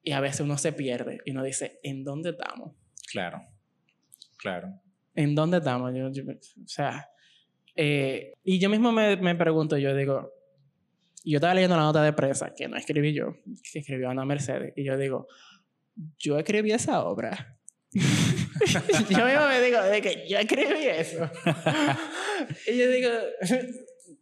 y 0.00 0.12
a 0.12 0.20
veces 0.20 0.42
uno 0.42 0.56
se 0.58 0.72
pierde 0.72 1.18
y 1.24 1.32
uno 1.32 1.42
dice, 1.42 1.80
¿en 1.82 2.04
dónde 2.04 2.30
estamos? 2.30 2.76
Claro, 3.10 3.42
claro. 4.36 4.80
¿en 5.16 5.34
dónde 5.34 5.58
estamos? 5.58 5.92
Yo, 5.92 6.06
o 6.06 6.68
sea, 6.68 7.08
eh, 7.74 8.34
y 8.44 8.60
yo 8.60 8.70
mismo 8.70 8.92
me, 8.92 9.16
me, 9.16 9.34
pregunto, 9.34 9.76
yo 9.76 9.92
digo, 9.92 10.34
yo 11.24 11.38
estaba 11.38 11.54
leyendo 11.54 11.76
la 11.76 11.82
nota 11.82 12.04
de 12.04 12.12
prensa, 12.12 12.54
que 12.54 12.68
no 12.68 12.76
escribí 12.76 13.12
yo, 13.12 13.38
que 13.72 13.80
escribió 13.80 14.08
Ana 14.08 14.24
Mercedes, 14.24 14.72
y 14.76 14.84
yo 14.84 14.96
digo, 14.96 15.26
yo 16.16 16.38
escribí 16.38 16.70
esa 16.70 17.02
obra. 17.02 17.58
yo 17.90 19.24
mismo 19.26 19.48
me 19.48 19.60
digo, 19.62 19.82
de 19.82 20.00
que 20.00 20.28
yo 20.28 20.38
escribí 20.38 20.86
eso. 20.86 21.28
y 22.68 22.78
yo 22.78 22.88
digo... 22.88 23.10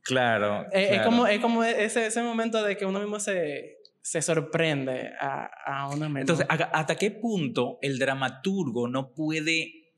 Claro, 0.09 0.64
Es, 0.73 1.03
como, 1.03 1.27
es 1.27 1.38
como 1.38 1.62
ese, 1.62 2.07
ese 2.07 2.23
momento 2.23 2.62
de 2.62 2.79
que 2.79 2.87
uno 2.87 2.99
mismo 2.99 3.21
se, 3.21 3.77
se 4.01 4.23
sorprende 4.23 5.12
a, 5.21 5.51
a 5.66 5.88
uno 5.88 6.07
mismo. 6.07 6.21
Entonces, 6.21 6.47
¿hasta 6.49 6.97
qué 6.97 7.11
punto 7.11 7.79
el 7.83 7.99
dramaturgo 7.99 8.88
no 8.88 9.12
puede 9.12 9.92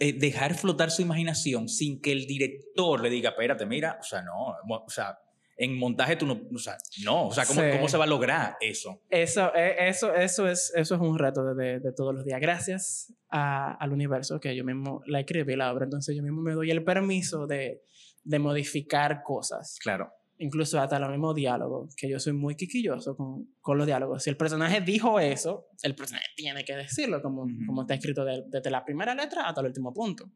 eh, 0.00 0.12
dejar 0.14 0.54
flotar 0.54 0.90
su 0.90 1.02
imaginación 1.02 1.68
sin 1.68 2.00
que 2.00 2.10
el 2.10 2.26
director 2.26 3.00
le 3.00 3.08
diga, 3.08 3.30
espérate, 3.30 3.66
mira, 3.66 3.98
o 4.00 4.02
sea, 4.02 4.22
no, 4.22 4.56
o 4.68 4.90
sea, 4.90 5.16
en 5.56 5.78
montaje 5.78 6.16
tú 6.16 6.26
no, 6.26 6.40
o 6.52 6.58
sea, 6.58 6.76
no, 7.04 7.28
o 7.28 7.32
sea, 7.32 7.46
¿cómo, 7.46 7.62
¿cómo 7.70 7.88
se 7.88 7.96
va 7.96 8.02
a 8.02 8.08
lograr 8.08 8.56
eso? 8.60 9.00
Eso, 9.08 9.54
eh, 9.54 9.76
eso, 9.78 10.12
eso, 10.12 10.48
es, 10.48 10.72
eso 10.74 10.94
es 10.96 11.00
un 11.00 11.16
reto 11.16 11.54
de, 11.54 11.78
de, 11.78 11.92
todos 11.92 12.12
los 12.12 12.24
días. 12.24 12.40
Gracias 12.40 13.14
a, 13.30 13.74
al 13.74 13.92
universo 13.92 14.40
que 14.40 14.56
yo 14.56 14.64
mismo 14.64 15.02
la 15.06 15.20
escribí 15.20 15.54
la 15.54 15.72
obra, 15.72 15.84
entonces 15.84 16.16
yo 16.16 16.22
mismo 16.24 16.42
me 16.42 16.52
doy 16.52 16.72
el 16.72 16.82
permiso 16.82 17.46
de, 17.46 17.84
de 18.26 18.38
modificar 18.38 19.22
cosas. 19.22 19.78
Claro 19.82 20.12
incluso 20.38 20.80
hasta 20.80 20.98
lo 20.98 21.08
mismo 21.08 21.32
diálogo, 21.34 21.88
que 21.96 22.08
yo 22.08 22.20
soy 22.20 22.32
muy 22.32 22.56
quisquilloso 22.56 23.16
con, 23.16 23.48
con, 23.60 23.78
los 23.78 23.86
diálogos. 23.86 24.22
Si 24.22 24.30
el 24.30 24.36
personaje 24.36 24.80
dijo 24.80 25.18
eso, 25.18 25.68
el 25.82 25.94
personaje 25.94 26.26
tiene 26.36 26.64
que 26.64 26.74
decirlo, 26.74 27.22
como, 27.22 27.46
como 27.66 27.82
está 27.82 27.94
escrito 27.94 28.24
desde 28.24 28.70
la 28.70 28.84
primera 28.84 29.14
letra 29.14 29.46
hasta 29.46 29.60
el 29.60 29.68
último 29.68 29.92
punto. 29.92 30.30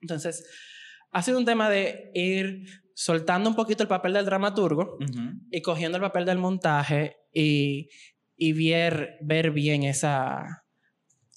Entonces, 0.00 0.46
ha 1.12 1.22
sido 1.22 1.38
un 1.38 1.44
tema 1.44 1.70
de 1.70 2.10
ir 2.14 2.66
soltando 2.94 3.48
un 3.48 3.56
poquito 3.56 3.82
el 3.82 3.88
papel 3.88 4.14
del 4.14 4.24
dramaturgo 4.24 4.98
y 5.50 5.62
cogiendo 5.62 5.96
el 5.96 6.02
papel 6.02 6.24
del 6.24 6.38
montaje 6.38 7.16
y, 7.32 7.88
y 8.36 8.52
ver, 8.52 9.18
ver 9.22 9.50
bien 9.50 9.82
esa, 9.84 10.64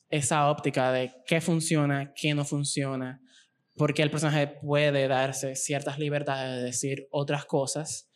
esa 0.09 0.49
óptica 0.49 0.91
de 0.91 1.11
qué 1.25 1.39
funciona, 1.39 2.13
qué 2.13 2.33
no 2.33 2.43
funciona 2.43 3.21
porque 3.79 4.01
el 4.01 4.11
personaje 4.11 4.45
puede 4.45 5.07
darse 5.07 5.55
ciertas 5.55 5.97
libertades 5.97 6.57
de 6.57 6.63
decir 6.63 7.07
otras 7.11 7.45
cosas 7.45 8.11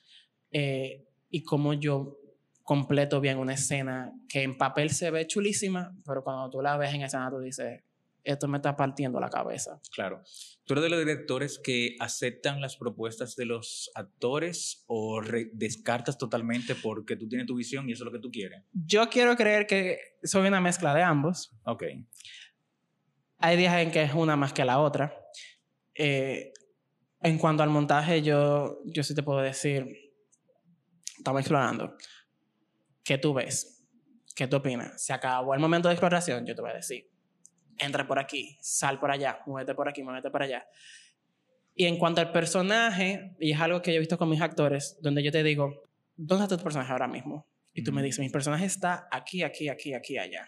eh, 0.52 1.08
y 1.30 1.46
como 1.46 1.74
yo 1.74 2.20
completo 2.64 3.22
bien 3.22 3.38
una 3.38 3.54
escena 3.54 4.12
que 4.28 4.44
en 4.44 4.58
papel 4.58 4.90
se 4.90 5.10
ve 5.10 5.26
chulísima, 5.26 5.96
pero 6.06 6.22
cuando 6.22 6.50
tú 6.50 6.62
la 6.62 6.76
ves 6.76 6.94
en 6.94 7.04
escena 7.04 7.30
tú 7.30 7.40
dices, 7.40 7.82
esto 8.26 8.50
me 8.50 8.58
está 8.58 8.76
partiendo 8.76 9.22
la 9.22 9.30
cabeza. 9.30 9.80
Claro. 9.96 10.22
¿Tú 10.66 10.74
eres 10.74 10.84
de 10.84 10.90
los 10.90 11.00
directores 11.00 11.62
que 11.64 11.96
aceptan 12.02 12.60
las 12.60 12.76
propuestas 12.76 13.38
de 13.38 13.46
los 13.46 13.90
actores 13.96 14.84
o 14.88 15.22
descartas 15.54 16.18
totalmente 16.18 16.76
porque 16.76 17.16
tú 17.16 17.30
tienes 17.30 17.48
tu 17.48 17.56
visión 17.56 17.88
y 17.88 17.94
eso 17.94 18.04
es 18.04 18.06
lo 18.08 18.12
que 18.12 18.20
tú 18.20 18.32
quieres? 18.32 18.64
Yo 18.74 19.10
quiero 19.10 19.38
creer 19.38 19.66
que 19.66 20.18
soy 20.24 20.46
una 20.46 20.60
mezcla 20.60 20.94
de 20.94 21.04
ambos. 21.04 21.54
Ok. 21.64 21.84
Hay 23.38 23.56
días 23.56 23.78
en 23.78 23.92
que 23.92 24.04
es 24.04 24.14
una 24.14 24.36
más 24.36 24.52
que 24.52 24.66
la 24.66 24.80
otra. 24.80 25.23
Eh, 25.96 26.52
En 27.26 27.38
cuanto 27.38 27.64
al 27.64 27.70
montaje, 27.70 28.22
yo, 28.22 28.80
yo 28.84 29.02
sí 29.02 29.16
te 29.16 29.24
puedo 29.24 29.40
decir, 29.40 30.12
estamos 31.18 31.40
explorando. 31.40 31.96
¿Qué 33.04 33.18
tú 33.18 33.34
ves? 33.34 33.86
¿Qué 34.36 34.46
tú 34.48 34.58
opinas? 34.58 35.02
Se 35.02 35.14
acabó 35.14 35.54
el 35.54 35.62
momento 35.62 35.88
de 35.88 35.94
exploración, 35.94 36.46
yo 36.46 36.54
te 36.54 36.62
voy 36.62 36.72
a 36.72 36.76
decir, 36.76 37.10
entra 37.78 38.06
por 38.06 38.20
aquí, 38.20 38.58
sal 38.62 39.00
por 39.00 39.10
allá, 39.10 39.40
muévete 39.46 39.74
por 39.74 39.88
aquí, 39.88 40.04
muévete 40.04 40.30
por 40.32 40.44
allá. 40.44 40.66
Y 41.76 41.86
en 41.86 41.98
cuanto 41.98 42.20
al 42.20 42.34
personaje, 42.34 43.36
y 43.40 43.52
es 43.54 43.60
algo 43.62 43.82
que 43.82 43.92
yo 43.92 43.98
he 43.98 44.00
visto 44.00 44.18
con 44.18 44.30
mis 44.30 44.42
actores, 44.42 44.98
donde 45.02 45.24
yo 45.24 45.32
te 45.32 45.44
digo, 45.44 45.74
¿dónde 46.18 46.44
está 46.44 46.58
tu 46.58 46.64
personaje 46.64 46.92
ahora 46.92 47.08
mismo? 47.08 47.48
Y 47.74 47.84
tú 47.84 47.92
me 47.94 48.02
Ujú. 48.02 48.06
dices, 48.08 48.20
mi 48.20 48.30
personaje 48.30 48.66
está 48.66 49.08
aquí, 49.12 49.44
aquí, 49.44 49.70
aquí, 49.70 49.94
aquí, 49.94 50.18
allá. 50.18 50.46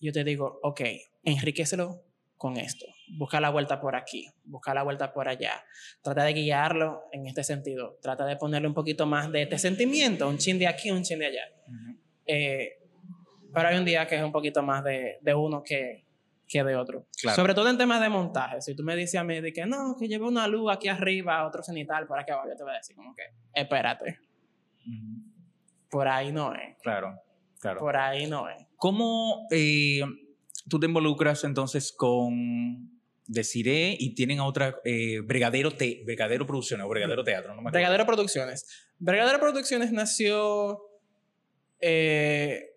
Yo 0.00 0.12
te 0.12 0.22
digo, 0.22 0.60
ok, 0.62 0.80
enriquecelo 1.24 2.04
con 2.36 2.56
esto. 2.56 2.86
Busca 3.08 3.40
la 3.40 3.50
vuelta 3.50 3.80
por 3.80 3.96
aquí, 3.96 4.30
busca 4.44 4.72
la 4.72 4.82
vuelta 4.82 5.12
por 5.12 5.28
allá. 5.28 5.62
Trata 6.02 6.24
de 6.24 6.32
guiarlo 6.32 7.02
en 7.12 7.26
este 7.26 7.44
sentido. 7.44 7.98
Trata 8.00 8.24
de 8.24 8.36
ponerle 8.36 8.68
un 8.68 8.74
poquito 8.74 9.06
más 9.06 9.30
de 9.30 9.42
este 9.42 9.58
sentimiento, 9.58 10.28
un 10.28 10.38
chin 10.38 10.58
de 10.58 10.66
aquí, 10.66 10.90
un 10.90 11.02
chin 11.02 11.18
de 11.18 11.26
allá. 11.26 11.42
Eh, 12.26 12.78
pero 13.52 13.68
hay 13.68 13.76
un 13.78 13.84
día 13.84 14.06
que 14.06 14.16
es 14.16 14.22
un 14.22 14.32
poquito 14.32 14.62
más 14.62 14.82
de, 14.82 15.18
de 15.20 15.34
uno 15.34 15.62
que, 15.62 16.04
que 16.48 16.64
de 16.64 16.76
otro. 16.76 17.06
Claro. 17.20 17.36
Sobre 17.36 17.54
todo 17.54 17.68
en 17.68 17.78
temas 17.78 18.00
de 18.00 18.08
montaje. 18.08 18.60
Si 18.60 18.74
tú 18.74 18.82
me 18.82 18.96
dices 18.96 19.20
a 19.20 19.24
mí 19.24 19.40
de 19.40 19.52
que 19.52 19.66
no, 19.66 19.96
que 19.98 20.08
lleve 20.08 20.26
una 20.26 20.48
luz 20.48 20.72
aquí 20.72 20.88
arriba, 20.88 21.46
otro 21.46 21.62
cenital 21.62 22.06
por 22.06 22.18
aquí 22.18 22.32
abajo, 22.32 22.48
yo 22.48 22.56
te 22.56 22.62
voy 22.62 22.72
a 22.72 22.76
decir 22.76 22.96
como 22.96 23.14
que, 23.14 23.22
espérate, 23.52 24.18
Ujú. 24.86 25.22
por 25.90 26.08
ahí 26.08 26.32
no 26.32 26.54
es. 26.54 26.76
Claro, 26.82 27.20
claro. 27.60 27.80
Por 27.80 27.96
ahí 27.96 28.26
no 28.26 28.48
es. 28.48 28.66
¿Cómo 28.76 29.46
eh, 29.50 30.00
tú 30.68 30.80
te 30.80 30.86
involucras 30.86 31.44
entonces 31.44 31.92
con 31.96 32.93
Desiree 33.26 33.96
y 33.98 34.14
tienen 34.14 34.38
a 34.40 34.44
otra 34.44 34.76
eh, 34.84 35.20
Bregadero, 35.20 35.70
te, 35.72 36.02
Bregadero 36.04 36.46
Producciones 36.46 36.84
o 36.84 36.88
Bregadero 36.88 37.24
Teatro? 37.24 37.50
No 37.50 37.56
me 37.56 37.68
acuerdo. 37.68 37.72
Bregadero 37.78 38.06
Producciones. 38.06 38.66
Bregadero 38.98 39.40
Producciones 39.40 39.92
nació 39.92 40.80
eh, 41.80 42.70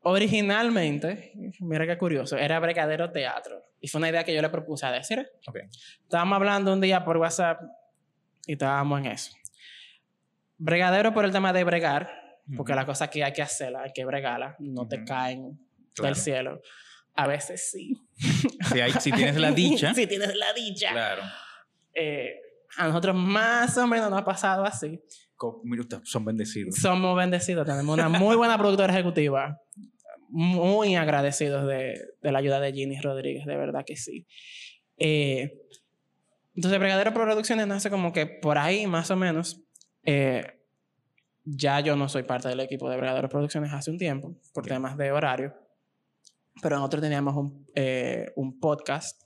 originalmente, 0.00 1.32
mira 1.60 1.86
qué 1.86 1.98
curioso, 1.98 2.36
era 2.36 2.58
Bregadero 2.60 3.10
Teatro. 3.10 3.62
Y 3.80 3.88
fue 3.88 3.98
una 3.98 4.08
idea 4.08 4.24
que 4.24 4.34
yo 4.34 4.40
le 4.40 4.48
propuse 4.48 4.86
a 4.86 4.92
decir. 4.92 5.28
Ok. 5.46 5.58
Estábamos 6.02 6.36
hablando 6.36 6.72
un 6.72 6.80
día 6.80 7.04
por 7.04 7.16
WhatsApp 7.18 7.60
y 8.46 8.52
estábamos 8.52 9.00
en 9.00 9.06
eso. 9.06 9.32
Bregadero 10.58 11.12
por 11.12 11.24
el 11.24 11.32
tema 11.32 11.52
de 11.52 11.64
bregar, 11.64 12.10
porque 12.56 12.74
la 12.74 12.86
cosa 12.86 13.10
que 13.10 13.22
hay 13.22 13.32
que 13.32 13.42
hacerla, 13.42 13.82
hay 13.82 13.92
que 13.92 14.04
bregarla, 14.04 14.56
no 14.58 14.88
te 14.88 15.04
caen 15.04 15.58
Claro. 15.94 16.14
del 16.14 16.16
cielo. 16.16 16.60
A 17.16 17.26
veces 17.26 17.70
sí. 17.70 17.96
Si, 18.72 18.80
hay- 18.80 18.92
si 18.92 19.10
tienes 19.12 19.36
la 19.36 19.50
dicha. 19.52 19.94
si 19.94 20.06
tienes 20.06 20.34
la 20.36 20.52
dicha. 20.52 20.90
Claro. 20.92 21.22
Eh, 21.94 22.34
a 22.76 22.88
nosotros 22.88 23.14
más 23.16 23.76
o 23.78 23.86
menos 23.86 24.10
nos 24.10 24.20
ha 24.20 24.24
pasado 24.24 24.64
así. 24.64 25.00
Mira, 25.64 25.84
son 26.04 26.24
bendecidos. 26.24 26.76
Somos 26.76 27.16
bendecidos, 27.16 27.66
tenemos 27.66 27.94
una 27.94 28.08
muy 28.08 28.36
buena 28.36 28.56
productora 28.58 28.92
ejecutiva. 28.94 29.60
Muy 30.28 30.96
agradecidos 30.96 31.66
de, 31.68 32.00
de 32.20 32.32
la 32.32 32.38
ayuda 32.38 32.58
de 32.60 32.72
Ginny 32.72 33.00
Rodríguez, 33.00 33.46
de 33.46 33.56
verdad 33.56 33.84
que 33.86 33.96
sí. 33.96 34.26
Eh, 34.98 35.52
entonces, 36.54 36.80
Bregadero 36.80 37.12
Producciones 37.12 37.66
nace 37.66 37.90
como 37.90 38.12
que 38.12 38.26
por 38.26 38.56
ahí, 38.58 38.86
más 38.86 39.10
o 39.10 39.16
menos. 39.16 39.62
Eh, 40.04 40.42
ya 41.44 41.80
yo 41.80 41.94
no 41.96 42.08
soy 42.08 42.24
parte 42.24 42.48
del 42.48 42.60
equipo 42.60 42.88
de 42.90 42.96
Bregadero 42.96 43.28
Producciones 43.28 43.72
hace 43.72 43.90
un 43.90 43.98
tiempo, 43.98 44.34
por 44.52 44.66
temas 44.66 44.96
de 44.96 45.12
horario. 45.12 45.54
Pero 46.62 46.76
nosotros 46.76 47.02
teníamos 47.02 47.36
un, 47.36 47.66
eh, 47.74 48.32
un 48.36 48.58
podcast 48.58 49.22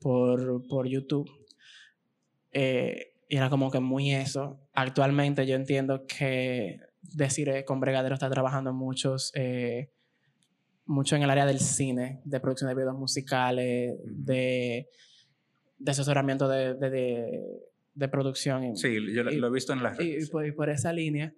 por, 0.00 0.66
por 0.68 0.86
YouTube. 0.88 1.28
Eh, 2.52 3.12
y 3.28 3.36
era 3.36 3.50
como 3.50 3.70
que 3.70 3.80
muy 3.80 4.12
eso. 4.12 4.60
Actualmente 4.72 5.46
yo 5.46 5.54
entiendo 5.56 6.04
que 6.06 6.80
decir 7.02 7.64
con 7.64 7.80
Bregadero 7.80 8.14
está 8.14 8.28
trabajando 8.30 8.72
muchos, 8.72 9.32
eh, 9.34 9.90
mucho 10.84 11.16
en 11.16 11.22
el 11.22 11.30
área 11.30 11.46
del 11.46 11.60
cine, 11.60 12.20
de 12.24 12.40
producción 12.40 12.68
de 12.68 12.74
videos 12.74 12.96
musicales, 12.96 13.94
de, 14.04 14.88
de 15.78 15.90
asesoramiento 15.90 16.48
de, 16.48 16.74
de, 16.74 16.90
de, 16.90 17.42
de 17.94 18.08
producción. 18.08 18.64
y- 18.64 18.76
Sí, 18.76 18.94
yo 19.12 19.22
lo, 19.24 19.32
y- 19.32 19.36
lo 19.36 19.48
he 19.48 19.52
visto 19.52 19.72
en 19.72 19.82
las 19.82 19.98
y, 20.00 20.02
y 20.04 20.12
redes. 20.14 20.30
por, 20.30 20.46
y 20.46 20.52
por 20.52 20.70
esa 20.70 20.92
línea. 20.92 21.34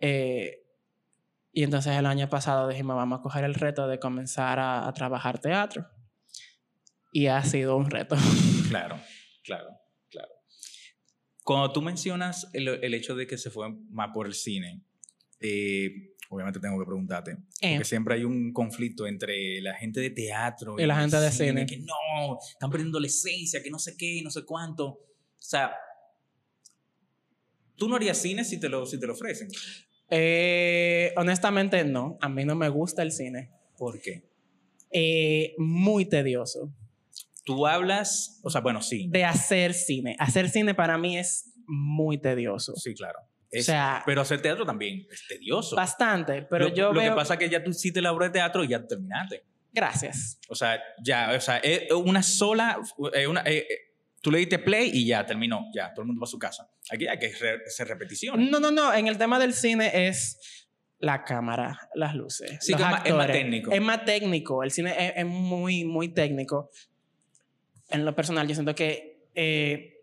eh, 0.00 0.59
y 1.52 1.64
entonces 1.64 1.96
el 1.96 2.06
año 2.06 2.28
pasado 2.28 2.68
dijimos, 2.68 2.96
vamos 2.96 3.18
a 3.18 3.22
coger 3.22 3.44
el 3.44 3.54
reto 3.54 3.88
de 3.88 3.98
comenzar 3.98 4.58
a, 4.58 4.86
a 4.86 4.92
trabajar 4.92 5.38
teatro. 5.40 5.86
Y 7.12 7.26
ha 7.26 7.42
sido 7.44 7.76
un 7.76 7.90
reto. 7.90 8.16
Claro, 8.70 9.00
claro, 9.42 9.68
claro. 10.08 10.28
Cuando 11.42 11.72
tú 11.72 11.82
mencionas 11.82 12.48
el, 12.52 12.68
el 12.68 12.94
hecho 12.94 13.16
de 13.16 13.26
que 13.26 13.36
se 13.36 13.50
fue 13.50 13.68
más 13.90 14.10
por 14.14 14.28
el 14.28 14.34
cine, 14.34 14.84
eh, 15.40 16.14
obviamente 16.28 16.60
tengo 16.60 16.78
que 16.78 16.86
preguntarte, 16.86 17.32
Eh. 17.60 17.72
porque 17.74 17.84
siempre 17.84 18.14
hay 18.14 18.22
un 18.22 18.52
conflicto 18.52 19.08
entre 19.08 19.60
la 19.60 19.74
gente 19.74 19.98
de 19.98 20.10
teatro 20.10 20.76
Y 20.78 20.86
la 20.86 21.00
gente 21.00 21.16
de 21.16 21.32
cine. 21.32 21.66
Que 21.66 21.78
no, 21.78 22.38
están 22.48 22.70
perdiendo 22.70 23.00
la 23.00 23.08
esencia, 23.08 23.60
que 23.60 23.70
no 23.70 23.80
sé 23.80 23.96
qué, 23.96 24.20
no 24.22 24.30
sé 24.30 24.44
cuánto. 24.44 24.86
O 24.86 25.02
sea, 25.40 25.72
tú 27.74 27.88
no 27.88 27.96
harías 27.96 28.18
cine 28.18 28.44
si 28.44 28.60
te 28.60 28.68
lo, 28.68 28.86
si 28.86 29.00
te 29.00 29.06
lo 29.08 29.14
ofrecen. 29.14 29.48
Eh, 30.10 31.12
honestamente, 31.16 31.84
no. 31.84 32.18
A 32.20 32.28
mí 32.28 32.44
no 32.44 32.54
me 32.54 32.68
gusta 32.68 33.02
el 33.02 33.12
cine. 33.12 33.50
¿Por 33.76 34.00
qué? 34.00 34.28
Eh, 34.92 35.54
muy 35.58 36.04
tedioso. 36.04 36.74
Tú 37.44 37.66
hablas, 37.66 38.40
o 38.42 38.50
sea, 38.50 38.60
bueno, 38.60 38.82
sí, 38.82 39.08
De 39.10 39.24
hacer 39.24 39.72
cine. 39.74 40.16
Hacer 40.18 40.50
cine 40.50 40.74
para 40.74 40.98
mí 40.98 41.16
es 41.18 41.52
muy 41.66 42.18
tedioso. 42.18 42.74
sí, 42.76 42.94
claro. 42.94 43.18
o 43.20 43.62
sea, 43.62 44.02
pero 44.04 44.20
hacer 44.20 44.42
teatro 44.42 44.66
también 44.66 45.06
es 45.10 45.26
tedioso. 45.28 45.76
bastante. 45.76 46.42
Pero 46.42 46.68
lo, 46.68 46.74
yo 46.74 46.92
lo 46.92 47.00
veo... 47.00 47.10
que 47.10 47.16
pasa 47.16 47.34
es 47.34 47.40
que 47.40 47.48
ya 47.48 47.62
tú 47.62 47.70
hiciste 47.70 48.02
la 48.02 48.12
obra 48.12 48.26
de 48.26 48.32
teatro 48.32 48.64
y 48.64 48.68
ya 48.68 48.86
terminaste. 48.86 49.44
Gracias. 49.72 50.38
O 50.48 50.54
sea, 50.54 50.80
ya, 51.02 51.32
o 51.36 51.40
sea, 51.40 51.58
es 51.58 51.90
una 51.92 52.22
sola, 52.22 52.78
eh, 53.12 53.26
una, 53.26 53.42
eh, 53.42 53.66
eh, 53.70 53.89
tú 54.20 54.30
le 54.30 54.38
diste 54.38 54.58
play 54.58 54.90
y 54.92 55.06
ya 55.06 55.24
terminó, 55.26 55.66
ya, 55.74 55.92
todo 55.92 56.02
el 56.02 56.06
mundo 56.08 56.20
va 56.20 56.24
a 56.24 56.28
su 56.28 56.38
casa. 56.38 56.70
Aquí 56.90 57.06
hay 57.06 57.18
que 57.18 57.26
hacer 57.66 57.88
repeticiones. 57.88 58.50
No, 58.50 58.60
no, 58.60 58.70
no. 58.70 58.92
En 58.94 59.06
el 59.06 59.16
tema 59.18 59.38
del 59.38 59.52
cine 59.54 60.08
es 60.08 60.66
la 60.98 61.24
cámara, 61.24 61.88
las 61.94 62.14
luces. 62.14 62.58
Sí, 62.60 62.72
los 62.72 62.80
que 62.80 62.86
es 62.86 62.90
más- 62.92 63.06
es 63.06 63.12
más 63.12 63.20
actores. 63.22 63.42
técnico. 63.42 63.72
Es 63.72 63.80
más 63.80 64.04
técnico. 64.04 64.62
El 64.62 64.70
cine 64.70 64.90
es, 64.98 65.12
es 65.16 65.24
muy, 65.26 65.84
muy 65.84 66.08
técnico. 66.12 66.70
En 67.88 68.04
lo 68.04 68.14
personal, 68.14 68.46
yo 68.46 68.54
siento 68.54 68.74
que 68.74 69.24
eh, 69.34 69.94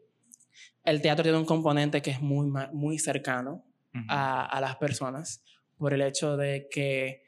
el 0.84 1.02
teatro 1.02 1.24
tiene 1.24 1.38
un 1.38 1.46
componente 1.46 2.02
que 2.02 2.12
es 2.12 2.22
muy, 2.22 2.50
muy 2.74 2.98
cercano 3.00 3.64
Ujú. 3.94 4.04
a, 4.10 4.46
a 4.46 4.62
las 4.62 4.76
personas 4.78 5.44
por 5.78 5.94
el 5.94 6.02
hecho 6.02 6.36
de 6.38 6.68
que 6.72 7.24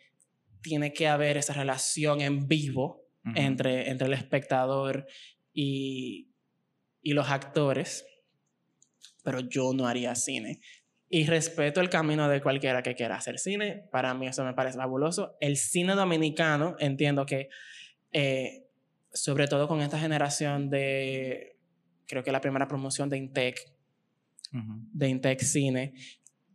tiene 0.61 0.91
que 0.91 1.07
haber 1.07 1.37
esa 1.37 1.53
relación 1.53 2.21
en 2.21 2.47
vivo 2.47 3.05
Ujú. 3.25 3.33
entre, 3.35 3.89
entre 3.89 4.07
el 4.07 4.13
espectador 4.13 5.05
y, 5.53 6.28
y 7.01 7.13
los 7.13 7.29
actores, 7.29 8.05
pero 9.23 9.39
yo 9.39 9.73
no 9.73 9.87
haría 9.87 10.15
cine. 10.15 10.59
Y 11.09 11.25
respeto 11.25 11.81
el 11.81 11.89
camino 11.89 12.29
de 12.29 12.41
cualquiera 12.41 12.83
que 12.83 12.93
quiera 12.95 13.15
hacer 13.15 13.39
cine, 13.39 13.87
para 13.91 14.13
mí 14.13 14.27
eso 14.27 14.43
me 14.45 14.53
parece 14.53 14.77
fabuloso. 14.77 15.35
El 15.39 15.57
cine 15.57 15.95
dominicano, 15.95 16.75
entiendo 16.79 17.25
que, 17.25 17.49
eh, 18.11 18.67
sobre 19.11 19.47
todo 19.47 19.67
con 19.67 19.81
esta 19.81 19.97
generación 19.97 20.69
de, 20.69 21.57
creo 22.05 22.23
que 22.23 22.31
la 22.31 22.41
primera 22.41 22.67
promoción 22.67 23.09
de 23.09 23.17
Intec, 23.17 23.59
Ujú. 24.53 24.81
de 24.93 25.09
Intec 25.09 25.41
Cine 25.41 25.93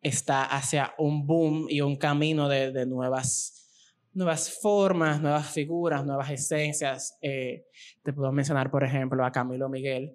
está 0.02 0.44
hacia 0.44 0.94
un 0.98 1.26
boom 1.26 1.66
y 1.68 1.80
un 1.80 1.96
camino 1.96 2.48
de, 2.48 2.70
de 2.70 2.86
nuevas, 2.86 4.00
nuevas 4.12 4.58
formas, 4.60 5.20
nuevas 5.20 5.50
figuras, 5.50 6.04
nuevas 6.04 6.30
esencias. 6.30 7.18
Eh, 7.22 7.66
te 8.02 8.12
puedo 8.12 8.30
mencionar, 8.30 8.70
por 8.70 8.84
ejemplo, 8.84 9.24
a 9.24 9.32
Camilo 9.32 9.68
Miguel, 9.68 10.14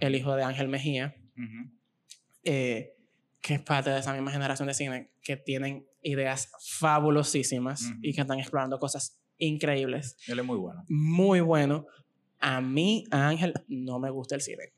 El 0.00 0.14
hijo 0.14 0.34
de 0.34 0.42
Ángel 0.42 0.68
Mejía, 0.68 1.14
eh, 2.44 2.94
que 3.40 3.54
es 3.54 3.62
parte 3.62 3.90
de 3.90 3.98
esa 3.98 4.12
misma 4.12 4.30
generación 4.30 4.68
de 4.68 4.74
cine, 4.74 5.12
que 5.22 5.36
tienen 5.36 5.86
ideas 6.02 6.50
fabulosísimas 6.78 7.92
y 8.00 8.14
que 8.14 8.20
están 8.20 8.38
explorando 8.38 8.78
cosas 8.78 9.20
increíbles. 9.38 10.16
Él 10.28 10.38
es 10.38 10.44
muy 10.44 10.56
bueno. 10.56 10.84
Muy 10.88 11.40
bueno. 11.40 11.86
A 12.38 12.60
mí, 12.60 13.04
a 13.10 13.28
Ángel, 13.28 13.54
no 13.68 13.98
me 13.98 14.10
gusta 14.10 14.34
el 14.34 14.40
cine. 14.40 14.72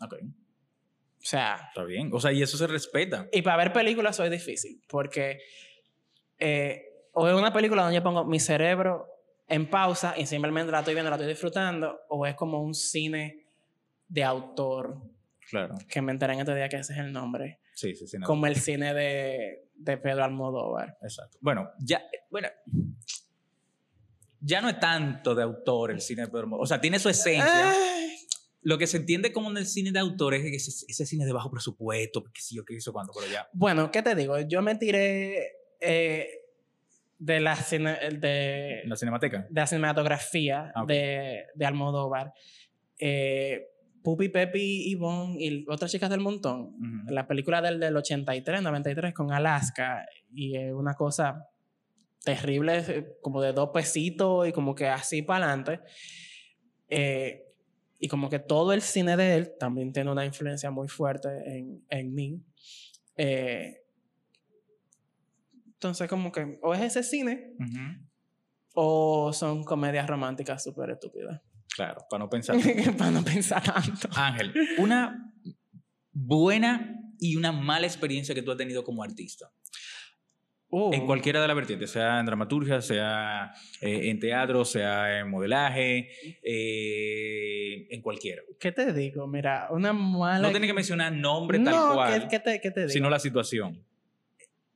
Ok, 0.00 0.14
O 0.22 0.26
sea, 1.18 1.68
está 1.68 1.84
bien. 1.84 2.10
O 2.12 2.20
sea, 2.20 2.32
y 2.32 2.42
eso 2.42 2.56
se 2.56 2.66
respeta. 2.66 3.28
Y 3.32 3.42
para 3.42 3.58
ver 3.58 3.72
películas 3.72 4.16
soy 4.16 4.30
difícil, 4.30 4.80
porque 4.88 5.38
eh, 6.38 6.82
o 7.12 7.28
es 7.28 7.34
una 7.34 7.52
película 7.52 7.82
donde 7.82 7.96
yo 7.96 8.02
pongo 8.02 8.24
mi 8.24 8.40
cerebro 8.40 9.06
en 9.46 9.68
pausa 9.68 10.14
y 10.16 10.26
simplemente 10.26 10.72
la 10.72 10.78
estoy 10.78 10.94
viendo, 10.94 11.10
la 11.10 11.16
estoy 11.16 11.28
disfrutando, 11.28 12.00
o 12.08 12.26
es 12.26 12.34
como 12.34 12.62
un 12.62 12.74
cine 12.74 13.46
de 14.10 14.24
autor, 14.24 15.00
Claro. 15.48 15.76
que 15.88 16.02
me 16.02 16.12
enteré 16.12 16.34
en 16.34 16.40
este 16.40 16.54
día 16.54 16.68
que 16.68 16.76
ese 16.76 16.92
es 16.92 16.98
el 16.98 17.12
nombre, 17.12 17.60
Sí, 17.74 17.94
sí, 17.94 18.06
sí. 18.06 18.18
no. 18.18 18.26
como 18.26 18.46
el 18.46 18.56
cine 18.56 18.92
de, 18.94 19.68
de 19.74 19.96
Pedro 19.96 20.24
Almodóvar. 20.24 20.96
Exacto. 21.02 21.38
Bueno, 21.40 21.70
ya, 21.78 22.02
bueno, 22.30 22.48
ya 24.40 24.60
no 24.60 24.68
es 24.68 24.78
tanto 24.80 25.34
de 25.34 25.42
autor 25.42 25.90
el 25.90 26.00
cine 26.00 26.22
de 26.22 26.28
Pedro 26.28 26.40
Almodóvar. 26.44 26.64
O 26.64 26.66
sea, 26.66 26.80
tiene 26.80 26.98
su 26.98 27.08
esencia. 27.08 27.70
Ay, 27.72 28.16
Lo 28.62 28.78
que 28.78 28.86
se 28.86 28.98
entiende 28.98 29.32
como 29.32 29.50
en 29.50 29.56
el 29.58 29.66
cine 29.66 29.92
de 29.92 29.98
autor 29.98 30.34
es 30.34 30.44
ese, 30.68 30.84
ese 30.88 31.06
cine 31.06 31.24
de 31.26 31.32
bajo 31.32 31.50
presupuesto, 31.50 32.22
que 32.24 32.40
sí, 32.40 32.56
yo 32.56 32.64
qué 32.64 32.74
hizo 32.74 32.92
cuando, 32.92 33.12
pero 33.18 33.30
ya. 33.30 33.48
Bueno, 33.52 33.90
¿qué 33.90 34.02
te 34.02 34.14
digo? 34.14 34.38
Yo 34.40 34.62
me 34.62 34.74
tiré 34.76 35.52
eh, 35.80 36.28
de, 37.18 37.40
la 37.40 37.56
cine- 37.56 37.98
de, 38.18 38.82
la 38.86 38.96
cinemateca. 38.96 39.46
de 39.50 39.60
la 39.60 39.66
cinematografía 39.66 40.72
Ah, 40.74 40.84
de, 40.86 41.44
de 41.54 41.66
Almodóvar. 41.66 42.32
Eh, 42.98 43.66
Pupi, 44.02 44.28
Pepi 44.28 44.90
y 44.90 44.94
Bon 44.94 45.36
y 45.38 45.64
otras 45.68 45.90
chicas 45.90 46.10
del 46.10 46.20
montón. 46.20 46.60
Ujú. 46.74 47.10
La 47.12 47.26
película 47.26 47.60
del, 47.60 47.78
del 47.78 47.96
83, 47.96 48.62
93 48.62 49.12
con 49.14 49.32
Alaska. 49.32 50.06
Y 50.34 50.56
es 50.56 50.72
una 50.72 50.94
cosa 50.94 51.48
terrible, 52.24 52.78
eh, 52.88 53.16
como 53.22 53.40
de 53.40 53.52
dos 53.52 53.70
pesitos 53.72 54.48
y 54.48 54.52
como 54.52 54.74
que 54.74 54.88
así 54.88 55.22
para 55.22 55.46
adelante. 55.46 55.80
Eh, 56.88 57.46
y 57.98 58.08
como 58.08 58.30
que 58.30 58.38
todo 58.38 58.72
el 58.72 58.80
cine 58.80 59.16
de 59.16 59.36
él 59.36 59.52
también 59.58 59.92
tiene 59.92 60.10
una 60.10 60.24
influencia 60.24 60.70
muy 60.70 60.88
fuerte 60.88 61.28
en, 61.58 61.84
en 61.90 62.14
mí. 62.14 62.42
Eh, 63.16 63.76
entonces, 65.74 66.08
como 66.08 66.32
que 66.32 66.58
o 66.62 66.74
es 66.74 66.80
ese 66.80 67.02
cine 67.02 67.54
Ujú. 67.58 68.06
o 68.74 69.32
son 69.32 69.64
comedias 69.64 70.06
románticas 70.06 70.62
súper 70.62 70.90
estúpidas. 70.90 71.40
Claro, 71.74 72.00
para 72.10 72.24
no 72.24 72.28
pensar. 72.30 72.56
para 72.98 73.10
no 73.10 73.22
pensar 73.24 73.62
tanto. 73.62 74.08
Ángel, 74.16 74.52
una 74.78 75.32
buena 76.12 76.96
y 77.18 77.36
una 77.36 77.52
mala 77.52 77.86
experiencia 77.86 78.34
que 78.34 78.42
tú 78.42 78.50
has 78.50 78.56
tenido 78.58 78.82
como 78.84 79.02
artista. 79.02 79.50
Uh, 80.72 80.92
En 80.94 81.04
cualquiera 81.04 81.40
de 81.42 81.48
las 81.48 81.56
vertientes, 81.56 81.90
sea 81.90 82.20
en 82.20 82.26
dramaturgia, 82.26 82.80
sea 82.80 83.52
eh, 83.80 84.08
en 84.08 84.20
teatro, 84.20 84.64
sea 84.64 85.18
en 85.18 85.28
modelaje, 85.28 86.08
eh, 86.44 87.88
en 87.90 88.00
cualquiera. 88.02 88.42
¿Qué 88.58 88.70
te 88.70 88.92
digo? 88.92 89.26
Mira, 89.26 89.66
una 89.70 89.92
mala... 89.92 90.46
No 90.46 90.50
tiene 90.52 90.68
que 90.68 90.72
mencionar 90.74 91.12
nombre 91.12 91.58
tal 91.58 91.74
No, 91.74 91.94
cual, 91.94 92.22
¿qué, 92.22 92.28
qué 92.28 92.38
te, 92.38 92.60
qué 92.60 92.70
te 92.70 92.80
digo? 92.80 92.90
sino 92.92 93.10
la 93.10 93.18
situación. 93.18 93.84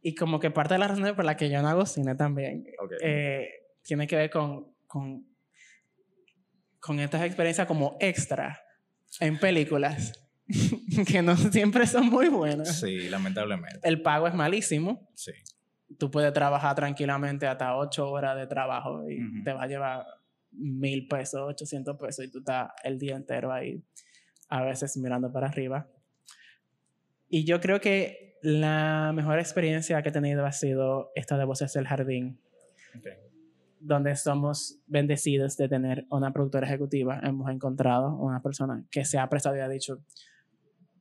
Y 0.03 0.15
como 0.17 0.41
que 0.41 0.51
parte 0.51 0.75
de 0.75 0.81
las 0.81 0.91
razones 0.91 1.13
por 1.13 1.25
las 1.25 1.37
que 1.37 1.49
yo 1.49 1.63
no 1.63 1.69
hago 1.69 1.87
cine 1.87 2.15
también 2.17 2.67
Ok. 2.83 2.93
eh, 3.01 3.49
tiene 3.83 4.07
que 4.09 4.17
ver 4.17 4.31
con, 4.31 4.75
con, 4.89 5.25
con 6.85 7.01
estas 7.01 7.23
experiencias 7.23 7.67
como 7.67 7.97
extra 8.01 8.61
en 9.21 9.39
películas 9.39 10.13
que 11.07 11.23
no 11.23 11.35
siempre 11.37 11.87
son 11.87 12.07
muy 12.11 12.29
buenas. 12.29 12.79
Sí, 12.81 13.09
lamentablemente. 13.09 13.79
El 13.83 14.03
pago 14.03 14.27
es 14.29 14.35
malísimo. 14.35 15.09
Sí. 15.15 15.33
Tú 15.99 16.11
puedes 16.11 16.33
trabajar 16.33 16.75
tranquilamente 16.75 17.47
hasta 17.47 17.77
ocho 17.77 18.11
horas 18.11 18.37
de 18.37 18.47
trabajo 18.47 19.09
y 19.09 19.23
Ujú. 19.23 19.43
te 19.45 19.53
va 19.53 19.63
a 19.63 19.67
llevar 19.67 20.05
mil 20.51 21.09
pesos, 21.09 21.41
800 21.43 21.97
pesos 21.97 22.25
y 22.27 22.31
tú 22.31 22.39
estás 22.41 22.71
el 22.83 22.99
día 22.99 23.17
entero 23.17 23.51
ahí, 23.53 23.83
a 24.49 24.63
veces 24.63 24.97
mirando 24.99 25.33
para 25.33 25.47
arriba. 25.49 25.89
Y 27.29 27.45
yo 27.45 27.61
creo 27.61 27.81
que 27.81 28.39
la 28.43 29.13
mejor 29.15 29.39
experiencia 29.39 30.03
que 30.03 30.11
he 30.11 30.13
tenido 30.13 30.45
ha 30.45 30.53
sido 30.53 31.11
esta 31.15 31.39
de 31.39 31.45
Voces 31.45 31.73
del 31.73 31.87
Jardín, 31.87 32.39
Ok. 32.97 33.07
Donde 33.85 34.17
somos 34.17 34.79
bendecidos 34.87 35.57
de 35.57 35.69
tener 35.69 36.07
una 36.11 36.33
productora 36.33 36.67
ejecutiva. 36.67 37.21
Hemos 37.23 37.51
encontrado 37.51 38.17
una 38.17 38.41
persona 38.43 38.85
que 38.91 39.05
se 39.05 39.19
ha 39.19 39.29
prestado 39.29 39.57
y 39.57 39.61
ha 39.61 39.69
dicho, 39.69 40.03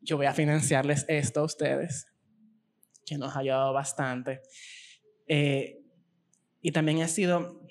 yo 0.02 0.18
voy 0.18 0.26
a 0.26 0.34
financiarles 0.34 1.06
esto 1.08 1.40
a 1.40 1.44
ustedes, 1.44 2.08
que 3.06 3.18
nos 3.18 3.36
ha 3.36 3.40
ayudado 3.40 3.72
bastante. 3.72 4.42
Eh, 5.28 5.80
y 6.62 6.72
también 6.72 7.02
ha 7.02 7.08
sido, 7.08 7.62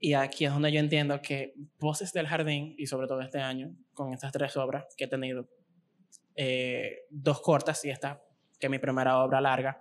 y 0.00 0.14
aquí 0.14 0.46
es 0.46 0.52
donde 0.52 0.72
yo 0.72 0.80
entiendo 0.80 1.22
que 1.22 1.54
Voces 1.78 2.12
del 2.12 2.26
Jardín, 2.26 2.74
y 2.76 2.86
sobre 2.86 3.06
todo 3.06 3.20
este 3.20 3.38
año, 3.38 3.72
con 3.94 4.12
estas 4.12 4.32
tres 4.32 4.56
obras 4.56 4.84
que 4.96 5.04
he 5.04 5.08
tenido, 5.08 5.48
eh, 6.34 7.06
dos 7.10 7.40
cortas 7.40 7.84
y 7.84 7.90
esta, 7.90 8.20
que 8.58 8.66
es 8.66 8.70
mi 8.70 8.80
primera 8.80 9.22
obra 9.22 9.40
larga, 9.40 9.80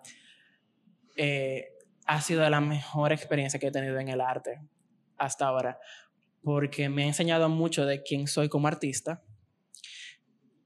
eh, 1.15 1.69
ha 2.08 2.22
sido 2.22 2.49
la 2.49 2.62
mejor 2.62 3.12
experiencia 3.12 3.60
que 3.60 3.68
he 3.68 3.72
tenido 3.72 3.99
en 3.99 4.08
el 4.08 4.22
arte 4.22 4.62
hasta 5.18 5.47
ahora, 5.47 5.80
porque 6.41 6.89
me 6.89 7.03
ha 7.03 7.08
enseñado 7.08 7.49
mucho 7.49 7.86
de 7.86 8.01
quién 8.01 8.28
soy 8.28 8.49
como 8.49 8.68
artista 8.68 9.22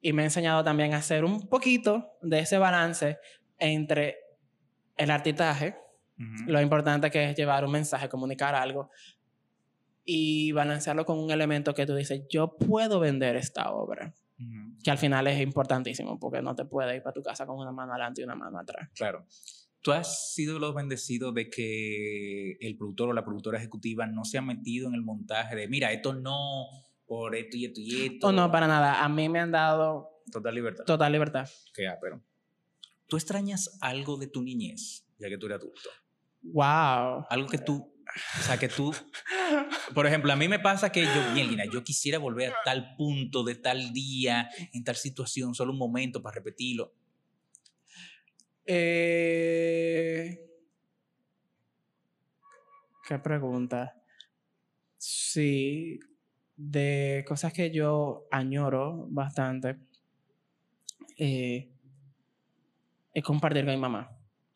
y 0.01 0.13
me 0.13 0.21
ha 0.21 0.25
enseñado 0.25 0.63
también 0.63 0.93
a 0.93 0.97
hacer 0.97 1.25
un 1.25 1.49
poquito 1.49 2.17
de 2.21 2.39
ese 2.39 2.57
balance 2.57 3.17
entre 3.57 4.17
el 4.97 5.11
artitaje, 5.11 5.75
lo 6.45 6.61
importante 6.61 7.09
que 7.09 7.29
es 7.29 7.35
llevar 7.35 7.65
un 7.65 7.71
mensaje, 7.71 8.07
comunicar 8.07 8.53
algo, 8.53 8.91
y 10.03 10.51
balancearlo 10.51 11.05
con 11.05 11.17
un 11.17 11.31
elemento 11.31 11.73
que 11.73 11.85
tú 11.85 11.95
dices, 11.95 12.23
yo 12.29 12.57
puedo 12.57 12.99
vender 12.99 13.35
esta 13.35 13.71
obra, 13.71 14.13
que 14.83 14.91
al 14.91 14.97
final 14.97 15.27
es 15.27 15.39
importantísimo, 15.39 16.19
porque 16.19 16.41
no 16.41 16.55
te 16.55 16.65
puedes 16.65 16.95
ir 16.95 17.03
para 17.03 17.13
tu 17.13 17.21
casa 17.21 17.45
con 17.45 17.57
una 17.57 17.71
mano 17.71 17.93
adelante 17.93 18.21
y 18.21 18.23
una 18.23 18.35
mano 18.35 18.59
atrás. 18.59 18.89
Claro. 18.95 19.25
¿Tú 19.81 19.91
has 19.91 20.33
sido 20.33 20.59
los 20.59 20.75
bendecidos 20.75 21.33
de 21.33 21.49
que 21.49 22.57
el 22.61 22.77
productor 22.77 23.09
o 23.09 23.13
la 23.13 23.25
productora 23.25 23.57
ejecutiva 23.57 24.05
no 24.05 24.25
se 24.25 24.37
ha 24.37 24.41
metido 24.41 24.87
en 24.87 24.93
el 24.93 25.01
montaje 25.01 25.55
de, 25.55 25.67
mira, 25.67 25.91
esto 25.91 26.13
no, 26.13 26.67
por 27.07 27.35
esto 27.35 27.57
y 27.57 27.65
esto 27.65 27.81
y 27.81 28.05
esto? 28.05 28.27
O 28.27 28.31
no, 28.31 28.51
para 28.51 28.67
nada, 28.67 29.03
a 29.03 29.09
mí 29.09 29.27
me 29.27 29.39
han 29.39 29.51
dado 29.51 30.23
Total 30.31 30.53
libertad. 30.53 30.83
total 30.85 31.11
libertad. 31.11 31.49
Que, 31.73 31.87
ah, 31.87 31.97
pero. 31.99 32.21
¿Tú 33.07 33.17
extrañas 33.17 33.77
algo 33.81 34.17
de 34.17 34.27
tu 34.27 34.41
niñez, 34.41 35.05
ya 35.17 35.27
que 35.29 35.37
tú 35.37 35.47
eres 35.47 35.57
adulto? 35.57 35.89
Wow. 36.43 37.25
Algo 37.29 37.47
que 37.49 37.57
tú, 37.57 37.93
o 38.39 38.43
sea, 38.43 38.57
que 38.57 38.69
tú, 38.69 38.95
por 39.93 40.05
ejemplo, 40.07 40.31
a 40.31 40.35
mí 40.35 40.47
me 40.47 40.59
pasa 40.59 40.91
que 40.91 41.03
yo, 41.03 41.31
Mielina, 41.33 41.65
yo 41.65 41.83
quisiera 41.83 42.19
volver 42.19 42.51
a 42.51 42.55
tal 42.63 42.95
punto 42.95 43.43
de 43.43 43.55
tal 43.55 43.93
día, 43.93 44.49
en 44.73 44.83
tal 44.83 44.95
situación, 44.95 45.55
solo 45.55 45.71
un 45.73 45.79
momento 45.79 46.21
para 46.21 46.35
repetirlo. 46.35 46.93
Eh, 48.73 50.39
¿Qué 53.05 53.19
pregunta? 53.19 54.01
Sí, 54.97 55.99
de 56.55 57.25
cosas 57.27 57.51
que 57.51 57.69
yo 57.69 58.27
añoro 58.31 59.07
bastante, 59.09 59.75
eh, 61.17 61.69
es 63.13 63.23
compartir 63.25 63.65
con 63.65 63.73
mi 63.73 63.81
mamá. 63.81 64.09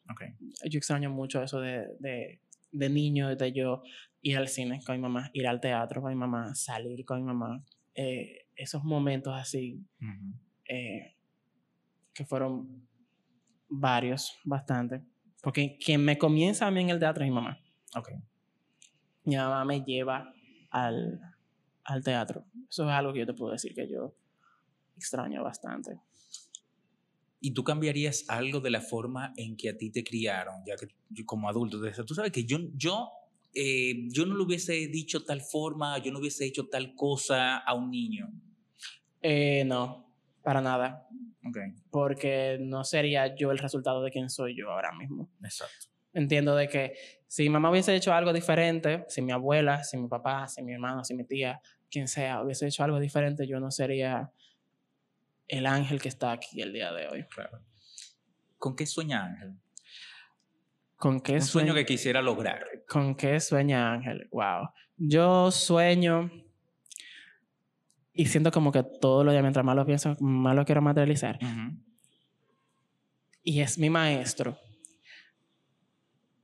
Ok. 0.10 0.22
Yo 0.70 0.78
extraño 0.78 1.10
mucho 1.10 1.44
eso 1.44 1.60
de, 1.60 1.86
de, 2.00 2.40
de 2.72 2.90
niño, 2.90 3.36
de 3.36 3.52
yo 3.52 3.84
ir 4.22 4.38
al 4.38 4.48
cine 4.48 4.80
con 4.86 4.96
mi 4.96 5.02
mamá, 5.02 5.30
ir 5.34 5.46
al 5.46 5.60
teatro 5.60 6.02
con 6.02 6.12
mi 6.14 6.18
mamá, 6.18 6.56
salir 6.56 7.04
con 7.04 7.18
mi 7.20 7.26
mamá. 7.34 7.62
eh, 7.96 8.46
esos 8.56 8.86
momentos 8.86 9.34
así 9.36 9.84
Ujú. 10.00 10.40
eh, 10.70 11.18
que 12.14 12.24
fueron 12.24 12.88
varios, 13.80 14.38
bastante. 14.44 15.04
Porque 15.42 15.78
quien 15.78 16.04
me 16.04 16.18
comienza 16.18 16.68
a 16.68 16.72
mí 16.72 16.82
en 16.82 16.90
el 16.90 17.00
teatro 17.00 17.24
es 17.24 17.30
mi 17.30 17.36
mamá. 17.36 17.60
Ok. 17.96 18.10
Mi 19.26 19.36
mamá 19.36 19.64
me 19.66 19.82
lleva 19.82 20.34
al, 20.72 21.20
al 21.84 22.04
teatro. 22.04 22.46
Eso 22.70 22.84
es 22.84 22.90
algo 22.90 23.14
que 23.14 23.20
yo 23.20 23.26
te 23.26 23.34
puedo 23.34 23.52
decir 23.52 23.74
que 23.74 23.90
yo 23.90 24.16
extraño 24.96 25.44
bastante. 25.44 26.00
¿Y 27.40 27.52
tú 27.52 27.64
cambiarías 27.64 28.26
algo 28.28 28.60
de 28.60 28.72
la 28.72 28.82
forma 28.82 29.34
en 29.38 29.56
que 29.56 29.70
a 29.70 29.78
ti 29.78 29.92
te 29.92 30.04
criaron, 30.04 30.64
ya 30.66 30.76
que 30.76 31.26
como 31.26 31.48
adulto? 31.48 31.80
Tú 32.06 32.16
sabes 32.16 32.32
que 32.32 32.46
yo, 32.46 32.58
yo, 32.74 33.10
eh, 33.54 34.08
yo 34.10 34.26
no 34.26 34.36
le 34.36 34.44
hubiese 34.44 34.88
dicho 34.88 35.24
tal 35.24 35.42
forma, 35.42 35.98
yo 36.00 36.12
no 36.12 36.20
hubiese 36.20 36.46
hecho 36.46 36.68
tal 36.68 36.96
cosa 36.96 37.58
a 37.58 37.74
un 37.76 37.92
niño. 37.92 38.32
Eh, 39.22 39.64
no, 39.66 40.05
para 40.46 40.62
nada. 40.62 41.08
Porque 41.92 42.58
no 42.62 42.84
sería 42.84 43.36
yo 43.36 43.52
el 43.52 43.58
resultado 43.58 44.02
de 44.04 44.12
quién 44.12 44.30
soy 44.30 44.56
yo 44.56 44.72
ahora 44.72 44.94
mismo. 44.94 45.30
exacto. 45.44 45.88
Entiendo 46.14 46.56
de 46.56 46.70
que 46.70 46.94
si 47.28 47.44
mi 47.44 47.50
mamá 47.50 47.70
hubiese 47.70 47.94
hecho 47.94 48.14
algo 48.14 48.32
diferente, 48.32 49.04
si 49.10 49.22
mi 49.22 49.34
abuela, 49.34 49.84
si 49.84 49.98
mi 49.98 50.08
papá, 50.08 50.48
si 50.48 50.64
mi 50.64 50.72
hermano, 50.72 51.04
si 51.04 51.14
mi 51.14 51.26
tía, 51.26 51.60
quien 51.92 52.08
sea, 52.08 52.42
hubiese 52.42 52.68
hecho 52.68 52.86
algo 52.86 53.02
diferente, 53.02 53.46
yo 53.46 53.60
no 53.60 53.70
sería 53.70 54.32
el 55.50 55.66
ángel 55.66 56.02
que 56.02 56.08
está 56.08 56.32
aquí 56.32 56.62
el 56.62 56.72
día 56.72 56.94
de 56.94 57.08
hoy. 57.10 57.24
Claro. 57.26 57.60
¿Con 58.58 58.78
qué 58.78 58.86
sueña 58.86 59.26
Ángel? 59.26 59.60
¿Con 60.96 61.20
qué 61.20 61.34
Un 61.34 61.42
sueño 61.42 61.68
sueño? 61.68 61.74
que 61.74 61.86
quisiera 61.86 62.22
lograr. 62.22 62.66
¿Con 62.88 63.16
qué 63.16 63.40
sueña 63.42 63.92
Ángel? 63.92 64.30
Wow. 64.32 64.70
Yo 64.96 65.52
sueño 65.52 66.32
y 68.16 68.26
siento 68.28 68.50
como 68.50 68.72
que 68.72 68.82
todos 68.84 69.26
los 69.26 69.34
días, 69.34 69.44
mientras 69.44 69.66
más 69.66 69.76
lo 69.76 69.86
pienso, 69.86 70.16
más 70.22 70.56
lo 70.56 70.64
quiero 70.64 70.82
materializar. 70.82 71.38
Ujú. 71.42 71.78
Y 73.44 73.60
es 73.60 73.78
mi 73.78 73.90
maestro. 73.90 74.58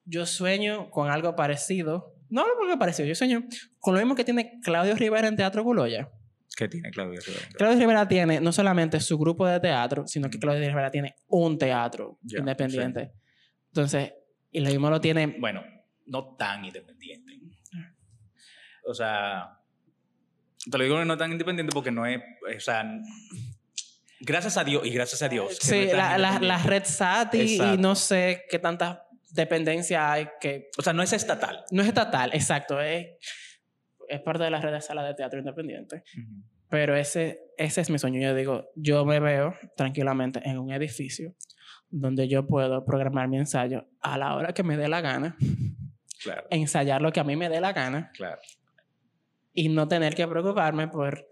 Yo 0.03 0.25
sueño 0.25 0.89
con 0.91 1.09
algo 1.09 1.35
parecido. 1.35 2.13
No 2.29 2.45
lo 2.45 2.57
porque 2.57 2.77
parecido, 2.77 3.07
yo 3.07 3.15
sueño 3.15 3.43
con 3.79 3.93
lo 3.93 4.01
mismo 4.01 4.15
que 4.15 4.25
tiene 4.25 4.59
Claudio 4.61 4.95
Rivera 4.95 5.27
en 5.29 5.37
Teatro 5.37 5.63
Guloya. 5.63 6.11
¿Qué 6.57 6.67
tiene 6.67 6.91
Claudio 6.91 7.21
Rivera? 7.25 7.47
Claudio 7.57 7.79
Rivera 7.79 8.07
tiene 8.07 8.41
no 8.41 8.51
solamente 8.51 8.99
su 8.99 9.17
grupo 9.17 9.47
de 9.47 9.59
teatro, 9.61 10.05
sino 10.05 10.29
que 10.29 10.39
Claudio 10.39 10.67
Rivera 10.67 10.91
tiene 10.91 11.15
un 11.27 11.57
teatro 11.57 12.19
Ya, 12.21 12.39
independiente. 12.39 13.13
Entonces, 13.67 14.13
y 14.51 14.59
lo 14.59 14.69
mismo 14.69 14.89
lo 14.89 14.99
tiene 14.99 15.37
Bueno, 15.39 15.63
no 16.07 16.35
tan 16.35 16.65
independiente. 16.65 17.39
O 18.85 18.93
sea, 18.93 19.60
Te 20.69 20.77
lo 20.77 20.83
digo 20.83 21.03
no 21.05 21.17
tan 21.17 21.31
independiente 21.31 21.73
porque 21.73 21.91
no 21.91 22.05
es, 22.05 22.21
o 22.55 22.59
sea, 22.59 22.85
gracias 24.19 24.57
a 24.57 24.63
Dios 24.63 24.85
y 24.85 24.91
gracias 24.91 25.21
a 25.21 25.29
Dios. 25.29 25.51
no 25.51 25.57
Sí, 25.59 25.87
tan 25.87 25.97
la, 25.97 26.17
la, 26.17 26.39
la 26.39 26.57
red 26.63 26.83
SAT 26.85 27.35
y, 27.35 27.61
y 27.61 27.77
no 27.77 27.95
sé 27.95 28.43
qué 28.49 28.59
tanta 28.59 29.07
dependencia 29.31 30.11
hay 30.11 30.27
que 30.39 30.69
O 30.77 30.81
sea, 30.81 30.93
no 30.93 31.01
es 31.03 31.13
estatal. 31.13 31.63
no 31.71 31.81
es 31.81 31.87
estatal, 31.87 32.31
exacto, 32.33 32.81
es, 32.81 33.07
es 34.07 34.21
parte 34.21 34.43
de 34.43 34.51
la 34.51 34.61
red 34.61 34.73
de 34.73 34.81
sala 34.81 35.03
de 35.03 35.13
teatro 35.13 35.39
independiente. 35.39 36.03
Pero 36.69 36.95
ese, 36.95 37.41
ese 37.57 37.81
es 37.81 37.89
mi 37.89 37.99
sueño. 37.99 38.21
Yo 38.21 38.33
digo, 38.33 38.71
yo 38.75 39.05
me 39.05 39.19
veo 39.19 39.55
tranquilamente 39.75 40.41
en 40.45 40.57
un 40.57 40.71
edificio 40.71 41.35
donde 41.89 42.29
yo 42.29 42.47
puedo 42.47 42.85
programar 42.85 43.27
mi 43.27 43.37
ensayo 43.37 43.85
a 43.99 44.17
la 44.17 44.35
hora 44.35 44.53
que 44.53 44.63
me 44.63 44.77
dé 44.77 44.87
la 44.87 45.01
gana, 45.01 45.35
Claro, 46.23 46.47
ensayar 46.49 47.01
lo 47.01 47.11
que 47.11 47.19
a 47.19 47.23
mí 47.23 47.35
me 47.35 47.49
dé 47.49 47.59
la 47.59 47.73
gana 47.73 48.11
claro. 48.13 48.39
Y 49.53 49.69
no 49.69 49.87
tener 49.87 50.15
que 50.15 50.27
preocuparme 50.27 50.87
por 50.87 51.27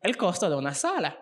el 0.00 0.16
costo 0.16 0.48
de 0.50 0.56
una 0.56 0.74
sala. 0.74 1.18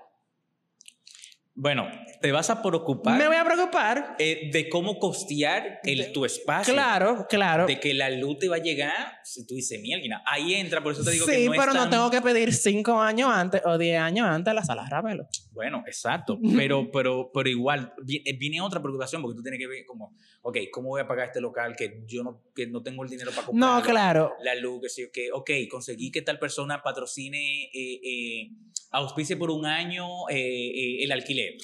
Bueno, 1.55 1.87
te 2.23 2.33
vas 2.33 2.49
a 2.49 2.63
preocupar 2.63 3.19
Me 3.19 3.27
voy 3.27 3.37
a 3.37 3.45
preocupar. 3.45 4.17
eh, 4.19 4.49
de 4.51 4.71
cómo 4.71 4.99
costear 4.99 5.81
el, 5.85 5.99
De- 5.99 6.05
tu 6.07 6.25
espacio. 6.25 6.73
Claro, 6.73 7.27
claro. 7.29 7.67
De 7.67 7.79
que 7.79 7.93
la 7.93 8.09
luz 8.09 8.39
te 8.39 8.49
va 8.49 8.57
a 8.57 8.61
llegar, 8.61 9.19
si 9.23 9.47
tú 9.47 9.55
dices, 9.55 9.79
mierda, 9.83 10.23
ahí 10.25 10.55
entra, 10.55 10.83
por 10.83 10.95
eso 10.95 11.05
te 11.05 11.11
digo 11.11 11.27
sí, 11.27 11.33
que 11.33 11.45
no 11.47 11.53
pero 11.53 11.73
es 11.73 11.75
no 11.75 11.91
tengo 11.91 12.11
que 12.11 12.23
pedir 12.23 12.55
cinco 12.55 12.99
años 12.99 13.29
antes 13.31 13.61
o 13.67 13.77
diez 13.77 14.01
años 14.01 14.27
antes 14.27 14.55
la 14.55 14.65
sala 14.65 14.87
Ravelo. 14.89 15.29
Bueno, 15.53 15.85
exacto, 15.87 16.39
pero, 16.57 16.91
pero, 16.91 17.31
pero 17.33 17.49
igual 17.49 17.93
eh, 18.09 18.37
viene 18.39 18.61
otra 18.61 18.81
preocupación 18.81 19.23
porque 19.23 19.37
tú 19.37 19.43
tienes 19.43 19.59
que 19.61 19.67
ver 19.67 19.85
como, 19.87 20.17
ok, 20.43 20.57
¿cómo 20.73 20.89
voy 20.89 21.01
a 21.03 21.07
pagar 21.07 21.27
este 21.27 21.41
local 21.41 21.75
que 21.77 22.03
yo 22.07 22.23
no, 22.23 22.43
que 22.55 22.67
no 22.67 22.83
tengo 22.83 23.05
el 23.05 23.11
dinero 23.11 23.31
para 23.33 23.47
comprar? 23.47 23.77
No, 23.77 23.83
claro. 23.83 24.33
La 24.43 24.55
luz, 24.55 24.81
que 24.83 24.89
sí, 24.89 25.09
que, 25.13 25.31
ok, 25.33 25.51
conseguí 25.71 26.11
que 26.11 26.23
tal 26.23 26.39
persona 26.39 26.83
patrocine, 26.83 27.65
eh, 27.65 28.01
eh, 28.03 28.51
auspicie 28.93 29.37
por 29.37 29.51
un 29.51 29.67
año 29.67 30.07
eh, 30.31 30.37
eh, 30.37 31.05
el 31.05 31.13
alquiler. 31.13 31.55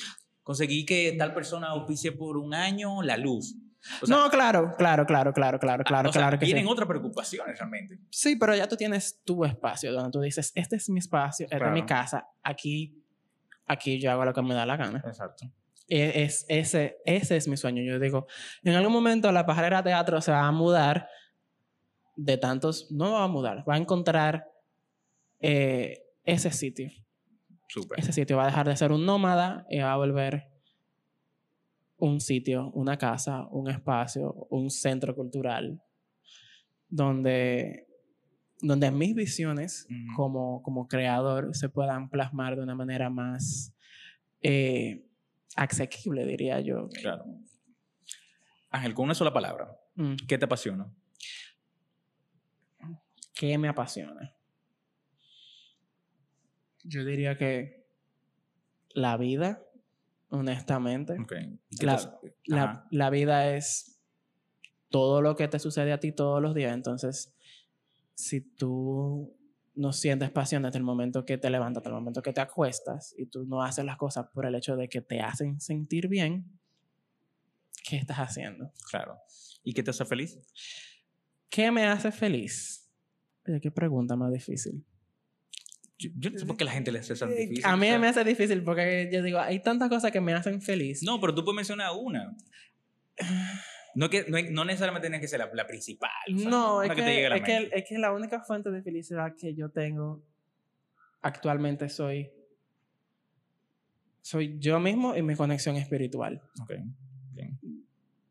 Conseguí 0.42 0.86
que 0.86 1.14
tal 1.18 1.34
persona 1.34 1.68
auspicie 1.68 2.12
por 2.12 2.38
un 2.38 2.54
año 2.54 3.02
la 3.02 3.16
luz. 3.16 3.54
O 4.02 4.06
sea, 4.06 4.16
no, 4.16 4.28
claro, 4.30 4.74
claro, 4.76 5.06
claro, 5.06 5.32
claro, 5.32 5.58
claro, 5.58 5.84
claro, 5.84 6.10
o 6.10 6.12
sea, 6.12 6.22
claro 6.22 6.38
que 6.38 6.46
sí. 6.46 6.52
vienen 6.52 6.66
otras 6.70 6.88
preocupaciones 6.88 7.56
realmente. 7.58 7.98
Sí, 8.10 8.34
pero 8.36 8.54
ya 8.56 8.66
tú 8.66 8.76
tienes 8.76 9.20
tu 9.24 9.44
espacio 9.44 9.92
donde 9.92 10.10
tú 10.10 10.20
dices, 10.20 10.50
este 10.54 10.76
es 10.76 10.88
mi 10.88 10.98
espacio, 10.98 11.46
esta 11.50 11.66
es 11.66 11.72
mi 11.72 11.84
Claro. 11.84 11.86
casa, 11.86 12.26
aquí, 12.42 12.97
aquí 13.68 14.00
yo 14.00 14.10
hago 14.10 14.24
lo 14.24 14.32
que 14.34 14.42
me 14.42 14.54
da 14.54 14.66
la 14.66 14.76
gana. 14.76 15.02
Exacto. 15.06 15.46
E- 15.88 16.24
Es, 16.24 16.44
ese, 16.48 16.98
ese 17.04 17.36
es 17.36 17.48
mi 17.48 17.56
sueño. 17.56 17.82
Yo 17.82 17.98
digo, 17.98 18.26
en 18.62 18.74
algún 18.74 18.92
momento 18.92 19.30
la 19.32 19.46
pajarera 19.46 19.82
teatro 19.82 20.20
se 20.20 20.32
va 20.32 20.46
a 20.46 20.52
mudar 20.52 21.08
de 22.16 22.36
tantos, 22.36 22.90
no 22.90 23.12
va 23.12 23.24
a 23.24 23.28
mudar, 23.28 23.64
va 23.68 23.74
a 23.74 23.78
encontrar 23.78 24.44
eh, 25.40 26.02
ese 26.24 26.50
sitio. 26.50 26.90
Súper. 27.68 28.00
Ese 28.00 28.12
sitio 28.12 28.36
va 28.36 28.44
a 28.44 28.46
dejar 28.46 28.66
de 28.68 28.76
ser 28.76 28.92
un 28.92 29.04
nómada 29.06 29.66
y 29.70 29.78
va 29.78 29.92
a 29.92 29.96
volver 29.96 30.48
un 31.98 32.20
sitio, 32.20 32.70
una 32.74 32.96
casa, 32.96 33.46
un 33.50 33.68
espacio, 33.68 34.46
un 34.50 34.70
centro 34.70 35.14
cultural 35.14 35.82
donde, 36.88 37.87
donde 38.60 38.90
mis 38.90 39.14
visiones 39.14 39.86
como, 40.16 40.62
como 40.62 40.88
creador 40.88 41.54
se 41.54 41.68
puedan 41.68 42.08
plasmar 42.10 42.56
de 42.56 42.62
una 42.62 42.74
manera 42.74 43.08
más 43.10 43.72
eh, 44.42 45.04
asequible, 45.56 46.24
diría 46.24 46.60
yo. 46.60 46.88
Claro. 46.88 47.24
Ángel, 48.70 48.94
con 48.94 49.04
una 49.06 49.14
sola 49.14 49.32
palabra, 49.32 49.74
Mm, 49.94 50.14
¿qué 50.28 50.38
te 50.38 50.44
apasiona? 50.44 50.88
¿Qué 53.34 53.58
me 53.58 53.68
apasiona? 53.68 54.32
Yo 56.84 57.04
diría 57.04 57.36
que 57.36 57.86
la 58.90 59.16
vida, 59.16 59.62
honestamente. 60.30 61.14
Ok. 61.20 61.32
¿Y 61.70 61.76
qué 61.78 61.86
La- 61.86 62.20
La, 62.46 62.86
la 62.90 63.10
vida 63.10 63.54
es 63.56 64.00
todo 64.88 65.20
lo 65.20 65.36
que 65.36 65.48
te 65.48 65.58
sucede 65.58 65.92
a 65.92 66.00
ti 66.00 66.12
todos 66.12 66.40
los 66.40 66.54
días. 66.54 66.72
Entonces, 66.74 67.34
si 68.18 68.40
tú 68.40 69.32
no 69.76 69.92
sientes 69.92 70.28
pasión 70.32 70.64
desde 70.64 70.78
el 70.78 70.82
momento 70.82 71.24
que 71.24 71.38
te 71.38 71.48
levantas, 71.50 71.82
hasta 71.82 71.90
el 71.90 71.94
momento 71.94 72.20
que 72.20 72.32
te 72.32 72.40
acuestas, 72.40 73.14
y 73.16 73.26
tú 73.26 73.46
no 73.46 73.62
haces 73.62 73.84
las 73.84 73.96
cosas 73.96 74.26
por 74.34 74.44
el 74.44 74.56
hecho 74.56 74.76
de 74.76 74.88
que 74.88 75.00
te 75.00 75.20
hacen 75.20 75.60
sentir 75.60 76.08
bien, 76.08 76.44
¿qué 77.88 77.96
estás 77.96 78.16
haciendo? 78.16 78.72
Claro. 78.90 79.16
¿Y 79.62 79.72
qué 79.72 79.84
te 79.84 79.90
hace 79.90 80.04
feliz? 80.04 80.36
¿Qué 81.48 81.70
me 81.70 81.86
hace 81.86 82.10
feliz? 82.10 82.90
Oye, 83.46 83.60
qué 83.60 83.70
pregunta 83.70 84.16
más 84.16 84.32
difícil. 84.32 84.84
Yo, 85.96 86.10
yo 86.16 86.30
no 86.30 86.38
sé 86.40 86.44
por 86.44 86.56
qué 86.56 86.64
la 86.64 86.72
gente 86.72 86.90
le 86.90 86.98
hace 86.98 87.14
tan 87.14 87.30
difícil. 87.30 87.64
A 87.64 87.76
mí 87.76 87.86
o 87.86 87.90
sea, 87.90 87.98
me 88.00 88.08
hace 88.08 88.24
difícil 88.24 88.64
porque 88.64 89.08
yo 89.12 89.22
digo, 89.22 89.38
hay 89.38 89.62
tantas 89.62 89.88
cosas 89.88 90.10
que 90.10 90.20
me 90.20 90.34
hacen 90.34 90.60
feliz. 90.60 91.04
No, 91.04 91.20
pero 91.20 91.32
tú 91.36 91.44
puedes 91.44 91.54
mencionar 91.54 91.92
una. 91.96 92.36
No, 93.98 94.08
que, 94.08 94.24
no, 94.28 94.38
no 94.52 94.64
necesariamente 94.64 95.08
tiene 95.08 95.20
que 95.20 95.26
ser 95.26 95.40
la, 95.40 95.50
la 95.52 95.66
principal. 95.66 96.10
o 96.32 96.38
sea, 96.38 96.48
No, 96.48 96.82
es 96.84 96.92
que, 96.92 97.28
la 97.28 97.36
es, 97.36 97.42
que, 97.42 97.70
es 97.72 97.84
que 97.88 97.98
la 97.98 98.12
única 98.12 98.40
fuente 98.40 98.70
de 98.70 98.80
felicidad 98.80 99.34
que 99.34 99.54
yo 99.54 99.70
tengo 99.70 100.22
actualmente 101.20 101.88
soy, 101.88 102.30
soy 104.20 104.56
yo 104.60 104.78
mismo 104.78 105.16
y 105.16 105.22
mi 105.22 105.34
conexión 105.34 105.74
espiritual. 105.74 106.40
Ok, 106.62 106.74
bien. 107.32 107.58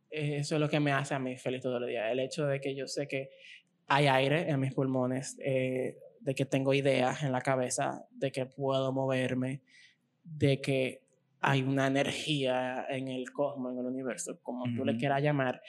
Eso 0.10 0.56
es 0.56 0.62
lo 0.62 0.70
que 0.70 0.80
me 0.80 0.94
hace 0.94 1.14
a 1.16 1.20
mí 1.20 1.36
feliz 1.36 1.62
todos 1.62 1.82
los 1.82 1.90
días. 1.90 2.10
El 2.14 2.22
hecho 2.22 2.48
de 2.48 2.62
que 2.62 2.74
yo 2.74 2.88
sé 2.88 3.10
que 3.10 3.30
hay 3.88 4.08
aire 4.08 4.50
en 4.50 4.62
mis 4.62 4.74
pulmones, 4.74 5.36
eh, 5.42 5.98
de 6.22 6.34
que 6.34 6.46
tengo 6.46 6.74
ideas 6.74 7.24
en 7.24 7.34
la 7.34 7.42
cabeza, 7.42 8.08
de 8.12 8.32
que 8.32 8.46
puedo 8.46 8.94
moverme, 8.94 9.60
de 10.24 10.62
que 10.62 11.02
hay 11.48 11.64
una 11.64 11.88
energía 11.88 12.86
en 12.90 13.08
el 13.08 13.32
cosmos, 13.32 13.72
en 13.72 13.80
el 13.80 13.86
universo, 13.86 14.38
como 14.44 14.66
tú 14.76 14.84
le 14.84 14.98
quieras 14.98 15.24
llamar, 15.24 15.62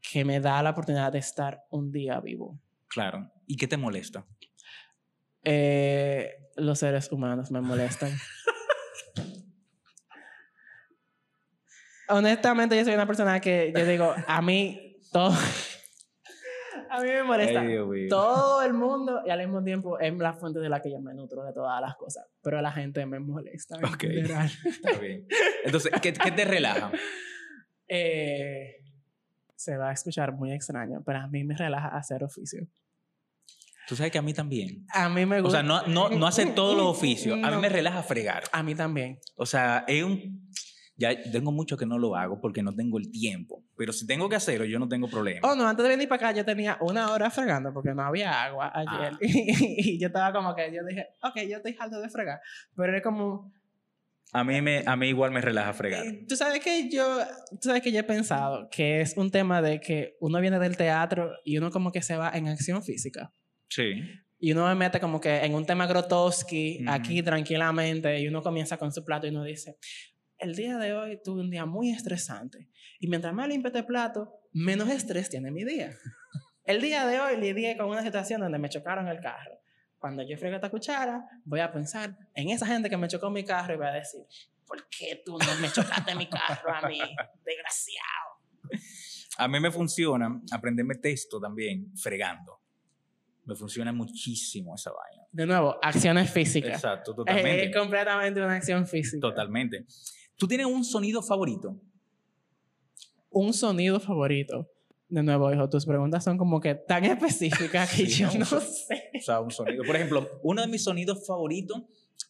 que 0.00 0.24
me 0.24 0.40
da 0.40 0.62
la 0.62 0.70
oportunidad 0.70 1.12
de 1.12 1.18
estar 1.18 1.64
un 1.68 1.92
día 1.92 2.18
vivo. 2.20 2.58
Claro. 2.88 3.30
¿Y 3.46 3.56
qué 3.56 3.68
te 3.68 3.76
molesta? 3.76 4.24
Eh, 5.44 6.30
los 6.56 6.78
seres 6.78 7.12
humanos 7.12 7.50
me 7.50 7.60
molestan. 7.60 8.10
Honestamente, 12.08 12.76
yo 12.76 12.84
soy 12.84 12.94
una 12.94 13.06
persona 13.06 13.38
que 13.40 13.72
yo 13.76 13.84
digo, 13.84 14.14
a 14.26 14.40
mí 14.40 14.98
todo. 15.12 15.34
A 16.92 17.00
mí 17.00 17.08
me 17.08 17.22
molesta 17.22 17.60
Ay, 17.60 18.08
todo 18.08 18.62
el 18.62 18.74
mundo 18.74 19.22
y 19.24 19.30
al 19.30 19.38
mismo 19.38 19.64
tiempo 19.64 19.98
es 19.98 20.12
la 20.14 20.34
fuente 20.34 20.60
de 20.60 20.68
la 20.68 20.80
que 20.82 20.90
yo 20.90 21.00
me 21.00 21.14
nutro 21.14 21.42
de 21.42 21.52
todas 21.52 21.80
las 21.80 21.96
cosas. 21.96 22.26
Pero 22.42 22.60
la 22.60 22.70
gente 22.70 23.04
me 23.06 23.18
molesta. 23.18 23.76
Ok. 23.78 24.00
general. 24.02 24.50
Está 24.64 24.98
bien. 24.98 25.26
Entonces, 25.64 25.90
¿qué, 26.02 26.12
qué 26.12 26.30
te 26.30 26.44
relaja? 26.44 26.92
Eh, 27.94 28.76
se 29.54 29.76
va 29.76 29.90
a 29.90 29.92
escuchar 29.92 30.32
muy 30.32 30.50
extraño, 30.50 31.02
pero 31.04 31.18
a 31.18 31.26
mí 31.26 31.44
me 31.44 31.54
relaja 31.54 31.88
hacer 31.88 32.24
oficio. 32.24 32.66
Tú 33.86 33.96
sabes 33.96 34.10
que 34.10 34.16
a 34.16 34.22
mí 34.22 34.32
también. 34.32 34.86
A 34.94 35.10
mí 35.10 35.26
me 35.26 35.40
O 35.40 35.42
gusta. 35.42 35.58
sea, 35.58 35.62
no, 35.62 35.82
no, 35.88 36.08
no 36.08 36.26
hacer 36.26 36.54
todos 36.54 36.74
los 36.74 36.86
oficios. 36.96 37.38
A 37.42 37.50
mí 37.50 37.56
me 37.60 37.68
relaja 37.68 38.02
fregar. 38.02 38.44
A 38.50 38.62
mí 38.62 38.74
también. 38.74 39.18
O 39.36 39.44
sea, 39.44 39.84
es 39.86 40.02
un... 40.04 40.48
Ya 40.96 41.10
tengo 41.32 41.50
mucho 41.52 41.76
que 41.76 41.86
no 41.86 41.98
lo 41.98 42.14
hago 42.16 42.40
porque 42.40 42.62
no 42.62 42.74
tengo 42.74 42.98
el 42.98 43.10
tiempo. 43.10 43.64
Pero 43.76 43.92
si 43.92 44.06
tengo 44.06 44.28
que 44.28 44.36
hacerlo, 44.36 44.66
yo 44.66 44.78
no 44.78 44.88
tengo 44.88 45.08
problema. 45.08 45.40
Oh, 45.42 45.54
no, 45.54 45.66
antes 45.66 45.82
de 45.82 45.88
venir 45.88 46.06
para 46.08 46.28
acá 46.28 46.38
yo 46.38 46.44
tenía 46.44 46.76
una 46.80 47.10
hora 47.12 47.30
fregando 47.30 47.72
porque 47.72 47.94
no 47.94 48.02
había 48.02 48.44
agua 48.44 48.70
ayer. 48.74 49.12
Ah. 49.14 49.18
Y, 49.22 49.98
yo 49.98 50.08
estaba 50.08 50.32
como 50.32 50.54
que, 50.54 50.72
yo 50.72 50.84
dije, 50.86 51.06
ok, 51.22 51.36
yo 51.48 51.56
estoy 51.56 51.74
harto 51.78 52.00
de 52.00 52.08
fregar. 52.10 52.40
Pero 52.76 52.92
era 52.92 53.02
como, 53.02 53.52
A 54.32 54.44
mí, 54.44 54.60
me, 54.60 54.82
a 54.86 54.94
mí 54.96 55.08
igual 55.08 55.30
me 55.30 55.40
relaja 55.40 55.72
fregar. 55.72 56.04
eh, 56.06 56.24
tú 56.28 56.36
sabes 56.36 56.60
que 56.60 56.88
yo, 56.90 57.18
tú 57.52 57.68
sabes 57.68 57.82
que 57.82 57.90
yo 57.90 58.00
he 58.00 58.04
pensado 58.04 58.68
que 58.70 59.00
es 59.00 59.16
un 59.16 59.30
tema 59.30 59.60
de 59.62 59.80
que 59.80 60.16
uno 60.20 60.40
viene 60.40 60.58
del 60.58 60.76
teatro 60.76 61.32
y 61.44 61.56
uno 61.58 61.70
como 61.70 61.90
que 61.90 62.02
se 62.02 62.16
va 62.16 62.30
en 62.34 62.48
acción 62.48 62.82
física. 62.82 63.32
Sí. 63.68 63.94
Y 64.38 64.52
uno 64.52 64.66
me 64.66 64.74
mete 64.74 64.98
como 65.00 65.20
que 65.20 65.36
en 65.44 65.54
un 65.54 65.64
tema 65.64 65.86
Grotowski, 65.86 66.80
Ujú. 66.82 66.90
aquí 66.90 67.22
tranquilamente, 67.22 68.20
y 68.20 68.26
uno 68.28 68.42
comienza 68.42 68.76
con 68.76 68.92
su 68.92 69.04
plato 69.04 69.26
y 69.26 69.30
uno 69.30 69.44
dice, 69.44 69.76
el 70.42 70.56
día 70.56 70.76
de 70.76 70.92
hoy 70.92 71.20
tuve 71.22 71.40
un 71.40 71.50
día 71.50 71.64
muy 71.66 71.90
estresante. 71.90 72.68
Y 72.98 73.08
mientras 73.08 73.32
más 73.32 73.48
limpio 73.48 73.68
este 73.68 73.84
plato, 73.84 74.32
menos 74.52 74.88
estrés 74.90 75.30
tiene 75.30 75.50
mi 75.50 75.64
día. 75.64 75.96
El 76.64 76.80
día 76.80 77.06
de 77.06 77.20
hoy 77.20 77.36
lidié 77.36 77.76
con 77.76 77.86
una 77.88 78.02
situación 78.02 78.40
donde 78.40 78.58
me 78.58 78.68
chocaron 78.68 79.08
el 79.08 79.20
carro. 79.20 79.58
Cuando 79.98 80.22
yo 80.22 80.36
frego 80.36 80.56
esta 80.56 80.68
cuchara, 80.68 81.24
voy 81.44 81.60
a 81.60 81.72
pensar 81.72 82.16
en 82.34 82.50
esa 82.50 82.66
gente 82.66 82.90
que 82.90 82.96
me 82.96 83.06
chocó 83.08 83.30
mi 83.30 83.44
carro 83.44 83.74
y 83.74 83.76
voy 83.76 83.86
a 83.86 83.92
decir, 83.92 84.20
¿por 84.66 84.88
qué 84.88 85.22
tú 85.24 85.38
no 85.38 85.60
me 85.60 85.70
chocaste 85.70 86.14
mi 86.16 86.28
carro 86.28 86.74
a 86.74 86.88
mí? 86.88 86.98
Desgraciado. 87.44 88.82
A 89.38 89.48
mí 89.48 89.60
me 89.60 89.70
funciona 89.70 90.40
aprenderme 90.50 90.96
texto 90.96 91.40
también 91.40 91.96
fregando. 91.96 92.60
Me 93.44 93.54
funciona 93.54 93.92
muchísimo 93.92 94.74
esa 94.74 94.90
vaina. 94.92 95.22
De 95.32 95.46
nuevo, 95.46 95.78
acciones 95.82 96.30
físicas. 96.30 96.74
Exacto, 96.74 97.12
Es, 97.12 97.16
totalmente. 97.16 97.64
es 97.64 97.76
completamente 97.76 98.40
una 98.40 98.54
acción 98.54 98.86
física. 98.86 99.20
Totalmente. 99.20 99.86
¿Tú 100.42 100.48
tienes 100.48 100.66
un 100.66 100.84
sonido 100.84 101.22
favorito? 101.22 101.80
un 103.30 103.52
sonido 103.52 104.00
favorito. 104.00 104.68
De 105.08 105.22
nuevo, 105.22 105.52
hijo, 105.52 105.68
tus 105.68 105.86
preguntas 105.86 106.24
son 106.24 106.36
como 106.36 106.58
que 106.58 106.74
tan 106.74 107.04
específicas 107.04 107.88
que 107.94 108.06
Sí, 108.06 108.22
yo 108.22 108.26
no, 108.26 108.40
no 108.40 108.60
sé. 108.60 109.12
O 109.20 109.22
sea, 109.24 109.38
un 109.38 109.52
sonido. 109.52 109.84
Por 109.84 109.94
ejemplo, 109.94 110.28
uno 110.42 110.62
de 110.62 110.66
mis 110.66 110.82
sonidos 110.82 111.24
favoritos 111.24 111.82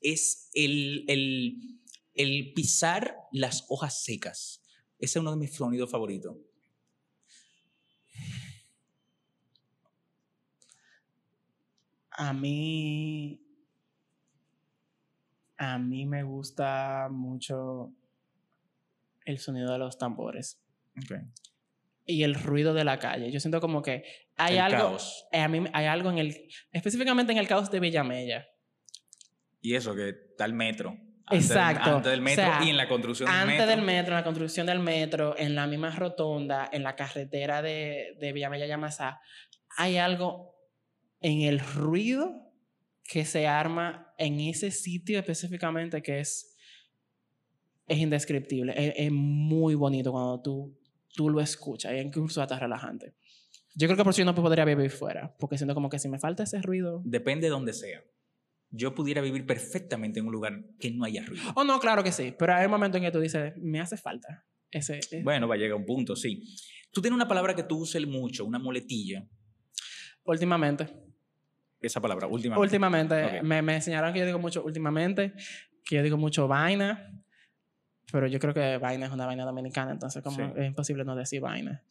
es 0.03 0.51
el, 0.53 1.07
el, 1.09 1.81
el 2.13 2.53
pisar 2.53 3.17
las 3.33 3.65
hojas 3.71 4.05
secas. 4.05 4.63
Ese 4.99 5.19
es 5.19 5.23
uno 5.23 5.31
de 5.31 5.39
mis 5.39 5.55
sonidos 5.55 5.91
favoritos. 5.91 6.37
A 12.11 12.35
mí. 12.35 13.41
A 15.57 15.79
mí 15.79 16.05
me 16.05 16.23
gusta 16.25 17.09
mucho 17.11 17.95
el 19.25 19.39
sonido 19.39 19.73
de 19.73 19.79
los 19.79 19.99
tambores 19.99 20.59
Okay. 21.05 21.21
y 22.05 22.23
el 22.23 22.35
ruido 22.35 22.75
de 22.75 22.85
la 22.85 22.99
calle. 22.99 23.31
Yo 23.33 23.41
siento 23.41 23.61
como 23.61 23.81
que 23.83 24.05
hay 24.37 24.55
El 24.57 24.61
algo. 24.61 24.79
caos. 24.79 25.27
eh, 25.33 25.41
A 25.41 25.49
mí 25.49 25.65
hay 25.73 25.87
algo 25.87 26.11
en 26.11 26.19
el. 26.19 26.49
Específicamente 26.71 27.33
en 27.33 27.39
el 27.39 27.49
caos 27.49 27.71
de 27.71 27.81
Villamella. 27.81 28.47
Y 29.63 29.75
eso, 29.75 29.95
que 29.95 30.09
está 30.11 30.45
el 30.45 30.53
metro. 30.53 30.91
Antes 31.25 31.49
del- 31.49 31.57
Exacto. 31.59 31.97
Antes 31.97 32.11
del 32.11 32.21
O 32.21 32.25
metro 32.25 32.45
sea, 32.45 32.61
y 32.65 32.71
en 32.71 32.77
la 32.77 32.89
construcción 32.89 33.27
del 33.31 33.39
Antes 33.39 33.59
metro. 33.59 33.67
del 33.77 33.83
metro, 33.83 34.09
en 34.13 34.17
la 34.19 34.25
construcción 34.25 34.67
del 34.67 34.79
metro, 34.81 35.39
en 35.39 35.55
la 35.55 35.67
misma 35.67 35.91
rotonda, 35.91 36.69
en 36.73 36.83
la 36.83 36.95
carretera 36.97 37.63
de, 37.63 38.17
de 38.21 38.33
Villamella 38.33 38.67
Yamasá, 38.67 39.21
hay 39.79 39.97
algo 39.99 40.55
en 41.21 41.43
el 41.43 41.61
ruido 41.61 42.51
que 43.05 43.25
se 43.25 43.47
arma 43.47 44.13
en 44.19 44.41
ese 44.41 44.71
sitio 44.73 45.19
específicamente 45.19 46.03
que 46.03 46.21
es, 46.21 46.52
es 47.87 47.99
indescriptible. 47.99 48.73
Es, 48.77 48.95
es 48.97 49.13
muy 49.13 49.75
bonito 49.75 50.13
cuando 50.13 50.41
tú, 50.41 50.79
tú 51.15 51.29
lo 51.31 51.41
escuchas 51.41 51.93
y 51.95 51.97
incluso 51.99 52.41
hasta 52.43 52.59
relajante. 52.59 53.15
Yo 53.75 53.87
creo 53.89 53.97
que 53.97 54.05
por 54.05 54.11
eso 54.13 54.19
yo 54.21 54.27
no 54.27 54.35
podría 54.35 54.65
vivir 54.67 54.91
fuera, 54.91 55.35
porque 55.39 55.57
siento 55.57 55.75
como 55.75 55.89
que 55.89 55.99
si 55.99 56.09
me 56.09 56.19
falta 56.19 56.43
ese 56.43 56.61
ruido... 56.61 57.01
Depende 57.05 57.47
de 57.47 57.51
donde 57.51 57.73
sea. 57.73 58.03
Yo 58.71 58.95
pudiera 58.95 59.21
vivir 59.23 59.47
perfectamente 59.47 60.21
en 60.21 60.27
un 60.27 60.33
lugar 60.33 60.63
que 60.79 60.91
no 60.91 61.05
haya 61.05 61.25
ruido. 61.25 61.45
Oh, 61.55 61.65
no, 61.65 61.79
claro 61.81 62.03
que 62.05 62.13
sí, 62.13 62.35
pero 62.39 62.55
hay 62.55 62.67
un 62.67 62.71
momento 62.71 62.99
en 62.99 63.05
que 63.05 63.11
tú 63.11 63.21
dices, 63.21 63.55
me 63.57 63.81
hace 63.81 63.97
falta 63.97 64.45
ese... 64.71 64.99
ese- 64.99 65.23
Bueno, 65.23 65.49
va 65.49 65.55
a 65.55 65.59
llegar 65.59 65.77
un 65.77 65.85
punto, 65.87 66.17
sí. 66.17 66.43
Tú 66.91 67.01
tienes 67.01 67.15
una 67.17 67.29
palabra 67.29 67.55
que 67.55 67.63
tú 67.63 67.79
uses 67.79 68.07
mucho, 68.07 68.45
una 68.45 68.59
muletilla. 68.59 69.27
Últimamente. 70.25 70.89
Esa 71.81 72.01
palabra, 72.01 72.27
últimamente. 72.27 72.61
Últimamente, 72.63 73.43
me, 73.43 73.61
me 73.63 73.75
enseñaron 73.77 74.13
que 74.13 74.21
yo 74.21 74.27
digo 74.27 74.39
mucho 74.39 74.63
últimamente, 74.63 75.33
que 75.85 75.97
yo 75.97 76.03
digo 76.03 76.17
mucho 76.17 76.47
vaina, 76.47 77.11
pero 78.13 78.27
yo 78.29 78.39
creo 78.39 78.55
que 78.55 78.77
vaina 78.79 79.07
es 79.07 79.13
una 79.13 79.27
vaina 79.27 79.45
dominicana, 79.45 79.91
entonces 79.93 80.23
como 80.23 80.37
Sí. 80.37 80.43
es 80.57 80.67
imposible 80.67 81.05
no 81.05 81.17
decir 81.17 81.41
vaina. 81.41 81.83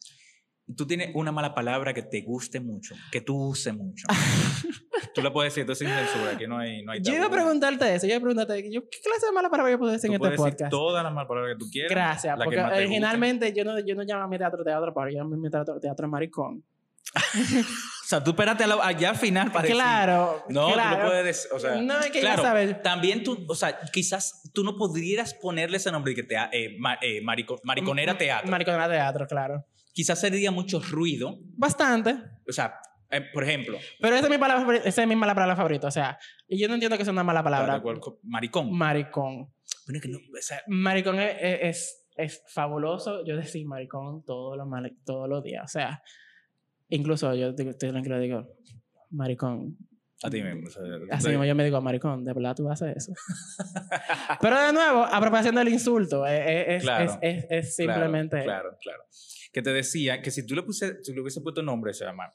Tú 0.76 0.86
tienes 0.86 1.10
una 1.14 1.32
mala 1.32 1.54
palabra 1.54 1.92
que 1.92 2.02
te 2.02 2.22
guste 2.22 2.60
mucho, 2.60 2.94
que 3.10 3.20
tú 3.20 3.36
uses 3.36 3.74
mucho. 3.76 4.06
tú 5.14 5.20
la 5.20 5.32
puedes 5.32 5.52
decir, 5.52 5.62
entonces 5.62 5.86
sin 5.88 5.96
censura, 5.96 6.38
que 6.38 6.46
no 6.46 6.56
hay, 6.58 6.82
no 6.84 6.92
hay 6.92 7.02
Yo 7.02 7.14
iba 7.14 7.26
a 7.26 7.30
preguntarte 7.30 7.94
eso, 7.94 8.06
yo 8.06 8.12
iba 8.12 8.18
a 8.18 8.20
preguntarte, 8.20 8.70
yo, 8.72 8.82
¿qué 8.88 8.98
clase 9.04 9.26
de 9.26 9.32
mala 9.32 9.50
palabra 9.50 9.72
yo 9.72 9.78
puedo 9.78 9.90
decir 9.92 10.08
Tú 10.08 10.14
en 10.14 10.22
este 10.22 10.36
puedes 10.36 10.40
decir 10.40 10.52
podcast? 10.52 10.70
todas 10.70 11.02
las 11.02 11.12
malas 11.12 11.28
palabras 11.28 11.54
que 11.54 11.58
tú 11.58 11.70
quieras. 11.70 11.90
Gracias, 11.90 12.38
porque 12.42 12.60
originalmente 12.60 13.52
yo 13.52 13.64
no, 13.64 13.78
yo 13.80 13.94
no 13.96 14.04
llamo 14.04 14.22
a 14.22 14.28
mi 14.28 14.38
teatro 14.38 14.62
teatro, 14.64 14.94
pero 14.94 15.10
yo 15.10 15.18
llamo 15.18 15.34
a 15.34 15.38
mi 15.38 15.50
teatro 15.50 15.80
teatro 15.80 16.08
maricón. 16.08 16.64
O 18.02 18.14
sea, 18.14 18.22
tú 18.22 18.32
espérate 18.32 18.66
la- 18.66 18.84
allá 18.84 19.10
al 19.10 19.16
final 19.16 19.50
para 19.52 19.62
decir. 19.62 19.76
Claro, 19.76 20.44
No, 20.50 20.66
tú 20.66 20.72
claro. 20.74 20.98
no 20.98 21.08
puedes 21.08 21.24
decir, 21.24 21.50
o 21.54 21.58
sea, 21.58 21.76
no, 21.80 21.98
es 22.00 22.10
que 22.10 22.20
claro, 22.20 22.42
ya 22.42 22.48
sabes. 22.48 22.82
también 22.82 23.22
tú, 23.22 23.46
o 23.48 23.54
sea, 23.54 23.78
quizás 23.90 24.50
tú 24.52 24.64
no 24.64 24.76
podrías 24.76 25.32
ponerle 25.32 25.78
ese 25.78 25.90
nombre 25.90 26.14
que 26.14 26.22
te 26.22 26.34
eh, 26.52 26.76
ma- 26.78 26.98
eh, 27.00 27.22
marico- 27.22 27.60
mariconera 27.64 28.18
teatro. 28.18 28.50
Mariconera 28.50 28.86
teatro, 28.88 29.26
claro. 29.26 29.64
quizás 29.94 30.20
sería 30.20 30.50
mucho 30.50 30.80
ruido. 30.80 31.38
Bastante. 31.56 32.16
O 32.46 32.52
sea, 32.52 32.74
eh, 33.08 33.22
por 33.32 33.44
ejemplo, 33.44 33.78
Pero 34.00 34.16
esa 34.16 34.24
es 34.26 34.30
mi 34.30 34.36
palabra 34.38 34.76
esa 34.84 35.02
es 35.02 35.08
mi 35.08 35.16
mala 35.16 35.34
palabra 35.34 35.56
favorita. 35.56 35.86
O 35.86 35.90
sea, 35.92 36.18
y 36.48 36.58
yo 36.60 36.68
no 36.68 36.74
entiendo 36.74 36.98
que 36.98 37.04
sea 37.04 37.12
una 37.14 37.24
mala 37.24 37.42
palabra. 37.42 37.80
cual, 37.80 37.98
maricón. 38.24 38.76
Maricón. 38.76 39.54
Pero 39.86 39.96
es 39.96 40.02
que 40.02 40.08
no, 40.10 40.18
o 40.18 40.42
sea, 40.42 40.60
Maricón 40.66 41.18
es, 41.18 41.36
es, 41.40 42.04
es 42.16 42.42
fabuloso. 42.52 43.24
Yo 43.24 43.36
decir 43.36 43.64
maricón 43.66 44.22
todos 44.24 44.58
los, 44.58 44.66
todos 45.06 45.28
los 45.30 45.42
días. 45.42 45.64
O 45.64 45.68
sea, 45.68 46.02
incluso 46.96 47.34
yo 47.34 47.52
digo- 47.52 47.70
estoy 47.70 47.90
tranquilo, 47.90 48.18
digo, 48.20 48.48
maricón. 49.10 49.76
a 50.24 50.30
ti 50.30 50.42
mismo. 50.42 50.68
o 50.68 50.70
sea, 50.70 50.82
Así 51.10 51.28
mismo 51.28 51.44
yo 51.44 51.54
me 51.54 51.64
digo, 51.64 51.80
maricón, 51.80 52.24
¿de 52.24 52.32
verdad 52.32 52.54
tú 52.54 52.70
haces 52.70 52.96
eso? 52.96 53.12
Pero 54.40 54.60
de 54.66 54.72
nuevo, 54.72 55.02
apropiación 55.04 55.54
del 55.54 55.68
insulto. 55.68 56.26
Es, 56.26 56.40
es- 56.46 56.66
es- 56.76 56.82
Claro. 56.82 57.18
es, 57.20 57.44
es- 57.50 57.74
simplemente... 57.76 58.42
Claro, 58.44 58.76
claro. 58.80 59.02
Que 59.52 59.60
te 59.62 59.72
decía 59.72 60.22
que 60.22 60.30
si 60.30 60.46
tú 60.46 60.54
le, 60.54 60.62
puse, 60.62 61.02
si 61.02 61.12
le 61.12 61.20
hubiese 61.20 61.40
puesto 61.40 61.62
nombre, 61.62 61.92
se 61.92 62.04
llama 62.04 62.32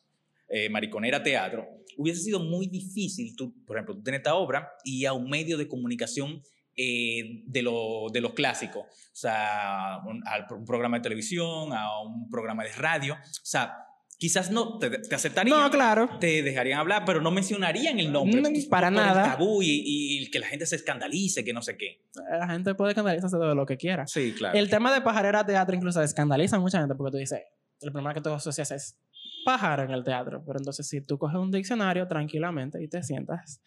eh, 0.49 0.70
Mariconera 0.70 1.24
Teatro, 1.24 1.66
hubiese 1.97 2.22
sido 2.22 2.39
muy 2.39 2.68
difícil, 2.68 3.36
tú, 3.36 3.53
por 3.66 3.78
ejemplo, 3.78 3.95
tú 3.95 4.03
tienes 4.03 4.20
esta 4.20 4.36
obra 4.36 4.70
y 4.84 5.05
a 5.05 5.14
un 5.14 5.30
medio 5.30 5.58
de 5.58 5.68
comunicación 5.68 6.41
eh, 6.76 7.41
de, 7.47 7.62
lo, 7.64 8.08
de 8.14 8.22
los 8.22 8.34
clásicos, 8.34 8.84
o 8.86 9.16
sea, 9.16 9.97
un, 10.05 10.22
a 10.28 10.45
un 10.53 10.64
programa 10.66 10.97
de 10.97 11.03
televisión, 11.03 11.74
a 11.74 12.01
un 12.03 12.30
programa 12.30 12.64
de 12.64 12.72
radio, 12.74 13.16
o 13.16 13.18
sea, 13.45 13.74
quizás 14.18 14.51
no 14.51 14.78
te, 14.80 14.89
te 14.89 15.15
aceptarían. 15.15 15.59
No, 15.59 15.70
claro. 15.70 16.18
Te 16.20 16.41
dejarían 16.43 16.80
hablar, 16.80 17.03
pero 17.05 17.22
no 17.22 17.32
mencionarían 17.32 17.99
el 17.99 18.11
nombre. 18.11 18.41
No, 18.41 18.49
pues, 18.49 18.65
para 18.65 18.88
por 18.89 18.97
el 18.97 19.05
nada. 19.05 19.24
tabú 19.32 19.61
y, 19.61 19.82
y 19.86 20.30
que 20.32 20.39
la 20.39 20.47
gente 20.47 20.65
se 20.65 20.76
escandalice, 20.76 21.43
que 21.43 21.53
no 21.53 21.61
sé 21.61 21.78
qué. 21.78 22.05
La 22.30 22.47
gente 22.47 22.76
puede 22.76 22.91
escandalizarse 22.91 23.38
de 23.38 23.55
lo 23.55 23.65
que 23.65 23.78
quiera. 23.78 24.07
Sí, 24.07 24.34
claro. 24.38 24.57
El 24.57 24.70
tema 24.70 24.93
de 24.93 25.01
pajarera 25.01 25.45
teatro 25.45 25.76
incluso 25.76 26.01
escandaliza 26.01 26.57
a 26.57 26.59
mucha 26.59 26.80
gente 26.80 26.95
porque 26.95 27.11
tú 27.11 27.18
dices, 27.18 27.41
el 27.82 27.91
problema 27.91 28.13
que 28.13 28.22
tú 28.22 28.30
asocias 28.30 28.72
es 28.72 28.99
pájaro 29.45 29.84
en 29.84 29.91
el 29.91 30.03
teatro. 30.03 30.43
Pero 30.45 30.59
entonces 30.59 30.88
si 30.88 31.01
tú 31.01 31.18
coges 31.18 31.38
un 31.38 31.51
diccionario 31.51 32.07
tranquilamente 32.07 32.82
y 32.84 32.88
te 32.88 33.03
sientas, 33.03 33.61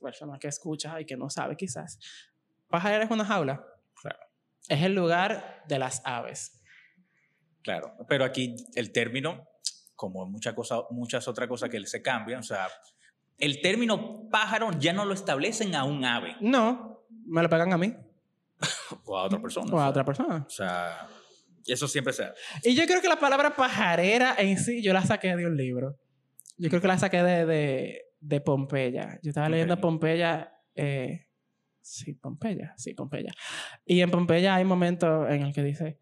persona 0.00 0.38
que 0.38 0.48
escucha 0.48 1.00
y 1.00 1.04
que 1.04 1.16
no 1.16 1.28
sabe 1.28 1.56
quizás, 1.56 1.98
pajarera 2.68 3.04
es 3.04 3.10
una 3.10 3.24
jaula. 3.24 3.64
Claro. 4.00 4.18
Es 4.68 4.82
el 4.82 4.94
lugar 4.94 5.64
de 5.68 5.78
las 5.78 6.00
aves. 6.04 6.62
Claro, 7.62 7.94
pero 8.08 8.24
aquí 8.24 8.56
el 8.74 8.92
término, 8.92 9.46
como 10.00 10.24
muchas 10.24 10.54
cosas, 10.54 10.80
muchas 10.90 11.28
otras 11.28 11.46
cosas 11.46 11.68
que 11.68 11.84
se 11.86 12.00
cambian, 12.00 12.40
o 12.40 12.42
sea, 12.42 12.66
el 13.36 13.60
término 13.60 14.28
pájaro 14.30 14.70
ya 14.78 14.94
no 14.94 15.04
lo 15.04 15.12
establecen 15.12 15.74
a 15.74 15.84
un 15.84 16.04
ave 16.06 16.36
No, 16.40 17.04
me 17.26 17.42
lo 17.42 17.48
pegan 17.50 17.72
a 17.74 17.76
mí 17.78 17.94
o 19.04 19.18
a 19.18 19.24
otra 19.24 19.40
persona. 19.42 19.70
o 19.74 19.76
a 19.78 19.80
sea, 19.82 19.88
otra 19.90 20.04
persona. 20.04 20.44
O 20.46 20.50
sea, 20.50 21.06
eso 21.66 21.86
siempre 21.86 22.12
se 22.14 22.24
Y 22.64 22.74
yo 22.74 22.86
creo 22.86 23.02
que 23.02 23.08
la 23.08 23.18
palabra 23.18 23.54
pajarera 23.54 24.34
en 24.38 24.56
sí, 24.58 24.82
yo 24.82 24.92
la 24.94 25.02
saqué 25.04 25.36
de 25.36 25.46
un 25.46 25.56
libro. 25.56 25.96
Yo 26.56 26.68
creo 26.70 26.80
que 26.80 26.88
la 26.88 26.98
saqué 26.98 27.22
de, 27.22 27.44
de, 27.46 28.02
de 28.20 28.40
Pompeya. 28.40 29.18
Yo 29.22 29.30
estaba 29.30 29.48
leyendo 29.50 29.74
Ok. 29.74 29.80
Pompeya. 29.80 30.52
eh, 30.74 31.26
sí, 31.82 32.14
Pompeya. 32.14 32.72
Sí, 32.76 32.94
Pompeya. 32.94 33.32
Y 33.84 34.00
en 34.00 34.10
Pompeya 34.10 34.54
hay 34.56 34.64
momentos 34.64 35.28
en 35.30 35.42
el 35.42 35.52
que 35.54 35.62
dice. 35.62 35.98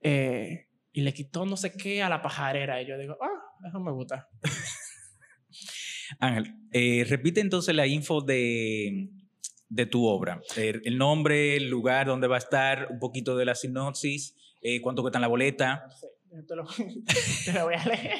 eh, 0.00 0.67
y 0.98 1.00
le 1.00 1.14
quitó 1.14 1.46
no 1.46 1.56
sé 1.56 1.76
qué 1.76 2.02
a 2.02 2.08
la 2.08 2.20
pajarera. 2.20 2.82
Y 2.82 2.86
yo 2.86 2.98
digo, 2.98 3.16
ah, 3.22 3.68
eso 3.68 3.78
me 3.78 3.92
gusta. 3.92 4.28
Ángel, 6.18 6.52
eh, 6.72 7.06
repite 7.08 7.40
entonces 7.40 7.72
la 7.72 7.86
info 7.86 8.20
de, 8.20 9.08
de 9.68 9.86
tu 9.86 10.04
obra. 10.04 10.40
Eh, 10.56 10.80
el 10.84 10.98
nombre, 10.98 11.54
el 11.54 11.70
lugar 11.70 12.08
donde 12.08 12.26
va 12.26 12.34
a 12.34 12.40
estar, 12.40 12.88
un 12.90 12.98
poquito 12.98 13.36
de 13.36 13.44
la 13.44 13.54
sinopsis, 13.54 14.34
eh, 14.60 14.80
cuánto 14.80 15.02
cuesta 15.02 15.20
la 15.20 15.28
boleta. 15.28 15.86
Sí, 15.88 16.08
yo 16.32 16.44
te, 16.44 16.56
lo, 16.56 16.66
te 17.44 17.52
lo 17.52 17.66
voy 17.66 17.74
a 17.74 17.84
leer. 17.84 18.18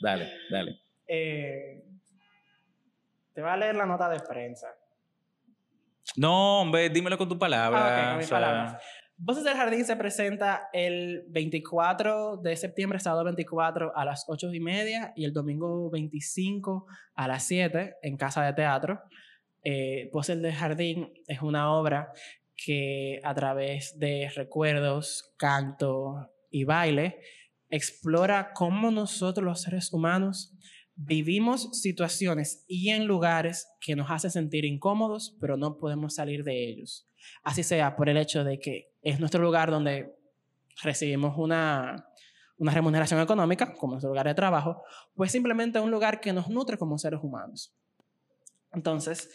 Dale, 0.00 0.32
dale. 0.52 0.80
Eh, 1.08 1.82
te 3.32 3.40
voy 3.40 3.50
a 3.50 3.56
leer 3.56 3.74
la 3.74 3.86
nota 3.86 4.08
de 4.08 4.20
prensa. 4.20 4.68
No, 6.14 6.60
hombre, 6.60 6.90
dímelo 6.90 7.18
con 7.18 7.28
tu 7.28 7.36
palabra. 7.36 7.80
Ah, 7.80 8.04
con 8.04 8.14
o 8.14 8.18
mis 8.18 8.28
sea, 8.28 8.36
palabras. 8.36 8.82
Voces 9.16 9.44
del 9.44 9.54
Jardín 9.54 9.84
se 9.84 9.94
presenta 9.96 10.68
el 10.72 11.24
24 11.28 12.38
de 12.38 12.56
septiembre, 12.56 12.98
sábado 12.98 13.24
24 13.24 13.96
a 13.96 14.04
las 14.04 14.24
8 14.28 14.52
y 14.52 14.60
media 14.60 15.12
y 15.14 15.24
el 15.24 15.32
domingo 15.32 15.88
25 15.90 16.86
a 17.14 17.28
las 17.28 17.44
7 17.44 17.94
en 18.02 18.16
Casa 18.16 18.44
de 18.44 18.52
Teatro. 18.54 19.00
Eh, 19.62 20.10
Voces 20.12 20.42
del 20.42 20.52
Jardín 20.52 21.12
es 21.28 21.42
una 21.42 21.72
obra 21.72 22.12
que 22.56 23.20
a 23.22 23.34
través 23.34 23.98
de 23.98 24.30
recuerdos, 24.34 25.32
canto 25.38 26.30
y 26.50 26.64
baile 26.64 27.20
explora 27.70 28.52
cómo 28.52 28.90
nosotros 28.90 29.44
los 29.44 29.62
seres 29.62 29.92
humanos 29.92 30.56
vivimos 30.96 31.80
situaciones 31.80 32.64
y 32.68 32.90
en 32.90 33.06
lugares 33.06 33.68
que 33.80 33.96
nos 33.96 34.10
hacen 34.10 34.30
sentir 34.30 34.64
incómodos, 34.64 35.36
pero 35.40 35.56
no 35.56 35.76
podemos 35.76 36.14
salir 36.14 36.44
de 36.44 36.68
ellos. 36.68 37.08
Así 37.42 37.62
sea 37.62 37.96
por 37.96 38.08
el 38.08 38.16
hecho 38.16 38.44
de 38.44 38.58
que 38.58 38.93
es 39.04 39.20
nuestro 39.20 39.42
lugar 39.42 39.70
donde 39.70 40.16
recibimos 40.82 41.36
una, 41.38 42.08
una 42.56 42.72
remuneración 42.72 43.20
económica, 43.20 43.74
como 43.74 43.92
nuestro 43.92 44.10
lugar 44.10 44.26
de 44.26 44.34
trabajo, 44.34 44.82
pues 45.14 45.30
simplemente 45.30 45.78
un 45.78 45.90
lugar 45.90 46.20
que 46.20 46.32
nos 46.32 46.48
nutre 46.48 46.78
como 46.78 46.98
seres 46.98 47.20
humanos. 47.22 47.72
Entonces, 48.72 49.30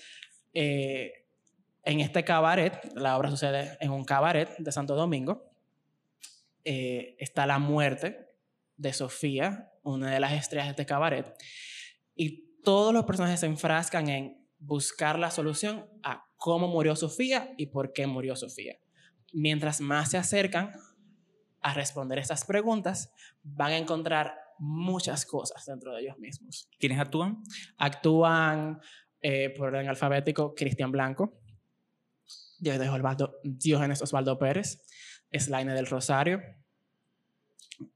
eh, 0.53 1.25
en 1.83 1.99
este 2.01 2.23
cabaret, 2.23 2.91
la 2.95 3.17
obra 3.17 3.29
sucede 3.29 3.77
en 3.79 3.91
un 3.91 4.03
cabaret 4.03 4.49
de 4.57 4.71
Santo 4.71 4.95
Domingo, 4.95 5.49
eh, 6.65 7.15
está 7.19 7.45
la 7.45 7.59
muerte 7.59 8.27
de 8.75 8.91
Sofía, 8.91 9.71
una 9.83 10.11
de 10.11 10.19
las 10.19 10.33
estrellas 10.33 10.67
de 10.67 10.71
este 10.71 10.85
cabaret, 10.85 11.33
y 12.15 12.59
todos 12.63 12.93
los 12.93 13.05
personajes 13.05 13.39
se 13.39 13.45
enfrascan 13.45 14.09
en 14.09 14.45
buscar 14.57 15.17
la 15.17 15.31
solución 15.31 15.87
a 16.03 16.25
cómo 16.35 16.67
murió 16.67 16.95
Sofía 16.95 17.53
y 17.57 17.67
por 17.67 17.93
qué 17.93 18.07
murió 18.07 18.35
Sofía. 18.35 18.77
Mientras 19.33 19.81
más 19.81 20.11
se 20.11 20.17
acercan 20.17 20.71
a 21.61 21.73
responder 21.73 22.19
estas 22.19 22.45
preguntas, 22.45 23.11
van 23.43 23.71
a 23.73 23.77
encontrar 23.77 24.35
muchas 24.57 25.25
cosas 25.25 25.65
dentro 25.65 25.93
de 25.93 26.01
ellos 26.01 26.17
mismos. 26.17 26.69
¿Quiénes 26.79 26.99
actúan? 26.99 27.43
Actúan 27.77 28.79
eh, 29.21 29.49
por 29.55 29.67
orden 29.67 29.87
alfabético 29.87 30.53
Cristian 30.55 30.91
Blanco, 30.91 31.39
Diógenes 32.59 32.89
Osvaldo, 32.89 33.39
Diógenes 33.43 34.01
Osvaldo 34.01 34.37
Pérez, 34.37 34.81
Slaine 35.31 35.73
del 35.73 35.87
Rosario, 35.87 36.41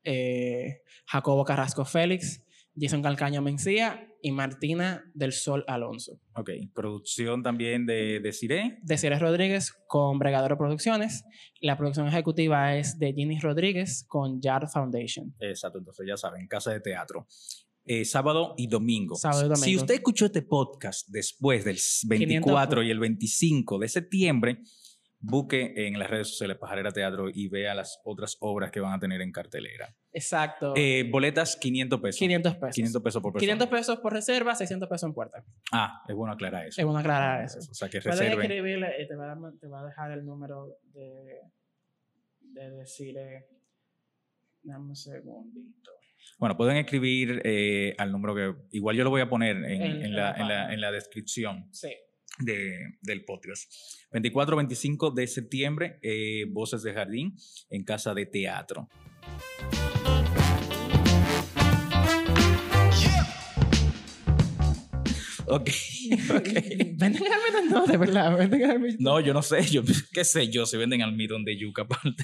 eh, 0.03 0.81
Jacobo 1.05 1.43
Carrasco 1.43 1.85
Félix, 1.85 2.42
Jason 2.75 3.01
Calcaño 3.01 3.41
Mencía 3.41 4.07
y 4.21 4.31
Martina 4.31 5.03
del 5.13 5.31
Sol 5.31 5.63
Alonso. 5.67 6.19
Ok, 6.35 6.49
producción 6.73 7.43
también 7.43 7.85
de, 7.85 8.19
de 8.19 8.31
Cire. 8.31 8.79
De 8.81 8.97
Cires 8.97 9.19
Rodríguez 9.19 9.73
con 9.87 10.17
Bregadero 10.17 10.57
Producciones. 10.57 11.23
La 11.59 11.77
producción 11.77 12.07
ejecutiva 12.07 12.75
es 12.75 12.97
de 12.97 13.13
Ginny 13.13 13.39
Rodríguez 13.39 14.05
con 14.07 14.41
Yard 14.41 14.69
Foundation. 14.69 15.35
Exacto, 15.39 15.79
entonces 15.79 16.05
ya 16.07 16.17
saben, 16.17 16.47
casa 16.47 16.71
de 16.71 16.79
teatro. 16.79 17.27
Eh, 17.85 18.05
sábado 18.05 18.55
y 18.57 18.67
domingo. 18.67 19.15
Sábado 19.15 19.41
y 19.41 19.49
domingo. 19.49 19.65
Si 19.65 19.75
usted 19.75 19.95
escuchó 19.95 20.27
este 20.27 20.41
podcast 20.41 21.07
después 21.09 21.65
del 21.65 21.77
24 22.07 22.81
y 22.81 22.89
el 22.89 22.99
25 22.99 23.77
de 23.77 23.89
septiembre, 23.89 24.61
busque 25.25 25.73
en 25.87 25.97
las 25.97 26.09
redes 26.09 26.27
sociales 26.29 26.57
Pajarera 26.57 26.91
Teatro 26.91 27.29
y 27.33 27.47
vea 27.47 27.73
las 27.73 28.01
otras 28.03 28.35
obras 28.41 28.71
que 28.71 28.79
van 28.81 28.93
a 28.93 28.99
tener 28.99 29.21
en 29.21 29.31
cartelera. 29.31 29.95
Exacto. 30.11 30.73
Eh, 30.75 31.07
boletas, 31.09 31.55
500 31.55 32.01
pesos. 32.01 32.19
500 32.19 32.55
pesos. 32.55 32.75
500 32.75 33.01
pesos 33.01 33.21
por 33.21 33.31
persona. 33.33 33.53
500 33.53 33.67
pesos 33.79 33.99
por 33.99 34.13
reserva, 34.13 34.53
600 34.53 34.89
pesos 34.89 35.07
en 35.07 35.13
puerta. 35.13 35.43
Ah, 35.71 36.03
es 36.07 36.13
bueno 36.15 36.33
aclarar 36.33 36.67
eso. 36.67 36.79
Es 36.81 36.85
bueno 36.85 36.99
aclarar 36.99 37.45
eso. 37.45 37.59
O 37.59 37.73
sea, 37.73 37.89
que 37.89 37.99
reserven. 38.01 38.41
escribirle 38.41 39.01
y 39.01 39.07
te 39.07 39.15
va, 39.15 39.31
a, 39.31 39.37
te 39.59 39.67
va 39.67 39.79
a 39.81 39.85
dejar 39.85 40.11
el 40.11 40.25
número 40.25 40.77
de, 40.93 41.39
de 42.41 42.71
decir. 42.71 43.17
eh, 43.17 43.45
dame 44.63 44.85
un 44.89 44.95
segundito. 44.95 45.91
Bueno, 46.37 46.57
pueden 46.57 46.77
escribir 46.77 47.41
eh, 47.45 47.95
al 47.97 48.11
número 48.11 48.35
que 48.35 48.75
igual 48.77 48.95
yo 48.97 49.03
lo 49.03 49.09
voy 49.09 49.21
a 49.21 49.29
poner 49.29 49.55
en, 49.57 49.65
En- 49.65 50.01
en 50.03 50.15
la, 50.15 50.31
la 50.31 50.31
en, 50.31 50.47
la, 50.47 50.47
página. 50.55 50.73
en 50.73 50.81
la 50.81 50.91
descripción 50.91 51.67
Sí. 51.71 51.93
De- 52.39 52.97
del 53.01 53.25
podcast. 53.25 53.71
24-25 54.11 55.13
de 55.13 55.27
septiembre, 55.27 55.99
eh, 56.01 56.45
Voces 56.49 56.83
de 56.83 56.93
Jardín 56.93 57.35
en 57.69 57.83
Casa 57.83 58.13
de 58.13 58.25
Teatro. 58.25 58.87
Ok, 65.45 65.69
ok. 66.35 66.47
Venden 66.95 67.23
almendras, 67.31 67.65
no, 67.69 67.85
de 67.85 67.97
verdad. 67.97 68.37
Venden 68.37 68.63
almendras. 68.63 68.99
No, 69.01 69.19
yo 69.19 69.33
no 69.33 69.41
sé, 69.41 69.63
yo 69.69 69.81
qué 70.13 70.23
sé 70.23 70.47
yo, 70.49 70.65
si 70.65 70.77
venden 70.77 71.01
almidón 71.01 71.43
de 71.43 71.57
yuca 71.57 71.83
aparte. 71.83 72.23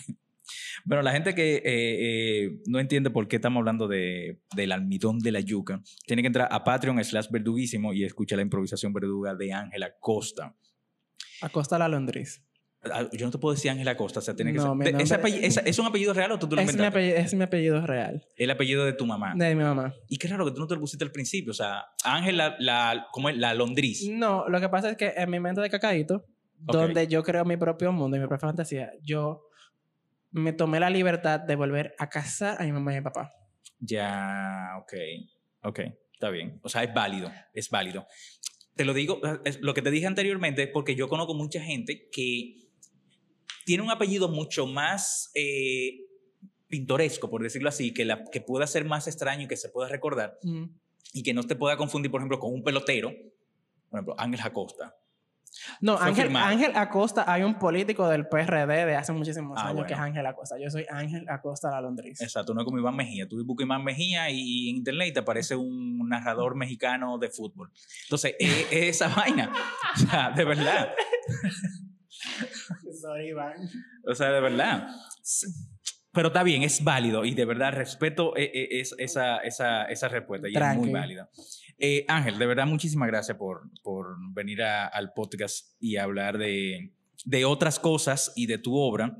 Bueno, 0.85 1.03
la 1.03 1.11
gente 1.11 1.33
que 1.35 1.55
eh, 1.57 1.61
eh, 1.65 2.61
no 2.67 2.79
entiende 2.79 3.09
por 3.09 3.27
qué 3.27 3.35
estamos 3.37 3.59
hablando 3.59 3.87
de, 3.87 4.41
del 4.55 4.71
almidón 4.71 5.19
de 5.19 5.31
la 5.31 5.39
yuca, 5.39 5.81
tiene 6.05 6.21
que 6.23 6.27
entrar 6.27 6.47
a 6.51 6.63
Patreon 6.63 7.03
slash 7.03 7.27
verduguísimo 7.29 7.93
y 7.93 8.03
escucha 8.03 8.35
la 8.35 8.41
improvisación 8.41 8.93
verduga 8.93 9.35
de 9.35 9.53
Ángela 9.53 9.91
Costa. 9.99 10.55
Acosta 11.41 11.77
la 11.77 11.87
Londres. 11.87 12.43
Ah, 12.81 13.09
Yo 13.11 13.25
no 13.25 13.31
te 13.31 13.37
puedo 13.37 13.53
decir 13.55 13.71
Ángela 13.71 13.97
Costa, 13.97 14.19
o 14.19 14.21
sea, 14.21 14.33
tiene 14.35 14.51
que 14.53 14.57
No, 14.59 14.67
ser... 14.81 14.93
mi 14.93 15.01
ese 15.03 15.15
apellido- 15.15 15.41
esa- 15.45 15.59
¿Es 15.61 15.77
un 15.79 15.85
apellido 15.87 16.13
real 16.13 16.31
o 16.31 16.39
tú 16.39 16.47
te 16.47 16.55
lo 16.55 16.61
Es 16.61 16.67
mi, 16.67 16.71
inventaste? 16.71 16.97
apellido, 16.99 17.17
es 17.17 17.33
mi 17.33 17.43
apellido 17.43 17.85
real. 17.85 18.25
El 18.37 18.51
apellido 18.51 18.85
de 18.85 18.93
tu 18.93 19.05
mamá. 19.05 19.33
De 19.35 19.53
mi 19.53 19.63
mamá. 19.63 19.93
Y 20.07 20.17
qué 20.17 20.29
raro 20.29 20.45
que 20.45 20.51
tú 20.51 20.59
no 20.61 20.67
te 20.67 20.75
lo 20.75 20.79
pusiste 20.81 21.03
al 21.03 21.11
principio, 21.11 21.51
o 21.51 21.53
sea, 21.53 21.83
Ángela, 22.05 22.55
la, 22.59 23.07
¿cómo 23.11 23.27
es? 23.29 23.37
La 23.37 23.53
londriz. 23.53 24.07
No, 24.09 24.47
lo 24.47 24.61
que 24.61 24.69
pasa 24.69 24.91
es 24.91 24.95
que 24.97 25.13
en 25.15 25.29
mi 25.29 25.41
mente 25.41 25.59
de 25.59 25.69
cacaíto, 25.69 26.25
donde 26.57 27.07
yo 27.07 27.21
creo 27.21 27.43
mi 27.43 27.57
propio 27.57 27.91
mundo 27.91 28.15
y 28.15 28.21
mi 28.21 28.27
propia 28.27 28.47
fantasía, 28.47 28.91
yo 29.03 29.41
me 30.31 30.53
tomé 30.53 30.79
la 30.79 30.89
libertad 30.89 31.39
de 31.39 31.55
volver 31.55 31.95
a 31.97 32.09
casar 32.09 32.61
a 32.61 32.65
mi 32.65 32.71
mamá 32.71 32.93
y 32.93 32.97
a 32.97 32.99
mi 32.99 33.03
papá. 33.03 33.31
Ya, 33.79 34.71
ok, 34.81 34.93
ok, 35.63 35.79
está 36.13 36.29
bien. 36.29 36.59
O 36.63 36.69
sea, 36.69 36.83
es 36.83 36.93
válido, 36.93 37.31
es 37.53 37.69
válido. 37.69 38.05
Te 38.75 38.85
lo 38.85 38.93
digo, 38.93 39.19
es 39.45 39.59
lo 39.61 39.73
que 39.73 39.81
te 39.81 39.91
dije 39.91 40.07
anteriormente, 40.07 40.67
porque 40.67 40.95
yo 40.95 41.09
conozco 41.09 41.33
mucha 41.33 41.61
gente 41.61 42.09
que 42.11 42.55
tiene 43.65 43.83
un 43.83 43.91
apellido 43.91 44.29
mucho 44.29 44.65
más 44.65 45.31
eh, 45.35 45.99
pintoresco, 46.67 47.29
por 47.29 47.43
decirlo 47.43 47.69
así, 47.69 47.93
que, 47.93 48.05
la, 48.05 48.23
que 48.31 48.41
pueda 48.41 48.65
ser 48.67 48.85
más 48.85 49.07
extraño 49.07 49.43
y 49.43 49.47
que 49.47 49.57
se 49.57 49.69
pueda 49.69 49.89
recordar 49.89 50.37
Mm. 50.43 50.65
y 51.13 51.23
que 51.23 51.33
no 51.33 51.43
te 51.43 51.55
pueda 51.55 51.75
confundir, 51.77 52.11
por 52.11 52.21
ejemplo, 52.21 52.39
con 52.39 52.53
un 52.53 52.63
pelotero, 52.63 53.11
por 53.89 53.99
ejemplo, 53.99 54.15
Ángel 54.17 54.41
Acosta. 54.43 54.95
No, 55.81 55.97
Ángel. 55.97 56.35
Ángel 56.35 56.71
Acosta, 56.75 57.25
hay 57.31 57.43
un 57.43 57.57
político 57.59 58.07
del 58.07 58.27
PRD 58.27 58.85
de 58.85 58.95
hace 58.95 59.11
muchísimos 59.11 59.57
Ah, 59.57 59.63
años 59.63 59.73
bueno. 59.75 59.87
que 59.87 59.93
es 59.93 59.99
Ángel 59.99 60.25
Acosta. 60.25 60.55
Yo 60.61 60.69
soy 60.69 60.85
Ángel 60.89 61.25
Acosta 61.29 61.69
la 61.71 61.81
Londres. 61.81 62.21
Exacto, 62.21 62.53
no 62.53 62.61
es 62.61 62.65
como 62.65 62.77
Iván 62.79 62.95
Mejía. 62.95 63.27
Tú 63.27 63.43
buscas 63.45 63.65
Iván 63.65 63.83
Mejía 63.83 64.29
y 64.29 64.69
en 64.69 64.77
internet 64.77 65.13
te 65.13 65.19
aparece 65.19 65.55
un 65.55 66.07
narrador 66.07 66.55
mexicano 66.55 67.17
de 67.17 67.29
fútbol. 67.29 67.71
Entonces, 68.03 68.35
es, 68.39 68.67
es 68.71 68.95
esa 68.95 69.07
vaina. 69.15 69.51
O 69.95 69.99
sea, 69.99 70.31
de 70.31 70.45
verdad. 70.45 70.89
Sorry, 73.01 73.29
Iván. 73.29 73.53
O 74.07 74.15
sea, 74.15 74.29
de 74.31 74.39
verdad. 74.41 74.87
Pero 76.11 76.29
está 76.29 76.41
bien, 76.43 76.63
es 76.63 76.83
válido 76.83 77.23
y 77.23 77.35
de 77.35 77.45
verdad 77.45 77.71
respeto 77.71 78.35
eh, 78.35 78.51
es- 78.81 78.95
esa, 78.97 79.37
esa, 79.37 79.85
esa 79.85 80.07
respuesta 80.07 80.47
y 80.47 80.51
es 80.53 80.57
Tranqui. 80.57 80.81
muy 80.81 80.91
válida. 80.91 81.29
Eh, 81.79 82.05
Ángel, 82.07 82.37
de 82.37 82.45
verdad, 82.45 82.65
muchísimas 82.67 83.07
gracias 83.07 83.37
por, 83.37 83.69
por 83.83 84.17
venir 84.33 84.61
a- 84.61 84.87
al 84.87 85.13
podcast 85.13 85.75
y 85.79 85.95
hablar 85.97 86.37
de, 86.37 86.91
de 87.25 87.45
otras 87.45 87.79
cosas 87.79 88.33
y 88.35 88.47
de 88.47 88.57
tu 88.57 88.75
obra 88.75 89.15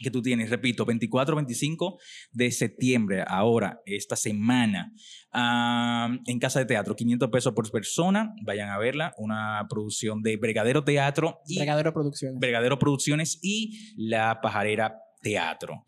que 0.00 0.10
tú 0.10 0.22
tienes. 0.22 0.48
Repito, 0.48 0.86
24-25 0.86 1.98
de 2.32 2.50
septiembre, 2.52 3.24
ahora, 3.26 3.80
esta 3.84 4.14
semana, 4.16 4.92
ah, 5.32 6.08
en 6.26 6.38
Casa 6.38 6.60
de 6.60 6.66
Teatro, 6.66 6.94
500 6.94 7.28
pesos 7.30 7.52
por 7.52 7.70
persona. 7.70 8.32
Vayan 8.42 8.70
a 8.70 8.78
verla, 8.78 9.12
una 9.18 9.66
producción 9.68 10.22
de 10.22 10.36
Bregadero 10.36 10.84
Teatro 10.84 11.40
y 11.46 11.58
Bregadero 11.58 11.92
Producciones. 11.92 12.38
Bregadero 12.38 12.78
Producciones 12.78 13.38
y 13.42 13.92
La 13.96 14.40
Pajarera 14.40 14.98
Teatro. 15.20 15.84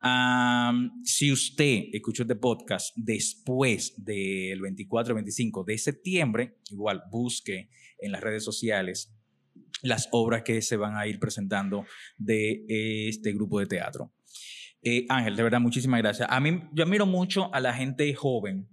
Am, 0.00 1.02
si 1.04 1.30
usted 1.32 1.84
escuchó 1.92 2.22
este 2.22 2.36
podcast 2.36 2.94
después 2.96 3.94
del 3.96 4.60
24-25 4.60 5.64
de 5.64 5.78
septiembre, 5.78 6.58
igual 6.70 7.02
busque 7.10 7.68
en 7.98 8.12
las 8.12 8.20
redes 8.20 8.44
sociales 8.44 9.14
las 9.82 10.08
obras 10.12 10.42
que 10.42 10.62
se 10.62 10.76
van 10.76 10.96
a 10.96 11.06
ir 11.06 11.18
presentando 11.18 11.84
de 12.16 12.64
este 13.08 13.32
grupo 13.32 13.58
de 13.60 13.66
teatro. 13.66 14.12
Eh, 14.82 15.06
Ángel, 15.08 15.36
de 15.36 15.42
verdad, 15.44 15.60
muchísimas 15.60 16.00
gracias. 16.00 16.28
A 16.30 16.40
mí, 16.40 16.60
yo 16.72 16.84
admiro 16.84 17.06
mucho 17.06 17.52
a 17.54 17.60
la 17.60 17.72
gente 17.72 18.12
joven. 18.14 18.68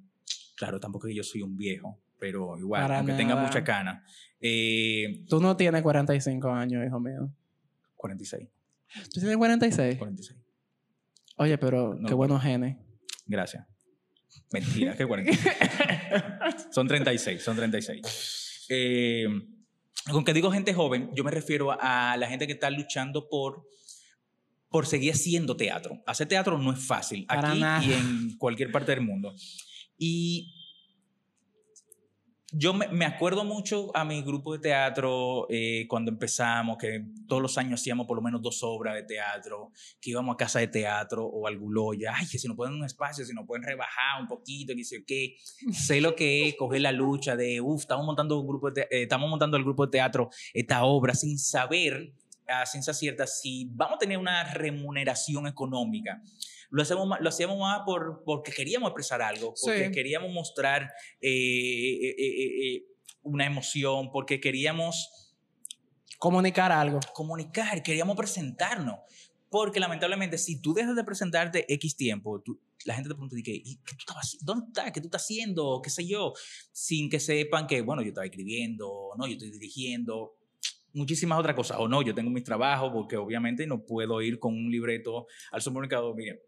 Claro, 0.55 0.79
tampoco 0.79 1.07
que 1.07 1.15
yo 1.15 1.23
soy 1.23 1.41
un 1.43 1.55
viejo, 1.55 2.01
pero 2.19 2.57
igual, 2.57 2.81
Para 2.81 2.97
aunque 2.99 3.13
tenga 3.13 3.35
nada. 3.35 3.47
mucha 3.47 3.63
cana. 3.63 4.03
Eh, 4.41 5.23
Tú 5.27 5.39
no 5.39 5.55
tienes 5.55 5.81
45 5.83 6.49
años, 6.49 6.85
hijo 6.85 6.99
mío. 6.99 7.31
46. 7.95 8.47
¿Tú 9.13 9.19
tienes 9.19 9.37
46? 9.37 9.97
46. 9.97 10.39
Oye, 11.37 11.57
pero 11.57 11.95
No, 11.95 12.07
qué 12.07 12.13
buenos 12.13 12.41
genes. 12.41 12.77
Gracias. 13.25 13.65
Mentira, 14.51 14.95
que 14.95 15.05
46. 15.05 15.55
son 16.71 16.87
36, 16.87 17.41
son 17.41 17.55
36. 17.55 18.65
Eh, 18.69 19.25
con 20.11 20.23
que 20.25 20.33
digo 20.33 20.51
gente 20.51 20.73
joven, 20.73 21.11
yo 21.15 21.23
me 21.23 21.31
refiero 21.31 21.77
a 21.79 22.17
la 22.17 22.27
gente 22.27 22.47
que 22.47 22.53
está 22.53 22.69
luchando 22.69 23.27
por, 23.29 23.67
por 24.69 24.87
seguir 24.87 25.13
haciendo 25.13 25.55
teatro. 25.55 26.01
Hacer 26.07 26.27
teatro 26.27 26.57
no 26.57 26.71
es 26.73 26.79
fácil, 26.79 27.25
Para 27.25 27.51
aquí 27.51 27.59
nada. 27.59 27.83
y 27.83 27.93
en 27.93 28.37
cualquier 28.37 28.71
parte 28.71 28.91
del 28.91 29.01
mundo. 29.01 29.35
Y 29.97 30.58
yo 32.51 32.73
me, 32.73 32.87
me 32.87 33.05
acuerdo 33.05 33.43
mucho 33.43 33.95
a 33.95 34.03
mi 34.03 34.21
grupo 34.21 34.53
de 34.53 34.59
teatro 34.59 35.45
eh, 35.49 35.85
cuando 35.87 36.11
empezamos, 36.11 36.77
que 36.77 37.05
todos 37.27 37.41
los 37.41 37.57
años 37.57 37.79
hacíamos 37.79 38.07
por 38.07 38.17
lo 38.17 38.23
menos 38.23 38.41
dos 38.41 38.59
obras 38.63 38.95
de 38.95 39.03
teatro, 39.03 39.71
que 40.01 40.11
íbamos 40.11 40.33
a 40.33 40.37
casa 40.37 40.59
de 40.59 40.67
teatro 40.67 41.25
o 41.25 41.47
al 41.47 41.57
Guloya, 41.57 42.13
ay, 42.15 42.27
que 42.27 42.39
si 42.39 42.47
nos 42.47 42.57
pueden 42.57 42.75
un 42.75 42.85
espacio, 42.85 43.25
si 43.25 43.33
nos 43.33 43.45
pueden 43.45 43.63
rebajar 43.63 44.21
un 44.21 44.27
poquito, 44.27 44.73
que 44.75 44.83
sé 44.83 45.03
qué. 45.05 45.35
Sé 45.71 46.01
lo 46.01 46.15
que 46.15 46.49
es 46.49 46.55
coger 46.55 46.81
la 46.81 46.91
lucha 46.91 47.35
de, 47.35 47.61
uff, 47.61 47.81
estamos 47.81 48.05
montando 48.05 48.39
un 48.39 48.47
grupo 48.47 48.71
de 48.71 48.81
eh, 48.81 49.03
estamos 49.03 49.29
montando 49.29 49.57
el 49.57 49.63
grupo 49.63 49.85
de 49.85 49.91
teatro, 49.91 50.29
esta 50.53 50.83
obra, 50.83 51.13
sin 51.13 51.37
saber 51.37 52.13
a 52.47 52.65
ciencia 52.65 52.93
cierta 52.93 53.27
si 53.27 53.69
vamos 53.71 53.97
a 53.97 53.99
tener 53.99 54.17
una 54.17 54.43
remuneración 54.53 55.45
económica. 55.45 56.21
Lo, 56.71 56.81
hacemos 56.81 57.07
más- 57.07 57.19
lo 57.21 57.29
hacíamos 57.29 57.57
más 57.59 57.81
por, 57.85 58.23
porque 58.25 58.51
queríamos 58.51 58.89
expresar 58.89 59.21
algo, 59.21 59.53
porque 59.61 59.85
Sí. 59.85 59.91
queríamos 59.91 60.31
mostrar 60.31 60.83
eh, 61.19 61.29
eh, 61.29 62.09
eh, 62.09 62.15
eh, 62.17 62.75
eh, 62.75 62.83
una 63.23 63.45
emoción, 63.45 64.11
porque 64.11 64.39
queríamos 64.39 65.35
Comunicar 66.17 66.71
algo. 66.71 66.99
comunicar, 67.13 67.81
queríamos 67.81 68.15
presentarnos. 68.15 68.95
Porque 69.49 69.79
lamentablemente, 69.79 70.37
si 70.37 70.61
tú 70.61 70.73
dejas 70.75 70.95
de 70.95 71.03
presentarte 71.03 71.65
X 71.73 71.95
tiempo, 71.95 72.39
tú- 72.41 72.59
la 72.85 72.93
gente 72.93 73.09
te 73.09 73.15
pregunta, 73.15 73.35
¿y 73.39 73.41
qué, 73.43 73.51
¿y 73.55 73.77
qué 73.77 73.93
tú 73.95 73.99
estabas, 73.99 74.37
¿dónde 74.41 74.67
estás? 74.67 74.91
¿Qué 74.91 75.01
tú 75.01 75.07
estás 75.07 75.23
haciendo? 75.23 75.81
¿Qué 75.83 75.89
sé 75.89 76.05
yo? 76.05 76.33
Sin 76.71 77.09
que 77.09 77.19
sepan 77.19 77.65
que, 77.65 77.81
bueno, 77.81 78.01
yo 78.03 78.09
estaba 78.09 78.25
escribiendo, 78.25 79.09
no, 79.17 79.25
yo 79.25 79.33
estoy 79.33 79.49
dirigiendo, 79.51 80.35
muchísimas 80.93 81.39
otras 81.39 81.55
cosas. 81.55 81.77
O 81.79 81.87
no, 81.87 82.01
yo 82.03 82.13
tengo 82.13 82.29
mis 82.29 82.43
trabajos 82.43 82.91
porque 82.93 83.17
obviamente 83.17 83.65
no 83.65 83.83
puedo 83.85 84.21
ir 84.21 84.37
con 84.39 84.53
un 84.53 84.69
libreto 84.71 85.25
al 85.51 85.61
supermercado. 85.61 86.13
Mire, 86.13 86.43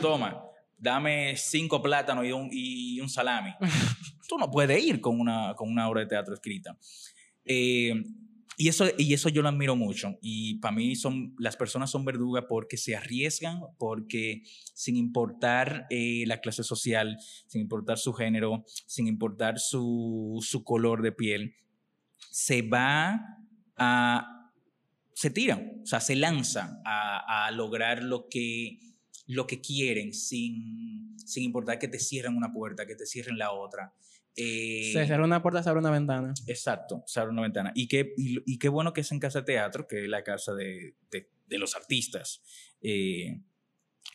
toma, 0.00 0.42
dame 0.76 1.36
cinco 1.36 1.82
plátanos 1.82 2.24
y 2.26 2.32
un, 2.32 2.48
y 2.52 3.00
un 3.00 3.08
salami. 3.08 3.52
Tú 4.28 4.38
no 4.38 4.50
puedes 4.50 4.82
ir 4.82 5.00
con 5.00 5.20
una, 5.20 5.54
con 5.54 5.70
una 5.70 5.88
obra 5.88 6.00
de 6.00 6.06
teatro 6.06 6.34
escrita. 6.34 6.76
Eh, 7.44 7.94
y 8.58 8.68
eso, 8.68 8.86
y 8.96 9.12
eso 9.12 9.28
yo 9.28 9.42
lo 9.42 9.48
admiro 9.48 9.76
mucho. 9.76 10.16
Y 10.22 10.58
para 10.58 10.74
mí 10.74 10.96
son, 10.96 11.34
las 11.38 11.56
personas 11.56 11.90
son 11.90 12.04
verdugas 12.04 12.44
porque 12.48 12.78
se 12.78 12.96
arriesgan, 12.96 13.60
porque 13.78 14.42
sin 14.74 14.96
importar 14.96 15.86
eh, 15.90 16.24
la 16.26 16.40
clase 16.40 16.62
social, 16.62 17.18
sin 17.46 17.60
importar 17.60 17.98
su 17.98 18.14
género, 18.14 18.64
sin 18.86 19.08
importar 19.08 19.58
su, 19.58 20.38
su 20.42 20.64
color 20.64 21.02
de 21.02 21.12
piel, 21.12 21.54
se 22.30 22.62
va 22.62 23.20
a, 23.76 24.50
se 25.12 25.30
tiran, 25.30 25.80
o 25.82 25.86
sea, 25.86 26.00
se 26.00 26.16
lanzan 26.16 26.80
a, 26.84 27.46
a 27.46 27.50
lograr 27.50 28.02
lo 28.02 28.26
que, 28.28 28.78
lo 29.26 29.46
que 29.46 29.60
quieren 29.60 30.12
sin, 30.12 31.16
sin 31.18 31.42
importar 31.44 31.78
que 31.78 31.88
te 31.88 31.98
cierren 31.98 32.36
una 32.36 32.52
puerta, 32.52 32.86
que 32.86 32.94
te 32.94 33.06
cierren 33.06 33.38
la 33.38 33.52
otra. 33.52 33.92
Eh, 34.36 34.90
Se 34.92 35.06
cierra 35.06 35.24
una 35.24 35.42
puerta, 35.42 35.62
se 35.62 35.68
abre 35.70 35.80
una 35.80 35.90
ventana. 35.90 36.32
Exacto, 36.46 37.02
se 37.06 37.20
abre 37.20 37.32
una 37.32 37.42
ventana. 37.42 37.72
Y 37.74 37.88
qué, 37.88 38.12
y, 38.16 38.38
y 38.44 38.58
qué 38.58 38.68
bueno 38.68 38.92
que 38.92 39.00
es 39.00 39.10
en 39.12 39.18
Casa 39.18 39.44
Teatro, 39.44 39.86
que 39.86 40.04
es 40.04 40.08
la 40.08 40.22
casa 40.22 40.54
de, 40.54 40.94
de, 41.10 41.30
de 41.46 41.58
los 41.58 41.74
artistas. 41.74 42.42
Eh, 42.82 43.40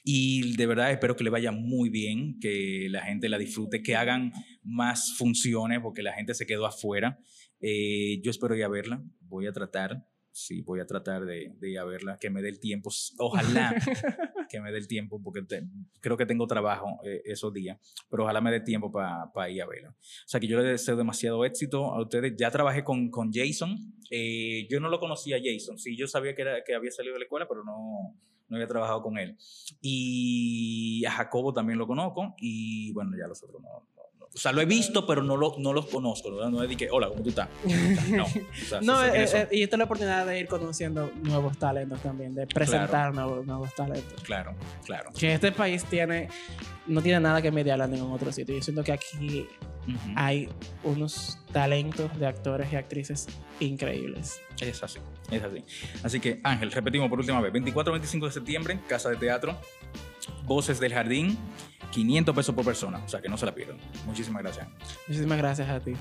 y 0.03 0.55
de 0.55 0.65
verdad 0.65 0.91
espero 0.91 1.15
que 1.15 1.23
le 1.23 1.29
vaya 1.29 1.51
muy 1.51 1.89
bien, 1.89 2.39
que 2.39 2.87
la 2.89 3.01
gente 3.03 3.29
la 3.29 3.37
disfrute, 3.37 3.83
que 3.83 3.95
hagan 3.95 4.31
más 4.63 5.15
funciones, 5.17 5.79
porque 5.81 6.01
la 6.03 6.13
gente 6.13 6.33
se 6.33 6.45
quedó 6.45 6.65
afuera. 6.65 7.19
Eh, 7.59 8.21
yo 8.23 8.31
espero 8.31 8.55
ir 8.55 8.63
a 8.63 8.67
verla, 8.69 9.03
voy 9.19 9.45
a 9.47 9.51
tratar, 9.53 10.07
sí, 10.31 10.61
voy 10.61 10.79
a 10.79 10.85
tratar 10.87 11.25
de, 11.25 11.53
de 11.59 11.69
ir 11.71 11.77
a 11.79 11.83
verla, 11.85 12.17
que 12.19 12.29
me 12.29 12.41
dé 12.41 12.49
el 12.49 12.59
tiempo, 12.59 12.89
ojalá 13.17 13.75
que 14.51 14.59
me 14.59 14.71
dé 14.71 14.77
el 14.77 14.87
tiempo, 14.87 15.21
porque 15.23 15.41
creo 15.99 16.17
que 16.17 16.25
tengo 16.25 16.45
trabajo 16.45 16.99
eh, 17.05 17.21
esos 17.25 17.53
días, 17.53 17.79
pero 18.09 18.23
ojalá 18.23 18.41
me 18.41 18.51
dé 18.51 18.59
tiempo 18.59 18.91
para 18.91 19.31
pa 19.31 19.49
ir 19.49 19.61
a 19.61 19.67
verla. 19.67 19.89
O 19.89 20.27
sea 20.27 20.39
que 20.39 20.47
yo 20.47 20.57
les 20.59 20.67
deseo 20.67 20.95
demasiado 20.95 21.45
éxito 21.45 21.85
a 21.85 22.01
ustedes. 22.01 22.33
Ya 22.37 22.51
trabajé 22.51 22.83
con, 22.83 23.09
con 23.09 23.31
Jason, 23.31 23.77
eh, 24.09 24.67
yo 24.69 24.79
no 24.79 24.89
lo 24.89 24.99
conocía 24.99 25.37
Jason, 25.43 25.77
sí, 25.77 25.95
yo 25.95 26.07
sabía 26.07 26.35
que, 26.35 26.41
era, 26.41 26.63
que 26.63 26.75
había 26.75 26.91
salido 26.91 27.13
de 27.13 27.19
la 27.19 27.25
escuela, 27.25 27.47
pero 27.47 27.63
no, 27.63 28.15
no 28.49 28.55
había 28.57 28.67
trabajado 28.67 29.01
con 29.01 29.17
él. 29.17 29.37
Y 29.79 31.05
a 31.05 31.11
Jacobo 31.11 31.53
también 31.53 31.79
lo 31.79 31.87
conozco, 31.87 32.35
y 32.37 32.91
bueno, 32.91 33.11
ya 33.17 33.27
los 33.27 33.41
otros 33.43 33.61
no 33.61 34.00
o 34.33 34.37
sea, 34.37 34.53
lo 34.53 34.61
he 34.61 34.65
visto, 34.65 35.05
pero 35.05 35.21
no, 35.21 35.35
lo, 35.35 35.55
no 35.57 35.73
los 35.73 35.87
conozco. 35.87 36.31
No, 36.31 36.49
no 36.49 36.63
es 36.63 36.69
de 36.69 36.77
que, 36.77 36.89
hola, 36.89 37.09
¿cómo 37.09 37.21
tú 37.21 37.29
estás? 37.29 37.49
No. 38.09 38.23
O 38.23 38.29
sea, 38.67 38.79
No, 38.81 39.03
eh, 39.03 39.25
eh, 39.25 39.47
y 39.51 39.63
esta 39.63 39.75
es 39.75 39.77
la 39.77 39.83
oportunidad 39.85 40.25
de 40.25 40.39
ir 40.39 40.47
conociendo 40.47 41.11
nuevos 41.23 41.57
talentos 41.57 42.01
también, 42.01 42.33
de 42.33 42.47
presentar 42.47 43.13
nuevos, 43.13 43.45
nuevos 43.45 43.75
talentos. 43.75 44.21
Claro, 44.23 44.55
claro. 44.85 45.11
Que 45.17 45.33
este 45.33 45.51
país 45.51 45.83
tiene, 45.83 46.29
no 46.87 47.01
tiene 47.01 47.19
nada 47.19 47.41
que 47.41 47.49
envidiarle 47.49 47.83
a 47.83 47.87
ningún 47.87 48.11
otro 48.13 48.31
sitio. 48.31 48.55
Yo 48.55 48.61
siento 48.61 48.83
que 48.85 48.93
aquí 48.93 49.47
Ujú. 49.87 50.13
hay 50.15 50.47
unos 50.83 51.37
talentos 51.51 52.17
de 52.17 52.27
actores 52.27 52.71
y 52.71 52.77
actrices 52.77 53.27
increíbles. 53.59 54.39
Es 54.61 54.81
así, 54.81 54.99
es 55.29 55.43
así. 55.43 55.63
Así 56.03 56.19
que, 56.21 56.39
Ángel, 56.43 56.71
repetimos 56.71 57.09
por 57.09 57.19
última 57.19 57.41
vez: 57.41 57.51
24-25 57.51 58.27
de 58.27 58.31
septiembre, 58.31 58.79
Casa 58.87 59.09
de 59.09 59.17
Teatro, 59.17 59.57
Voces 60.45 60.79
del 60.79 60.93
Jardín, 60.93 61.37
500 61.91 62.35
pesos 62.35 62.55
por 62.55 62.65
persona. 62.65 63.01
O 63.05 63.09
sea 63.09 63.21
que 63.21 63.29
no 63.29 63.37
se 63.37 63.45
la 63.45 63.53
pierdan. 63.53 63.77
Muchísimas 64.05 64.41
gracias. 64.41 64.67
Muchísimas 65.07 65.37
gracias 65.37 65.69
a 65.69 65.79
ti. 65.79 65.93